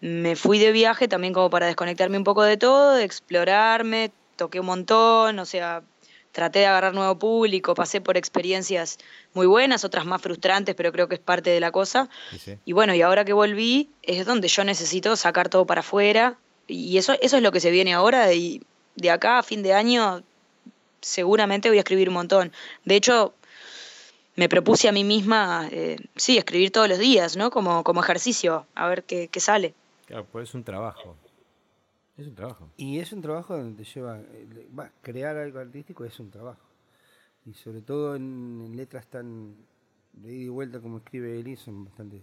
me 0.00 0.36
fui 0.36 0.58
de 0.58 0.72
viaje 0.72 1.08
también 1.08 1.32
como 1.32 1.48
para 1.48 1.66
desconectarme 1.66 2.18
un 2.18 2.24
poco 2.24 2.42
de 2.42 2.56
todo, 2.56 2.92
de 2.92 3.04
explorarme, 3.04 4.12
toqué 4.36 4.60
un 4.60 4.66
montón, 4.66 5.38
o 5.38 5.46
sea, 5.46 5.82
traté 6.36 6.58
de 6.58 6.66
agarrar 6.66 6.92
nuevo 6.92 7.18
público, 7.18 7.74
pasé 7.74 8.02
por 8.02 8.18
experiencias 8.18 8.98
muy 9.32 9.46
buenas, 9.46 9.84
otras 9.84 10.04
más 10.04 10.20
frustrantes, 10.20 10.74
pero 10.74 10.92
creo 10.92 11.08
que 11.08 11.14
es 11.14 11.20
parte 11.20 11.48
de 11.48 11.60
la 11.60 11.72
cosa. 11.72 12.10
Sí, 12.30 12.38
sí. 12.38 12.58
Y 12.66 12.74
bueno, 12.74 12.94
y 12.94 13.00
ahora 13.00 13.24
que 13.24 13.32
volví, 13.32 13.88
es 14.02 14.26
donde 14.26 14.48
yo 14.48 14.62
necesito 14.62 15.16
sacar 15.16 15.48
todo 15.48 15.64
para 15.64 15.80
afuera. 15.80 16.36
Y 16.68 16.98
eso, 16.98 17.14
eso 17.22 17.38
es 17.38 17.42
lo 17.42 17.52
que 17.52 17.60
se 17.60 17.70
viene 17.70 17.94
ahora. 17.94 18.34
Y 18.34 18.60
de 18.96 19.10
acá 19.10 19.38
a 19.38 19.42
fin 19.42 19.62
de 19.62 19.72
año, 19.72 20.22
seguramente 21.00 21.70
voy 21.70 21.78
a 21.78 21.80
escribir 21.80 22.10
un 22.10 22.16
montón. 22.16 22.52
De 22.84 22.96
hecho, 22.96 23.32
me 24.34 24.50
propuse 24.50 24.90
a 24.90 24.92
mí 24.92 25.04
misma, 25.04 25.70
eh, 25.72 25.96
sí, 26.16 26.36
escribir 26.36 26.70
todos 26.70 26.86
los 26.86 26.98
días, 26.98 27.38
¿no? 27.38 27.50
Como, 27.50 27.82
como 27.82 28.02
ejercicio, 28.02 28.66
a 28.74 28.88
ver 28.88 29.04
qué, 29.04 29.28
qué 29.28 29.40
sale. 29.40 29.72
Claro, 30.04 30.26
pues 30.30 30.50
es 30.50 30.54
un 30.54 30.64
trabajo. 30.64 31.16
Es 32.16 32.26
un 32.26 32.34
trabajo. 32.34 32.70
Y 32.76 32.98
es 32.98 33.12
un 33.12 33.20
trabajo 33.20 33.56
donde 33.56 33.82
te 33.84 33.88
lleva, 33.90 34.18
le- 34.18 34.66
va, 34.76 34.90
crear 35.02 35.36
algo 35.36 35.58
artístico 35.58 36.04
es 36.04 36.18
un 36.18 36.30
trabajo. 36.30 36.62
Y 37.44 37.52
sobre 37.54 37.82
todo 37.82 38.16
en, 38.16 38.62
en 38.66 38.76
letras 38.76 39.06
tan 39.06 39.54
de 40.14 40.32
ida 40.32 40.44
y 40.44 40.48
vuelta 40.48 40.80
como 40.80 40.98
escribe 40.98 41.38
Eli, 41.38 41.56
son 41.56 41.84
bastante... 41.84 42.22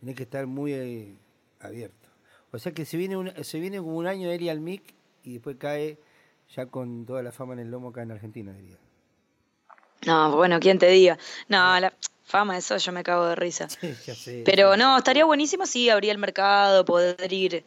Tenés 0.00 0.16
que 0.16 0.24
estar 0.24 0.46
muy 0.46 0.72
eh, 0.72 1.14
abierto. 1.60 2.08
O 2.50 2.58
sea 2.58 2.72
que 2.72 2.84
se 2.84 2.96
viene, 2.96 3.16
un, 3.16 3.32
se 3.44 3.60
viene 3.60 3.78
como 3.78 3.96
un 3.96 4.06
año 4.08 4.28
de 4.28 4.34
Eli 4.34 4.48
al 4.48 4.60
mic 4.60 4.82
y 5.22 5.34
después 5.34 5.56
cae 5.58 5.98
ya 6.54 6.66
con 6.66 7.06
toda 7.06 7.22
la 7.22 7.30
fama 7.32 7.52
en 7.54 7.60
el 7.60 7.70
lomo 7.70 7.90
acá 7.90 8.02
en 8.02 8.10
Argentina, 8.10 8.52
diría. 8.52 8.76
No, 10.04 10.36
bueno, 10.36 10.58
¿quién 10.58 10.78
te 10.80 10.88
diga? 10.88 11.16
No, 11.48 11.78
la 11.78 11.92
fama, 12.24 12.58
eso 12.58 12.76
yo 12.76 12.90
me 12.92 13.04
cago 13.04 13.26
de 13.26 13.36
risa. 13.36 13.68
ya 14.06 14.14
sé. 14.14 14.42
Pero 14.44 14.76
no, 14.76 14.98
estaría 14.98 15.24
buenísimo 15.24 15.64
si 15.64 15.88
abría 15.88 16.10
el 16.12 16.18
mercado, 16.18 16.84
poder 16.84 17.32
ir. 17.32 17.64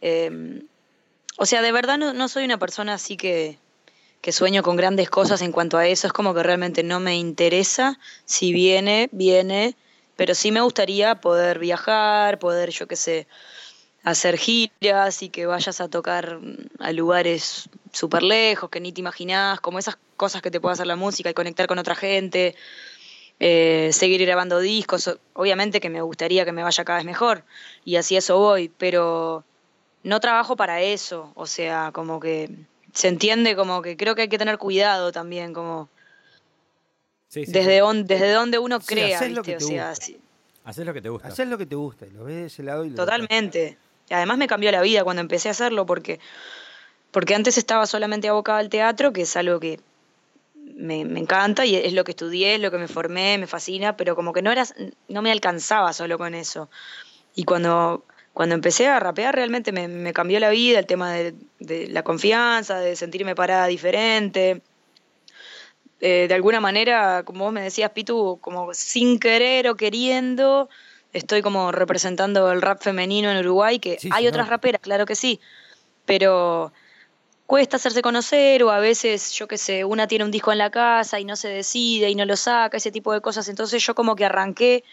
eh, 0.00 0.62
o 1.38 1.46
sea, 1.46 1.62
de 1.62 1.72
verdad 1.72 1.98
no, 1.98 2.28
soy 2.28 2.44
una 2.44 2.58
persona 2.58 2.94
así 2.94 3.16
que, 3.16 3.58
que 4.20 4.32
sueño 4.32 4.62
con 4.62 4.76
grandes 4.76 5.10
cosas 5.10 5.42
en 5.42 5.52
cuanto 5.52 5.78
a 5.78 5.86
eso. 5.86 6.06
Es 6.06 6.12
como 6.12 6.34
que 6.34 6.42
realmente 6.42 6.82
no 6.82 7.00
me 7.00 7.16
interesa. 7.16 7.98
Si 8.24 8.52
viene, 8.52 9.08
viene. 9.12 9.76
Pero 10.16 10.34
sí 10.34 10.50
me 10.50 10.62
gustaría 10.62 11.20
poder 11.20 11.58
viajar, 11.58 12.38
poder, 12.38 12.70
yo 12.70 12.86
qué 12.86 12.96
sé, 12.96 13.26
hacer 14.02 14.38
giras 14.38 15.22
y 15.22 15.28
que 15.28 15.44
vayas 15.46 15.80
a 15.80 15.88
tocar 15.88 16.38
mm, 16.38 16.68
a 16.78 16.92
lugares 16.92 17.68
súper 17.92 18.22
lejos, 18.22 18.70
que 18.70 18.80
ni 18.80 18.92
te 18.92 19.00
imaginás, 19.00 19.60
como 19.60 19.78
esas 19.78 19.98
cosas 20.16 20.40
que 20.40 20.50
te 20.50 20.60
puede 20.60 20.72
hacer 20.72 20.86
la 20.86 20.96
música 20.96 21.28
y 21.28 21.34
conectar 21.34 21.66
con 21.66 21.78
otra 21.78 21.94
gente 21.94 22.54
eh, 23.38 23.90
seguir 23.92 24.24
grabando 24.24 24.60
discos. 24.60 25.18
Obviamente 25.34 25.80
que 25.80 25.90
me 25.90 26.00
gustaría 26.00 26.44
que 26.44 26.52
me 26.52 26.62
vaya 26.62 26.84
cada 26.84 26.98
vez 26.98 27.06
mejor 27.06 27.44
y 27.84 27.96
así 27.96 28.16
eso 28.16 28.38
voy, 28.38 28.70
pero 28.78 29.44
no 30.06 30.20
trabajo 30.20 30.56
para 30.56 30.80
eso. 30.80 31.32
O 31.34 31.46
sea, 31.46 31.90
como 31.92 32.20
que 32.20 32.48
se 32.92 33.08
entiende 33.08 33.56
como 33.56 33.82
que 33.82 33.96
creo 33.96 34.14
que 34.14 34.22
hay 34.22 34.28
que 34.28 34.38
tener 34.38 34.56
cuidado 34.58 35.12
también, 35.12 35.52
como 35.52 35.88
Sí, 37.28 37.44
sí, 37.44 37.52
desde, 37.52 37.74
sí. 37.76 37.80
on- 37.80 38.06
desde 38.06 38.32
donde 38.32 38.58
uno 38.58 38.80
Sí, 38.80 38.86
crea, 38.86 39.18
haces 39.18 39.38
que 39.42 39.56
O 39.56 39.60
sea, 39.60 39.90
gusta. 39.90 40.04
sí, 40.04 40.20
Haces 40.64 40.86
lo 40.86 40.94
que 40.94 41.02
te 41.02 41.08
gusta. 41.08 41.28
Hacer 41.28 41.48
lo 41.48 41.58
que 41.58 41.66
te 41.66 41.74
gusta 41.74 42.06
y 42.06 42.10
lo 42.10 42.24
ves 42.24 42.36
de 42.36 42.46
ese 42.46 42.62
lado 42.62 42.84
y 42.84 42.90
lo 42.90 42.96
totalmente. 42.96 43.76
Y 44.08 44.14
además 44.14 44.38
me 44.38 44.46
cambió 44.46 44.70
la 44.72 44.80
vida 44.80 45.04
cuando 45.04 45.20
empecé 45.20 45.48
a 45.48 45.50
hacerlo 45.52 45.84
porque, 45.86 46.20
porque 47.10 47.34
antes 47.34 47.58
estaba 47.58 47.86
solamente 47.86 48.28
abocada 48.28 48.58
al 48.58 48.68
teatro, 48.68 49.12
que 49.12 49.22
es 49.22 49.36
algo 49.36 49.58
que 49.60 49.80
me, 50.74 51.04
me 51.04 51.20
encanta 51.20 51.66
y 51.66 51.74
es 51.76 51.92
lo 51.92 52.04
que 52.04 52.12
estudié, 52.12 52.54
es 52.54 52.60
lo 52.60 52.70
que 52.70 52.78
me 52.78 52.88
formé, 52.88 53.38
me 53.38 53.46
fascina, 53.46 53.96
pero 53.96 54.14
como 54.14 54.32
que 54.32 54.42
no, 54.42 54.50
era, 54.52 54.64
no 55.08 55.22
me 55.22 55.32
alcanzaba 55.32 55.92
solo 55.92 56.18
con 56.18 56.34
eso. 56.34 56.68
Y 57.34 57.44
cuando, 57.44 58.04
cuando 58.36 58.54
empecé 58.54 58.86
a 58.86 59.00
rapear 59.00 59.34
realmente 59.34 59.72
me, 59.72 59.88
me 59.88 60.12
cambió 60.12 60.38
la 60.40 60.50
vida, 60.50 60.78
el 60.78 60.84
tema 60.84 61.10
de, 61.10 61.34
de 61.58 61.86
la 61.86 62.02
confianza, 62.02 62.78
de 62.80 62.94
sentirme 62.94 63.34
parada 63.34 63.66
diferente. 63.66 64.60
Eh, 66.02 66.26
de 66.28 66.34
alguna 66.34 66.60
manera, 66.60 67.22
como 67.24 67.44
vos 67.44 67.52
me 67.54 67.62
decías, 67.62 67.92
Pitu, 67.92 68.38
como 68.42 68.74
sin 68.74 69.18
querer 69.18 69.70
o 69.70 69.76
queriendo, 69.76 70.68
estoy 71.14 71.40
como 71.40 71.72
representando 71.72 72.52
el 72.52 72.60
rap 72.60 72.82
femenino 72.82 73.30
en 73.30 73.38
Uruguay, 73.38 73.78
que 73.78 73.98
Sí, 73.98 74.10
hay 74.12 74.26
otras 74.26 74.50
raperas, 74.50 74.82
claro 74.82 75.06
que 75.06 75.14
sí, 75.14 75.40
pero 76.04 76.74
cuesta 77.46 77.78
hacerse 77.78 78.02
conocer 78.02 78.62
o 78.64 78.70
a 78.70 78.80
veces, 78.80 79.32
yo 79.32 79.48
qué 79.48 79.56
sé, 79.56 79.86
una 79.86 80.08
tiene 80.08 80.26
un 80.26 80.30
disco 80.30 80.52
en 80.52 80.58
la 80.58 80.70
casa 80.70 81.18
y 81.18 81.24
no 81.24 81.36
se 81.36 81.48
decide 81.48 82.10
y 82.10 82.14
no 82.14 82.26
lo 82.26 82.36
saca, 82.36 82.76
ese 82.76 82.92
tipo 82.92 83.14
de 83.14 83.22
cosas. 83.22 83.48
Entonces 83.48 83.82
yo 83.82 83.94
como 83.94 84.14
que 84.14 84.26
arranqué, 84.26 84.84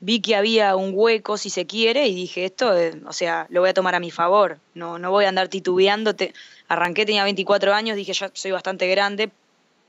vi 0.00 0.20
que 0.20 0.36
había 0.36 0.76
un 0.76 0.92
hueco, 0.94 1.36
si 1.36 1.50
se 1.50 1.66
quiere, 1.66 2.06
y 2.06 2.14
dije, 2.14 2.44
esto, 2.44 2.76
eh, 2.76 3.00
o 3.06 3.12
sea, 3.12 3.46
lo 3.50 3.60
voy 3.60 3.70
a 3.70 3.74
tomar 3.74 3.94
a 3.94 4.00
mi 4.00 4.10
favor, 4.10 4.58
no, 4.74 4.98
no 4.98 5.10
voy 5.10 5.24
a 5.24 5.28
andar 5.28 5.48
titubeando. 5.48 6.14
Te- 6.14 6.32
arranqué, 6.68 7.04
tenía 7.06 7.24
24 7.24 7.74
años, 7.74 7.96
dije, 7.96 8.12
ya 8.12 8.30
soy 8.34 8.50
bastante 8.52 8.86
grande 8.88 9.30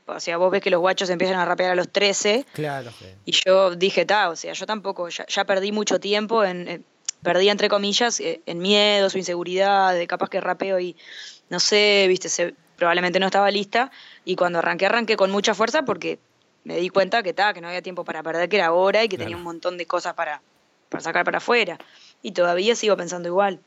O 0.06 0.18
sea, 0.18 0.38
vos 0.38 0.50
ves 0.50 0.60
que 0.62 0.70
los 0.70 0.80
guachos 0.80 1.08
empiezan 1.10 1.38
a 1.38 1.44
rapear 1.44 1.70
a 1.70 1.74
los 1.76 1.88
13 1.88 2.44
Claro. 2.54 2.90
y 3.24 3.32
yo 3.32 3.76
dije, 3.76 4.04
ta, 4.06 4.30
o 4.30 4.34
sea, 4.36 4.52
yo 4.54 4.66
tampoco, 4.66 5.08
ya, 5.08 5.24
ya 5.28 5.44
perdí 5.44 5.70
mucho 5.70 6.00
tiempo 6.00 6.42
en, 6.44 6.66
en- 6.66 6.84
perdí 7.22 7.48
entre 7.48 7.68
comillas, 7.68 8.18
eh, 8.18 8.40
en 8.46 8.58
miedos 8.58 9.14
o 9.14 9.18
inseguridad, 9.18 9.94
de 9.94 10.06
capaz 10.08 10.28
que 10.30 10.40
rapeo 10.40 10.80
y 10.80 10.96
no 11.50 11.60
sé, 11.60 12.06
viste, 12.08 12.28
se- 12.28 12.54
probablemente 12.76 13.20
no 13.20 13.26
estaba 13.26 13.50
lista. 13.50 13.90
Y 14.24 14.34
cuando 14.36 14.58
arranqué, 14.58 14.86
arranqué 14.86 15.16
con 15.16 15.30
mucha 15.30 15.54
fuerza 15.54 15.82
porque 15.84 16.18
me 16.64 16.76
di 16.76 16.88
cuenta 16.90 17.22
que 17.22 17.32
ta, 17.32 17.52
que 17.54 17.60
no 17.60 17.68
había 17.68 17.82
tiempo 17.82 18.04
para 18.04 18.22
perder, 18.22 18.48
que 18.48 18.56
era 18.56 18.66
ahora 18.66 19.02
y 19.04 19.08
que 19.08 19.16
tenía 19.18 19.36
un 19.36 19.42
montón 19.42 19.76
de 19.78 19.86
cosas 19.86 20.14
para, 20.14 20.42
para 20.88 21.02
sacar 21.02 21.24
para 21.24 21.38
afuera. 21.38 21.78
Y 22.22 22.32
todavía 22.32 22.74
sigo 22.76 22.96
pensando 22.96 23.28
igual. 23.28 23.60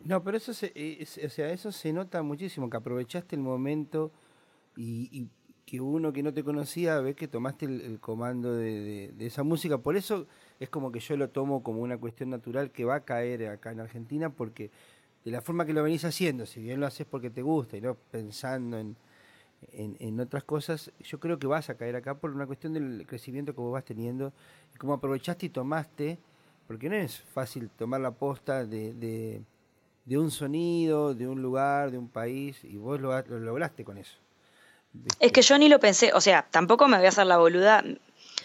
No, 0.00 0.22
pero 0.22 0.36
eso 0.36 0.52
se, 0.54 0.72
es- 0.74 1.18
o 1.24 1.28
sea, 1.28 1.50
eso 1.50 1.72
se 1.72 1.92
nota 1.92 2.22
muchísimo, 2.22 2.70
que 2.70 2.76
aprovechaste 2.76 3.36
el 3.36 3.42
momento 3.42 4.12
y, 4.76 5.08
y 5.12 5.28
que 5.66 5.80
uno 5.80 6.12
que 6.12 6.22
no 6.22 6.32
te 6.32 6.42
conocía 6.44 6.98
ve 7.00 7.14
que 7.14 7.28
tomaste 7.28 7.66
el, 7.66 7.80
el 7.82 8.00
comando 8.00 8.54
de, 8.54 8.80
de- 8.80 9.12
de 9.12 9.26
esa 9.26 9.42
música. 9.42 9.78
Por 9.78 9.96
eso 9.96 10.26
es 10.60 10.68
como 10.70 10.90
que 10.92 11.00
yo 11.00 11.16
lo 11.16 11.28
tomo 11.30 11.62
como 11.62 11.80
una 11.82 11.98
cuestión 11.98 12.30
natural 12.30 12.70
que 12.70 12.84
va 12.84 12.96
a 12.96 13.04
caer 13.04 13.46
acá 13.48 13.72
en 13.72 13.80
Argentina, 13.80 14.30
porque 14.30 14.70
de 15.24 15.30
la 15.30 15.42
forma 15.42 15.66
que 15.66 15.72
lo 15.74 15.82
venís 15.82 16.04
haciendo, 16.04 16.46
si 16.46 16.60
bien 16.60 16.80
lo 16.80 16.86
haces 16.86 17.06
porque 17.06 17.28
te 17.28 17.42
gusta 17.42 17.76
y 17.76 17.80
no 17.80 17.96
pensando 18.10 18.78
en, 18.78 18.96
en, 19.72 19.96
en 20.00 20.20
otras 20.20 20.44
cosas, 20.44 20.92
yo 21.00 21.18
creo 21.20 21.38
que 21.38 21.46
vas 21.46 21.70
a 21.70 21.76
caer 21.76 21.96
acá 21.96 22.14
por 22.14 22.30
una 22.30 22.46
cuestión 22.46 22.72
del 22.72 23.06
crecimiento 23.06 23.54
que 23.54 23.60
vos 23.60 23.72
vas 23.72 23.84
teniendo 23.84 24.32
y 24.74 24.78
cómo 24.78 24.94
aprovechaste 24.94 25.46
y 25.46 25.48
tomaste, 25.48 26.18
porque 26.66 26.88
no 26.88 26.96
es 26.96 27.20
fácil 27.20 27.70
tomar 27.70 28.00
la 28.00 28.10
posta 28.10 28.64
de, 28.64 28.94
de, 28.94 29.42
de 30.04 30.18
un 30.18 30.30
sonido, 30.30 31.14
de 31.14 31.26
un 31.26 31.42
lugar, 31.42 31.90
de 31.90 31.98
un 31.98 32.08
país, 32.08 32.62
y 32.62 32.76
vos 32.76 33.00
lo, 33.00 33.20
lo 33.22 33.38
lograste 33.38 33.84
con 33.84 33.98
eso. 33.98 34.16
Es 35.20 35.32
que 35.32 35.42
yo 35.42 35.58
ni 35.58 35.68
lo 35.68 35.78
pensé, 35.78 36.12
o 36.14 36.20
sea, 36.20 36.46
tampoco 36.50 36.88
me 36.88 36.96
voy 36.96 37.06
a 37.06 37.10
hacer 37.10 37.26
la 37.26 37.36
boluda. 37.38 37.84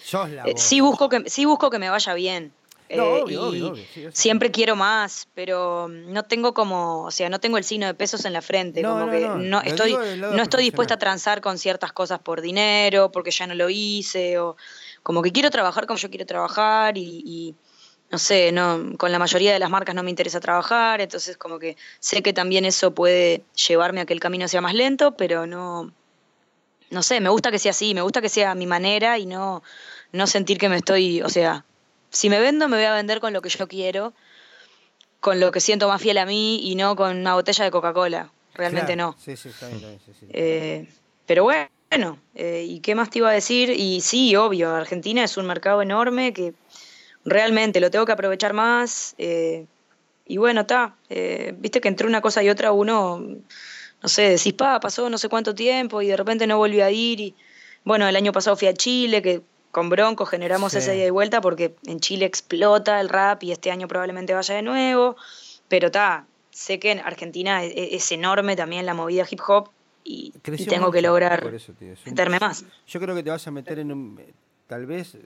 Sos 0.01 0.29
la 0.29 0.43
Eh, 0.43 0.53
sí 0.57 0.81
busco 0.81 1.07
que 1.09 1.29
sí 1.29 1.45
busco 1.45 1.69
que 1.69 1.79
me 1.79 1.89
vaya 1.89 2.13
bien. 2.13 2.51
No, 2.89 3.17
Eh, 3.17 3.21
obvio, 3.23 3.47
obvio, 3.47 3.75
sí, 3.75 4.07
siempre 4.11 4.51
quiero 4.51 4.75
más, 4.75 5.27
pero 5.33 5.87
no 5.87 6.23
tengo 6.23 6.53
como, 6.53 7.03
o 7.03 7.11
sea, 7.11 7.29
no 7.29 7.39
tengo 7.39 7.57
el 7.57 7.63
signo 7.63 7.87
de 7.87 7.93
pesos 7.93 8.25
en 8.25 8.33
la 8.33 8.41
frente, 8.41 8.81
No, 8.81 8.89
como 8.89 9.05
no, 9.05 9.11
que 9.11 9.27
no, 9.27 9.61
estoy 9.61 9.93
no 9.93 10.41
estoy 10.41 10.63
dispuesta 10.63 10.95
a 10.95 10.99
transar 10.99 11.41
con 11.41 11.57
ciertas 11.57 11.91
cosas 11.93 12.19
por 12.19 12.41
dinero, 12.41 13.11
porque 13.11 13.31
ya 13.31 13.47
no 13.47 13.55
lo 13.55 13.69
hice 13.69 14.37
o 14.39 14.57
como 15.01 15.21
que 15.21 15.31
quiero 15.31 15.49
trabajar 15.49 15.87
como 15.87 15.97
yo 15.97 16.09
quiero 16.09 16.25
trabajar 16.25 16.97
y, 16.97 17.23
y 17.25 17.55
no 18.11 18.17
sé, 18.17 18.51
no 18.51 18.97
con 18.97 19.11
la 19.11 19.19
mayoría 19.19 19.53
de 19.53 19.59
las 19.59 19.69
marcas 19.69 19.95
no 19.95 20.03
me 20.03 20.09
interesa 20.09 20.39
trabajar, 20.39 21.01
entonces 21.01 21.37
como 21.37 21.59
que 21.59 21.77
sé 21.99 22.21
que 22.21 22.33
también 22.33 22.65
eso 22.65 22.93
puede 22.93 23.43
llevarme 23.67 24.01
a 24.01 24.05
que 24.05 24.13
el 24.13 24.19
camino 24.19 24.47
sea 24.47 24.61
más 24.61 24.73
lento, 24.73 25.15
pero 25.15 25.47
no 25.47 25.91
no 26.91 27.01
sé, 27.01 27.19
me 27.21 27.29
gusta 27.29 27.49
que 27.49 27.57
sea 27.57 27.71
así, 27.71 27.95
me 27.95 28.01
gusta 28.01 28.21
que 28.21 28.29
sea 28.29 28.51
a 28.51 28.55
mi 28.55 28.67
manera 28.67 29.17
y 29.17 29.25
no, 29.25 29.63
no 30.11 30.27
sentir 30.27 30.59
que 30.59 30.69
me 30.69 30.77
estoy, 30.77 31.23
o 31.23 31.29
sea, 31.29 31.65
si 32.13 32.29
me 32.29 32.39
vendo, 32.39 32.69
me 32.69 32.77
voy 32.77 32.85
a 32.85 32.93
vender 32.93 33.19
con 33.19 33.33
lo 33.33 33.41
que 33.41 33.49
yo 33.49 33.67
quiero, 33.67 34.13
con 35.19 35.39
lo 35.39 35.51
que 35.51 35.59
siento 35.59 35.87
más 35.87 36.01
fiel 36.01 36.19
a 36.19 36.25
mí 36.25 36.61
y 36.63 36.75
no 36.75 36.95
con 36.95 37.17
una 37.17 37.33
botella 37.33 37.65
de 37.65 37.71
Coca-Cola. 37.71 38.31
Realmente 38.53 38.93
Claro, 38.93 39.11
no. 39.11 39.17
Sí, 39.19 39.35
sí, 39.35 39.49
está 39.49 39.67
bien, 39.67 39.77
está 39.77 39.87
bien, 39.89 39.99
sí, 40.05 40.11
sí. 40.19 40.25
Eh, 40.29 40.87
pero 41.25 41.43
bueno, 41.43 42.19
eh, 42.35 42.65
¿y 42.69 42.81
qué 42.81 42.93
más 42.93 43.09
te 43.09 43.17
iba 43.17 43.29
a 43.29 43.33
decir? 43.33 43.71
Y 43.71 44.01
sí, 44.01 44.35
obvio, 44.35 44.69
Argentina 44.75 45.23
es 45.23 45.35
un 45.37 45.47
mercado 45.47 45.81
enorme 45.81 46.33
que 46.33 46.53
realmente 47.25 47.79
lo 47.79 47.89
tengo 47.89 48.05
que 48.05 48.11
aprovechar 48.11 48.53
más. 48.53 49.15
eh, 49.17 49.65
y 50.25 50.37
bueno, 50.37 50.61
está. 50.61 50.95
Viste 51.57 51.81
que 51.81 51.89
entre 51.89 52.07
una 52.07 52.21
cosa 52.21 52.41
y 52.43 52.49
otra 52.49 52.71
uno, 52.71 53.17
no 53.19 54.07
sé, 54.07 54.29
decís, 54.29 54.53
pa, 54.53 54.79
pasó 54.79 55.09
no 55.09 55.17
sé 55.17 55.27
cuánto 55.27 55.53
tiempo 55.53 56.01
y 56.01 56.07
de 56.07 56.15
repente 56.15 56.47
no 56.47 56.57
volví 56.57 56.79
a 56.79 56.91
ir. 56.91 57.19
Y 57.19 57.35
bueno, 57.83 58.07
el 58.07 58.15
año 58.15 58.31
pasado 58.31 58.55
fui 58.55 58.69
a 58.69 58.73
Chile, 58.73 59.21
que 59.21 59.41
con 59.73 59.89
Bronco 59.89 60.25
generamos 60.25 60.71
Sí. 60.71 60.77
esa 60.77 60.93
ida 60.95 61.05
y 61.05 61.09
vuelta 61.09 61.41
porque 61.41 61.75
en 61.87 61.99
Chile 61.99 62.25
explota 62.25 63.01
el 63.01 63.09
rap 63.09 63.43
y 63.43 63.51
este 63.51 63.71
año 63.71 63.87
probablemente 63.89 64.33
vaya 64.33 64.55
de 64.55 64.61
nuevo. 64.61 65.17
Pero 65.67 65.87
está, 65.87 66.27
sé 66.51 66.77
que 66.79 66.91
en 66.91 66.99
Argentina 66.99 67.63
es, 67.63 67.73
es 67.75 68.11
enorme 68.11 68.55
también 68.55 68.85
la 68.85 68.93
movida 68.93 69.25
hip 69.29 69.39
hop 69.47 69.69
y, 70.03 70.31
tengo 70.69 70.91
que 70.91 71.01
lograr 71.01 71.43
eso, 71.53 71.73
tío, 71.73 71.93
es 71.93 72.05
un- 72.05 72.11
meterme 72.11 72.39
más. 72.39 72.63
Yo 72.87 72.99
creo 72.99 73.15
que 73.15 73.23
te 73.23 73.29
vas 73.31 73.47
a 73.47 73.51
meter 73.51 73.79
en 73.79 73.91
un. 73.91 74.21
Tal 74.67 74.85
vez, 74.85 75.17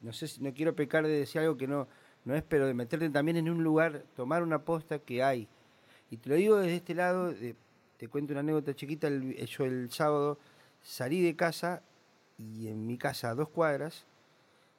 no 0.00 0.12
sé 0.12 0.26
si 0.26 0.42
no 0.42 0.52
quiero 0.52 0.74
pecar 0.74 1.06
de 1.06 1.12
decir 1.20 1.40
algo 1.40 1.56
que 1.56 1.66
no, 1.68 1.86
no 2.24 2.34
es, 2.34 2.42
pero 2.42 2.66
de 2.66 2.74
meterte 2.74 3.08
también 3.10 3.36
en 3.36 3.48
un 3.48 3.62
lugar, 3.62 4.02
tomar 4.16 4.42
una 4.42 4.58
posta 4.58 4.98
que 4.98 5.22
hay. 5.22 5.46
Y 6.10 6.16
te 6.16 6.28
lo 6.28 6.34
digo 6.34 6.56
desde 6.56 6.76
este 6.76 6.94
lado, 6.94 7.30
de- 7.32 7.54
te 7.98 8.08
cuento 8.08 8.32
una 8.32 8.40
anécdota 8.40 8.74
chiquita. 8.74 9.06
el- 9.06 9.36
yo 9.46 9.64
el 9.64 9.90
sábado 9.92 10.38
salí 10.82 11.22
de 11.22 11.36
casa 11.36 11.82
y 12.56 12.68
en 12.68 12.86
mi 12.86 12.98
casa, 12.98 13.30
a 13.30 13.34
dos 13.34 13.48
cuadras, 13.48 14.04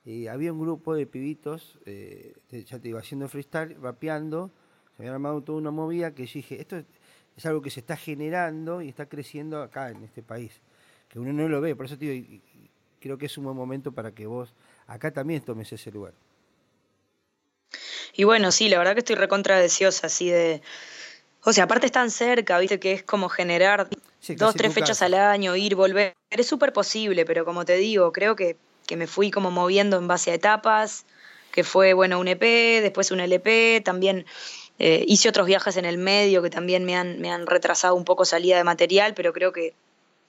eh, 0.05 0.30
había 0.30 0.51
un 0.51 0.59
grupo 0.59 0.95
de 0.95 1.05
pibitos, 1.05 1.80
eh, 1.86 2.34
ya 2.51 2.80
te 2.80 2.89
iba 2.89 2.99
haciendo 2.99 3.28
freestyle, 3.30 3.76
rapeando. 3.82 4.51
Se 4.95 5.03
habían 5.03 5.16
armado 5.16 5.41
toda 5.41 5.57
una 5.57 5.72
movida 5.72 6.14
que 6.14 6.26
yo 6.26 6.34
dije, 6.34 6.59
esto 6.59 6.78
es, 6.78 6.86
es 7.38 7.45
algo 7.45 7.61
que 7.61 7.70
se 7.70 7.80
está 7.80 7.95
generando 7.97 8.82
y 8.82 8.89
está 8.89 9.07
creciendo 9.07 9.61
acá 9.61 9.89
en 9.89 10.03
este 10.03 10.22
país 10.22 10.51
que 11.09 11.20
uno 11.20 11.32
no 11.32 11.47
lo 11.47 11.61
ve, 11.61 11.76
por 11.76 11.86
eso 11.86 11.95
digo, 11.95 12.11
y- 12.14 12.41
y 12.55 12.70
creo 12.99 13.20
que 13.20 13.28
es 13.28 13.38
un 13.38 13.43
buen 13.43 13.55
momento 13.55 13.91
para 13.91 14.11
que 14.14 14.26
vos 14.26 14.53
acá 14.88 15.11
también 15.11 15.41
tomes 15.43 15.72
ese 15.72 15.91
lugar. 15.91 16.14
Y 18.14 18.24
bueno, 18.24 18.51
sí, 18.51 18.68
la 18.70 18.78
verdad 18.80 18.93
que 18.93 18.99
estoy 18.99 19.16
recontra 19.16 19.59
deseosa, 19.59 20.07
así 20.07 20.30
de... 20.30 20.61
O 21.43 21.51
sea, 21.53 21.66
aparte 21.66 21.86
están 21.86 22.09
cerca, 22.09 22.57
viste, 22.59 22.80
que 22.80 22.93
es 22.93 23.03
como 23.03 23.30
generar 23.30 23.89
Sí, 24.24 24.36
dos, 24.36 24.55
tres 24.55 24.74
fechas 24.74 25.01
al 25.01 25.15
año, 25.15 25.53
ir, 25.57 25.76
volver. 25.76 26.13
Es 26.30 26.47
súper 26.47 26.71
posible, 26.71 27.26
pero 27.26 27.43
como 27.43 27.65
te 27.65 27.76
digo, 27.76 28.13
creo 28.13 28.38
que, 28.38 28.55
que 28.88 28.95
me 28.95 29.05
fui 29.05 29.32
como 29.32 29.51
moviendo 29.51 29.97
en 29.97 30.07
base 30.07 30.32
a 30.32 30.34
etapas, 30.34 31.05
que 31.51 31.65
fue, 31.65 31.91
bueno, 31.91 32.17
un 32.21 32.30
EP, 32.30 32.41
después 32.82 33.11
un 33.11 33.19
LP, 33.19 33.82
también 33.84 34.26
eh, 34.80 35.03
hice 35.09 35.28
otros 35.28 35.45
viajes 35.45 35.76
en 35.76 35.84
el 35.84 35.97
medio 35.97 36.41
que 36.41 36.49
también 36.49 36.86
me 36.86 36.95
han, 36.95 37.19
me 37.19 37.32
han 37.32 37.45
retrasado 37.47 37.95
un 37.95 38.05
poco 38.05 38.24
salida 38.24 38.55
de 38.55 38.63
material, 38.63 39.13
pero 39.13 39.34
creo 39.34 39.51
que, 39.51 39.74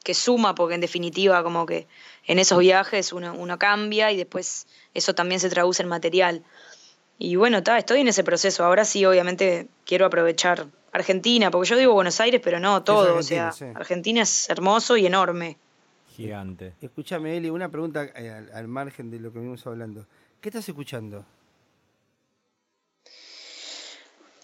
que 0.02 0.12
suma, 0.12 0.56
porque 0.56 0.74
en 0.74 0.80
definitiva 0.80 1.44
como 1.44 1.64
que 1.64 1.86
en 2.26 2.40
esos 2.40 2.58
viajes 2.58 3.12
uno, 3.12 3.32
uno 3.32 3.60
cambia 3.60 4.10
y 4.10 4.16
después 4.16 4.66
eso 4.92 5.14
también 5.14 5.38
se 5.38 5.50
traduce 5.50 5.84
en 5.84 5.88
material. 5.88 6.42
Y 7.16 7.36
bueno, 7.36 7.62
ta, 7.62 7.78
estoy 7.78 8.00
en 8.00 8.08
ese 8.08 8.24
proceso. 8.24 8.64
Ahora 8.64 8.84
sí, 8.84 9.04
obviamente, 9.04 9.68
quiero 9.86 10.06
aprovechar 10.06 10.66
Argentina, 10.94 11.50
porque 11.50 11.68
yo 11.68 11.76
digo 11.76 11.92
Buenos 11.92 12.20
Aires, 12.20 12.40
pero 12.42 12.60
no 12.60 12.84
todo. 12.84 13.16
Argentina, 13.16 13.48
o 13.48 13.52
sea, 13.52 13.68
sí. 13.68 13.74
Argentina 13.74 14.22
es 14.22 14.48
hermoso 14.48 14.96
y 14.96 15.06
enorme. 15.06 15.58
Gigante. 16.14 16.74
Escúchame, 16.80 17.36
Eli, 17.36 17.50
una 17.50 17.68
pregunta 17.68 18.04
eh, 18.14 18.30
al, 18.30 18.50
al 18.54 18.68
margen 18.68 19.10
de 19.10 19.18
lo 19.18 19.32
que 19.32 19.40
venimos 19.40 19.66
hablando. 19.66 20.06
¿Qué 20.40 20.50
estás 20.50 20.68
escuchando? 20.68 21.24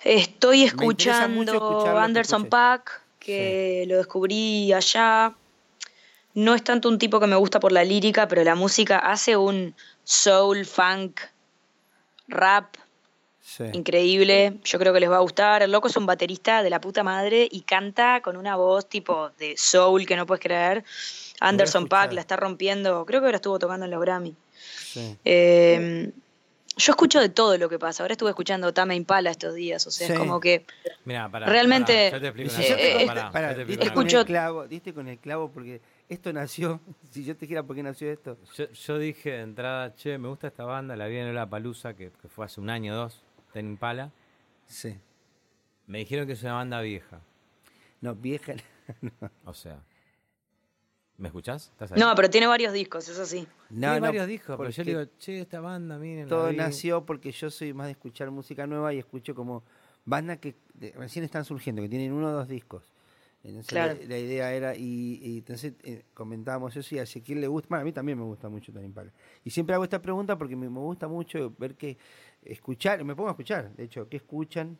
Estoy 0.02 0.64
escuchando 0.64 1.96
Anderson. 1.96 2.46
Pack, 2.46 3.00
que 3.20 3.84
lo 3.86 3.98
descubrí 3.98 4.72
allá. 4.72 5.32
No 6.34 6.56
es 6.56 6.64
tanto 6.64 6.88
un 6.88 6.98
tipo 6.98 7.20
que 7.20 7.28
me 7.28 7.36
gusta 7.36 7.60
por 7.60 7.70
la 7.70 7.84
lírica, 7.84 8.26
pero 8.26 8.42
la 8.42 8.56
música 8.56 8.98
hace 8.98 9.36
un 9.36 9.76
soul, 10.02 10.66
funk, 10.66 11.20
rap 12.26 12.74
Sí. 13.56 13.64
increíble. 13.72 14.58
Yo 14.62 14.78
creo 14.78 14.92
que 14.92 15.00
les 15.00 15.10
va 15.10 15.16
a 15.16 15.20
gustar. 15.20 15.62
El 15.62 15.72
loco 15.72 15.88
es 15.88 15.96
un 15.96 16.06
baterista 16.06 16.62
de 16.62 16.70
la 16.70 16.80
puta 16.80 17.02
madre 17.02 17.48
y 17.50 17.62
canta 17.62 18.20
con 18.22 18.36
una 18.36 18.54
voz 18.54 18.88
tipo 18.88 19.30
de 19.38 19.56
soul 19.56 20.06
que 20.06 20.14
no 20.14 20.24
puedes 20.24 20.40
creer. 20.42 20.84
Anderson. 21.40 21.88
Pack 21.88 22.12
la 22.12 22.20
está 22.20 22.36
rompiendo. 22.36 23.04
Creo 23.06 23.20
que 23.20 23.26
ahora 23.26 23.36
estuvo 23.36 23.58
tocando 23.58 23.86
en 23.86 23.90
los 23.90 24.00
Grammy. 24.00 24.36
sí. 24.84 25.16
Eh, 25.24 26.10
yo 26.76 26.92
escucho 26.92 27.20
de 27.20 27.28
todo 27.28 27.58
lo 27.58 27.68
que 27.68 27.78
pasa. 27.78 28.02
Ahora 28.04 28.12
estuve 28.12 28.30
escuchando 28.30 28.72
Tame 28.72 28.94
Impala 28.94 29.30
estos 29.30 29.54
días. 29.54 29.86
O 29.86 29.90
sea, 29.90 30.06
Sí. 30.06 30.12
es 30.14 30.18
como 30.18 30.40
que 30.40 30.64
Mira, 31.04 31.28
pará. 31.28 31.46
Realmente- 31.46 32.10
Escucho- 33.82 34.20
el 34.20 34.26
clavo, 34.26 34.66
diste 34.66 34.94
con 34.94 35.08
el 35.08 35.18
clavo 35.18 35.50
porque 35.50 35.80
esto 36.08 36.32
nació, 36.32 36.80
si 37.10 37.24
yo 37.24 37.34
te 37.36 37.40
dijera 37.46 37.62
por 37.64 37.76
qué 37.76 37.82
nació 37.82 38.10
esto. 38.10 38.38
Yo, 38.56 38.70
yo 38.70 38.98
dije 38.98 39.30
de 39.30 39.40
entrada, 39.42 39.94
che, 39.94 40.16
me 40.16 40.28
gusta 40.28 40.46
esta 40.46 40.64
banda, 40.64 40.96
la 40.96 41.06
vi 41.06 41.16
en 41.18 41.34
la 41.34 41.48
Palusa, 41.50 41.94
que, 41.94 42.10
que 42.22 42.28
fue 42.28 42.46
hace 42.46 42.60
un 42.60 42.70
año 42.70 42.94
o 42.94 42.96
dos, 42.96 43.22
Ten 43.52 43.66
Impala. 43.66 44.12
Sí. 44.66 44.96
Me 45.86 45.98
dijeron 45.98 46.26
que 46.26 46.34
es 46.34 46.42
una 46.42 46.54
banda 46.54 46.80
vieja. 46.80 47.20
No, 48.00 48.14
vieja. 48.14 48.54
O 49.44 49.54
sea. 49.54 49.82
¿Me 51.18 51.28
escuchás? 51.28 51.68
¿Estás 51.72 51.92
ahí? 51.92 52.00
No, 52.00 52.14
pero 52.14 52.30
tiene 52.30 52.46
varios 52.46 52.72
discos, 52.72 53.06
eso 53.08 53.26
sí. 53.26 53.46
No, 53.68 53.80
Tiene 53.80 53.94
no, 53.96 54.00
varios 54.06 54.26
discos, 54.26 54.56
pero 54.56 54.70
yo 54.70 54.84
digo, 54.84 55.04
che, 55.18 55.40
esta 55.40 55.60
banda, 55.60 55.98
miren. 55.98 56.28
todo 56.28 56.48
vi". 56.48 56.56
nació 56.56 57.04
porque 57.04 57.30
yo 57.30 57.50
soy 57.50 57.74
más 57.74 57.86
de 57.86 57.92
escuchar 57.92 58.30
música 58.30 58.66
nueva 58.66 58.94
y 58.94 58.98
escucho 58.98 59.34
como 59.34 59.62
bandas 60.06 60.38
que 60.38 60.56
recién 60.94 61.24
están 61.26 61.44
surgiendo, 61.44 61.82
que 61.82 61.90
tienen 61.90 62.12
uno 62.12 62.28
o 62.28 62.32
dos 62.32 62.48
discos. 62.48 62.84
Entonces, 63.44 63.68
Claro. 63.68 63.98
la, 64.00 64.06
la 64.08 64.18
idea 64.18 64.52
era, 64.54 64.74
y, 64.76 65.18
y 65.22 65.38
entonces 65.38 65.74
eh, 65.82 66.04
comentábamos 66.14 66.74
eso 66.76 66.94
y 66.94 66.98
a 66.98 67.02
Ezequiel 67.02 67.40
le 67.42 67.48
gusta, 67.48 67.68
bueno, 67.68 67.82
a 67.82 67.84
mí 67.84 67.92
también 67.92 68.18
me 68.18 68.24
gusta 68.24 68.48
mucho 68.48 68.72
Impala. 68.80 69.12
Y 69.44 69.50
siempre 69.50 69.74
hago 69.74 69.84
esta 69.84 70.00
pregunta 70.00 70.36
porque 70.38 70.56
me, 70.56 70.68
me 70.70 70.78
gusta 70.80 71.06
mucho 71.08 71.54
ver 71.58 71.74
que, 71.74 71.98
escuchar, 72.44 73.04
me 73.04 73.14
pongo 73.14 73.28
a 73.28 73.32
escuchar, 73.32 73.74
de 73.76 73.84
hecho, 73.84 74.08
qué 74.08 74.16
escuchan 74.18 74.78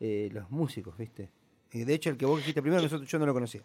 eh, 0.00 0.28
los 0.32 0.50
músicos, 0.50 0.96
¿viste? 0.96 1.30
Y 1.72 1.84
de 1.84 1.94
hecho, 1.94 2.10
el 2.10 2.16
que 2.16 2.26
vos 2.26 2.38
dijiste 2.38 2.62
primero, 2.62 2.82
nosotros, 2.82 3.08
yo 3.08 3.18
no 3.18 3.26
lo 3.26 3.34
conocía. 3.34 3.62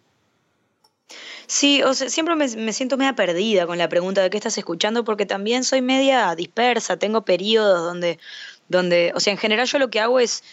Sí, 1.47 1.83
o 1.83 1.93
sea, 1.93 2.09
siempre 2.09 2.35
me, 2.35 2.47
me 2.55 2.71
siento 2.71 2.97
media 2.97 3.13
perdida 3.13 3.67
con 3.67 3.77
la 3.77 3.89
pregunta 3.89 4.21
de 4.21 4.29
qué 4.29 4.37
estás 4.37 4.57
escuchando, 4.57 5.03
porque 5.03 5.25
también 5.25 5.63
soy 5.63 5.81
media 5.81 6.33
dispersa, 6.35 6.97
tengo 6.97 7.23
periodos 7.25 7.83
donde, 7.83 8.19
donde, 8.69 9.11
o 9.15 9.19
sea, 9.19 9.33
en 9.33 9.37
general 9.39 9.67
yo 9.67 9.77
lo 9.79 9.89
que 9.89 9.99
hago 9.99 10.19
es 10.19 10.43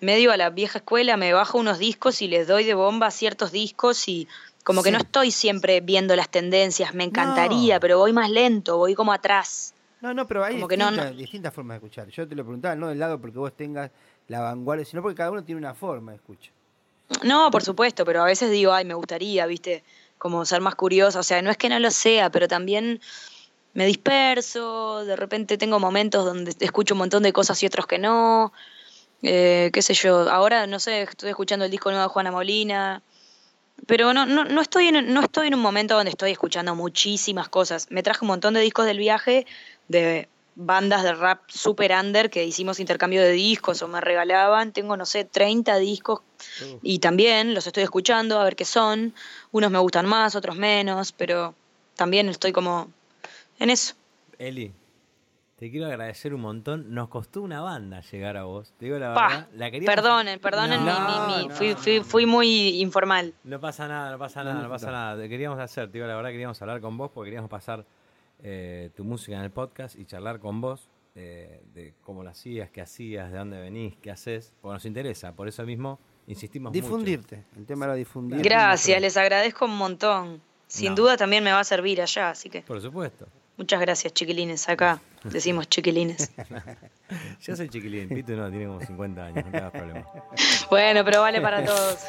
medio 0.00 0.32
a 0.32 0.36
la 0.36 0.50
vieja 0.50 0.78
escuela, 0.78 1.16
me 1.16 1.32
bajo 1.32 1.58
unos 1.58 1.78
discos 1.78 2.22
y 2.22 2.28
les 2.28 2.48
doy 2.48 2.64
de 2.64 2.74
bomba 2.74 3.10
ciertos 3.10 3.52
discos 3.52 4.08
y 4.08 4.26
como 4.64 4.82
que 4.82 4.90
no 4.90 4.98
estoy 4.98 5.30
siempre 5.30 5.80
viendo 5.80 6.14
las 6.16 6.28
tendencias, 6.28 6.92
me 6.92 7.04
encantaría, 7.04 7.76
No. 7.76 7.80
pero 7.80 7.98
voy 7.98 8.12
más 8.12 8.30
lento, 8.30 8.76
voy 8.76 8.94
como 8.94 9.12
atrás. 9.12 9.74
No, 10.00 10.14
no, 10.14 10.26
pero 10.26 10.44
hay 10.44 10.54
Como 10.54 10.68
que 10.68 10.76
no, 10.76 10.86
distintas, 10.86 11.12
no. 11.12 11.18
distintas 11.18 11.54
formas 11.54 11.74
de 11.74 11.86
escuchar. 11.86 12.08
Yo 12.08 12.28
te 12.28 12.34
lo 12.34 12.44
preguntaba, 12.44 12.76
no 12.76 12.88
del 12.88 12.98
lado 12.98 13.20
porque 13.20 13.38
vos 13.38 13.52
tengas 13.56 13.90
la 14.28 14.40
vanguardia, 14.40 14.84
sino 14.84 15.02
porque 15.02 15.16
cada 15.16 15.30
uno 15.30 15.42
tiene 15.42 15.58
una 15.58 15.74
forma 15.74 16.12
de 16.12 16.16
escuchar. 16.16 16.52
No, 17.24 17.50
por 17.50 17.62
supuesto, 17.62 18.04
pero 18.04 18.22
a 18.22 18.26
veces 18.26 18.50
digo, 18.50 18.72
ay, 18.72 18.84
me 18.84 18.94
gustaría, 18.94 19.46
viste, 19.46 19.82
como 20.18 20.44
ser 20.44 20.60
más 20.60 20.74
curiosa. 20.74 21.18
O 21.18 21.22
sea, 21.22 21.42
no 21.42 21.50
es 21.50 21.56
que 21.56 21.68
no 21.68 21.78
lo 21.78 21.90
sea, 21.90 22.30
pero 22.30 22.46
también 22.46 23.00
me 23.74 23.86
disperso, 23.86 25.04
de 25.04 25.16
repente 25.16 25.56
tengo 25.58 25.78
momentos 25.80 26.24
donde 26.24 26.54
escucho 26.60 26.94
un 26.94 26.98
montón 26.98 27.22
de 27.22 27.32
cosas 27.32 27.62
y 27.62 27.66
otros 27.66 27.86
que 27.86 27.98
no. 27.98 28.52
Eh, 29.22 29.70
qué 29.72 29.82
sé 29.82 29.94
yo, 29.94 30.30
ahora 30.30 30.66
no 30.66 30.78
sé, 30.78 31.02
estoy 31.02 31.30
escuchando 31.30 31.64
el 31.64 31.70
disco 31.70 31.90
nuevo 31.90 32.04
de 32.04 32.12
Juana 32.12 32.30
Molina. 32.30 33.02
Pero 33.86 34.12
no, 34.12 34.26
no, 34.26 34.44
no, 34.44 34.60
estoy 34.60 34.88
en, 34.88 35.14
no 35.14 35.20
estoy 35.20 35.48
en 35.48 35.54
un 35.54 35.60
momento 35.60 35.94
donde 35.94 36.10
estoy 36.10 36.32
escuchando 36.32 36.74
muchísimas 36.74 37.48
cosas. 37.48 37.86
Me 37.90 38.02
traje 38.02 38.20
un 38.22 38.28
montón 38.28 38.54
de 38.54 38.60
discos 38.60 38.84
del 38.86 38.98
viaje 38.98 39.46
de 39.88 40.28
bandas 40.54 41.02
de 41.04 41.14
rap 41.14 41.42
super 41.48 41.92
under 41.92 42.30
que 42.30 42.44
hicimos 42.44 42.80
intercambio 42.80 43.22
de 43.22 43.30
discos 43.32 43.80
o 43.82 43.88
me 43.88 44.00
regalaban. 44.00 44.72
Tengo, 44.72 44.96
no 44.96 45.06
sé, 45.06 45.24
30 45.24 45.76
discos 45.78 46.20
y 46.82 46.98
también 46.98 47.54
los 47.54 47.66
estoy 47.66 47.84
escuchando 47.84 48.40
a 48.40 48.44
ver 48.44 48.56
qué 48.56 48.64
son. 48.64 49.14
Unos 49.52 49.70
me 49.70 49.78
gustan 49.78 50.06
más, 50.06 50.34
otros 50.34 50.56
menos, 50.56 51.12
pero 51.12 51.54
también 51.96 52.28
estoy 52.28 52.52
como 52.52 52.88
en 53.60 53.70
eso. 53.70 53.94
Eli, 54.38 54.72
te 55.56 55.70
quiero 55.70 55.86
agradecer 55.86 56.34
un 56.34 56.40
montón. 56.40 56.92
Nos 56.92 57.08
costó 57.08 57.40
una 57.42 57.60
banda 57.60 58.00
llegar 58.00 58.36
a 58.36 58.44
vos. 58.44 58.72
Te 58.78 58.86
digo 58.86 58.98
la 58.98 59.14
Pa, 59.14 59.28
verdad. 59.28 59.48
La 59.54 59.70
queríamos- 59.70 59.94
perdonen, 59.96 60.40
perdonen, 60.40 60.80
mi- 60.80 60.86
No, 60.86 61.00
mi- 61.28 61.34
mi- 61.42 61.48
no, 61.48 61.54
fui, 61.54 61.70
no. 61.70 61.76
fui, 61.76 62.00
fui 62.00 62.26
muy 62.26 62.80
informal. 62.80 63.32
No 63.44 63.60
pasa 63.60 63.86
nada, 63.88 64.10
no 64.10 64.18
pasa 64.18 64.42
nada, 64.44 64.60
no 64.62 64.68
pasa 64.68 64.90
nada. 64.90 65.20
Te 65.20 65.28
queríamos 65.28 65.58
hacer, 65.60 65.86
te 65.86 65.94
digo 65.94 66.06
la 66.06 66.16
verdad, 66.16 66.30
queríamos 66.30 66.60
hablar 66.62 66.80
con 66.80 66.96
vos 66.96 67.10
porque 67.14 67.28
queríamos 67.30 67.50
pasar 67.50 67.84
eh, 68.42 68.90
tu 68.94 69.04
música 69.04 69.36
en 69.36 69.44
el 69.44 69.50
podcast 69.50 69.96
y 69.98 70.04
charlar 70.04 70.38
con 70.38 70.60
vos 70.60 70.88
eh, 71.14 71.62
de 71.74 71.94
cómo 72.02 72.22
lo 72.22 72.30
hacías, 72.30 72.70
qué 72.70 72.80
hacías, 72.80 73.30
de 73.32 73.38
dónde 73.38 73.60
venís, 73.60 73.96
qué 74.00 74.10
haces, 74.10 74.52
porque 74.60 74.74
nos 74.74 74.84
interesa. 74.84 75.32
Por 75.34 75.48
eso 75.48 75.64
mismo 75.64 75.98
insistimos 76.26 76.70
mucho. 76.72 76.82
Difundirte. 76.84 77.44
El 77.56 77.66
tema 77.66 77.86
era 77.86 77.94
difundir. 77.94 78.40
Gracias, 78.42 79.00
les 79.00 79.16
agradezco 79.16 79.64
un 79.64 79.76
montón. 79.76 80.40
Sin 80.68 80.90
No. 80.90 80.96
duda 80.96 81.16
también 81.16 81.42
me 81.42 81.50
va 81.50 81.60
a 81.60 81.64
servir 81.64 82.00
allá, 82.02 82.30
así 82.30 82.50
que 82.50 82.60
Por 82.62 82.80
supuesto. 82.80 83.26
muchas 83.56 83.80
gracias, 83.80 84.12
chiquilines. 84.12 84.68
Acá 84.68 85.00
decimos 85.24 85.68
chiquilines. 85.68 86.30
Yo 87.40 87.56
soy 87.56 87.68
chiquilín, 87.70 88.08
Pito 88.10 88.32
no, 88.36 88.50
tiene 88.50 88.66
como 88.66 88.80
50 88.82 89.24
años, 89.24 89.44
no 89.46 89.50
te 89.50 89.56
hagas 89.56 89.72
problema. 89.72 90.06
Bueno, 90.70 91.02
pero 91.04 91.22
vale 91.22 91.40
para 91.40 91.64
todos. 91.64 92.04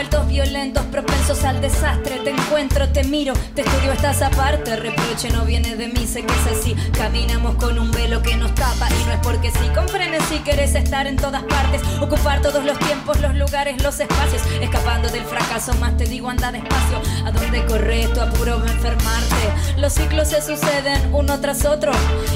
Revueltos, 0.00 0.28
violentos, 0.28 0.84
propensos 0.86 1.44
al 1.44 1.60
desastre, 1.60 2.20
te 2.24 2.30
encuentro, 2.30 2.88
te 2.88 3.04
miro, 3.04 3.34
te 3.54 3.60
estudio, 3.60 3.92
estás 3.92 4.22
aparte. 4.22 4.74
Reproche 4.76 5.28
no 5.30 5.44
viene 5.44 5.76
de 5.76 5.88
mí, 5.88 6.06
sé 6.06 6.22
que 6.24 6.32
es 6.32 6.58
así. 6.58 6.74
Caminamos 6.92 7.56
con 7.56 7.78
un 7.78 7.90
velo 7.90 8.22
que 8.22 8.34
nos 8.36 8.54
tapa 8.54 8.88
y 8.88 9.04
no 9.04 9.12
es 9.12 9.18
porque 9.22 9.50
sí. 9.50 9.68
Con 9.74 9.90
si 10.28 10.38
querés 10.40 10.74
estar 10.74 11.06
en 11.06 11.16
todas 11.16 11.42
partes, 11.44 11.82
ocupar 12.00 12.40
todos 12.40 12.64
los 12.64 12.78
tiempos, 12.78 13.20
los 13.20 13.34
lugares, 13.34 13.82
los 13.82 13.98
espacios. 14.00 14.42
Escapando 14.60 15.08
del 15.08 15.24
fracaso, 15.24 15.74
más 15.74 15.96
te 15.96 16.04
digo, 16.04 16.28
anda 16.28 16.52
despacio. 16.52 17.00
¿A 17.24 17.30
dónde 17.30 17.64
corres? 17.66 18.12
Tu 18.12 18.20
apuro 18.20 18.58
va 18.60 18.66
a 18.66 18.72
enfermarte. 18.72 19.76
Los 19.76 19.94
ciclos 19.94 20.28
se 20.28 20.40
suceden 20.40 21.12
uno 21.12 21.40
tras 21.40 21.64
otro, 21.64 21.92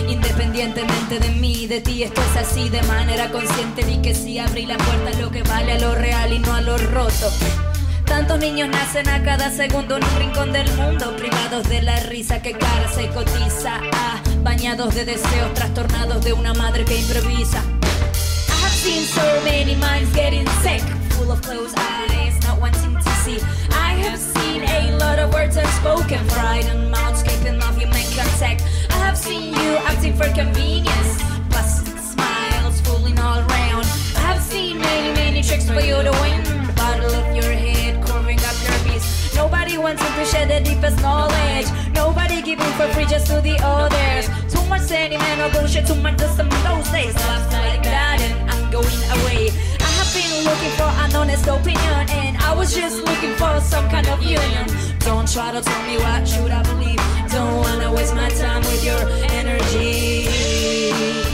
independientemente 0.08 1.18
de 1.18 1.30
mí 1.30 1.62
y 1.62 1.66
de 1.66 1.80
ti. 1.80 2.02
Esto 2.02 2.20
es 2.20 2.46
así 2.46 2.68
de 2.68 2.82
manera 2.82 3.30
consciente. 3.30 3.84
Vi 3.84 3.98
que 3.98 4.14
sí 4.14 4.38
abrí 4.38 4.66
la 4.66 4.76
puerta 4.76 5.18
lo 5.20 5.30
que 5.30 5.42
vale 5.42 5.72
a 5.72 5.78
lo 5.78 5.94
real 5.94 6.32
y 6.32 6.38
no 6.38 6.52
a 6.54 6.60
lo 6.60 6.76
roto. 6.78 7.30
Tantos 8.14 8.38
niños 8.38 8.68
nacen 8.68 9.08
a 9.08 9.20
cada 9.24 9.50
segundo 9.50 9.96
en 9.96 10.04
un 10.04 10.16
rincón 10.16 10.52
del 10.52 10.72
mundo, 10.74 11.16
privados 11.16 11.68
de 11.68 11.82
la 11.82 11.96
risa 11.96 12.40
que 12.40 12.52
cara 12.52 12.88
se 12.88 13.08
cotiza, 13.08 13.80
ah, 13.92 14.22
bañados 14.44 14.94
de 14.94 15.04
deseos, 15.04 15.52
trastornados 15.52 16.24
de 16.24 16.32
una 16.32 16.54
madre 16.54 16.84
que 16.84 16.96
improvisa. 16.96 17.58
I 17.58 18.62
have 18.62 18.72
seen 18.72 19.04
so 19.04 19.20
many 19.42 19.74
minds 19.74 20.14
getting 20.14 20.46
sick, 20.62 20.80
full 21.14 21.32
of 21.32 21.42
closed 21.42 21.76
eyes, 21.76 22.40
not 22.44 22.60
wanting 22.60 22.94
to 22.94 23.10
see. 23.24 23.38
I 23.72 23.94
have 24.06 24.20
seen 24.20 24.62
a 24.62 24.96
lot 24.96 25.18
of 25.18 25.34
words 25.34 25.56
unspoken, 25.56 26.24
frightened 26.28 26.92
mouths 26.92 27.24
keeping 27.24 27.60
off 27.60 27.76
human 27.76 28.06
contact. 28.14 28.62
I 28.90 28.98
have 28.98 29.18
seen 29.18 29.52
you 29.52 29.70
acting 29.90 30.14
for 30.14 30.28
convenience, 30.32 31.20
busted 31.50 31.98
smiles 31.98 32.80
fooling 32.82 33.18
all 33.18 33.40
around. 33.40 33.86
I 34.14 34.20
have 34.30 34.40
seen 34.40 34.78
many, 34.78 35.12
many 35.14 35.42
tricks 35.42 35.68
for 35.68 35.80
you 35.80 36.00
to 36.00 36.12
win. 36.22 36.42
Bottle 36.76 37.10
of 37.10 37.34
your 37.34 37.52
head, 37.52 37.73
Nobody 39.36 39.78
wants 39.78 40.02
to 40.02 40.24
share 40.24 40.46
their 40.46 40.62
deepest 40.62 41.00
knowledge. 41.02 41.66
Nobody 41.94 42.42
giving 42.42 42.72
for 42.78 42.88
free 42.94 43.06
just 43.06 43.26
to 43.28 43.40
the 43.40 43.58
others. 43.62 44.28
Too 44.52 44.64
much 44.68 44.82
sentimental 44.82 45.50
bullshit, 45.50 45.86
too 45.86 45.94
much 45.96 46.18
just 46.18 46.36
some 46.36 46.48
those 46.48 46.90
days. 46.90 47.14
Like 47.14 47.82
that, 47.82 48.18
and 48.20 48.50
I'm 48.50 48.70
going 48.70 49.02
away. 49.16 49.50
I 49.80 49.90
have 49.98 50.10
been 50.14 50.44
looking 50.44 50.72
for 50.78 50.90
an 51.02 51.14
honest 51.14 51.46
opinion, 51.46 52.08
and 52.10 52.36
I 52.38 52.54
was 52.54 52.74
just 52.74 53.02
looking 53.02 53.34
for 53.34 53.60
some 53.60 53.88
kind 53.90 54.06
of 54.08 54.22
union. 54.22 54.66
Don't 55.00 55.30
try 55.30 55.52
to 55.52 55.60
tell 55.60 55.82
me 55.86 55.98
what 55.98 56.26
should 56.26 56.50
I 56.50 56.62
believe. 56.62 57.00
Don't 57.30 57.56
wanna 57.56 57.92
waste 57.92 58.14
my 58.14 58.28
time 58.30 58.62
with 58.62 58.84
your 58.84 59.08
energy. 59.30 61.33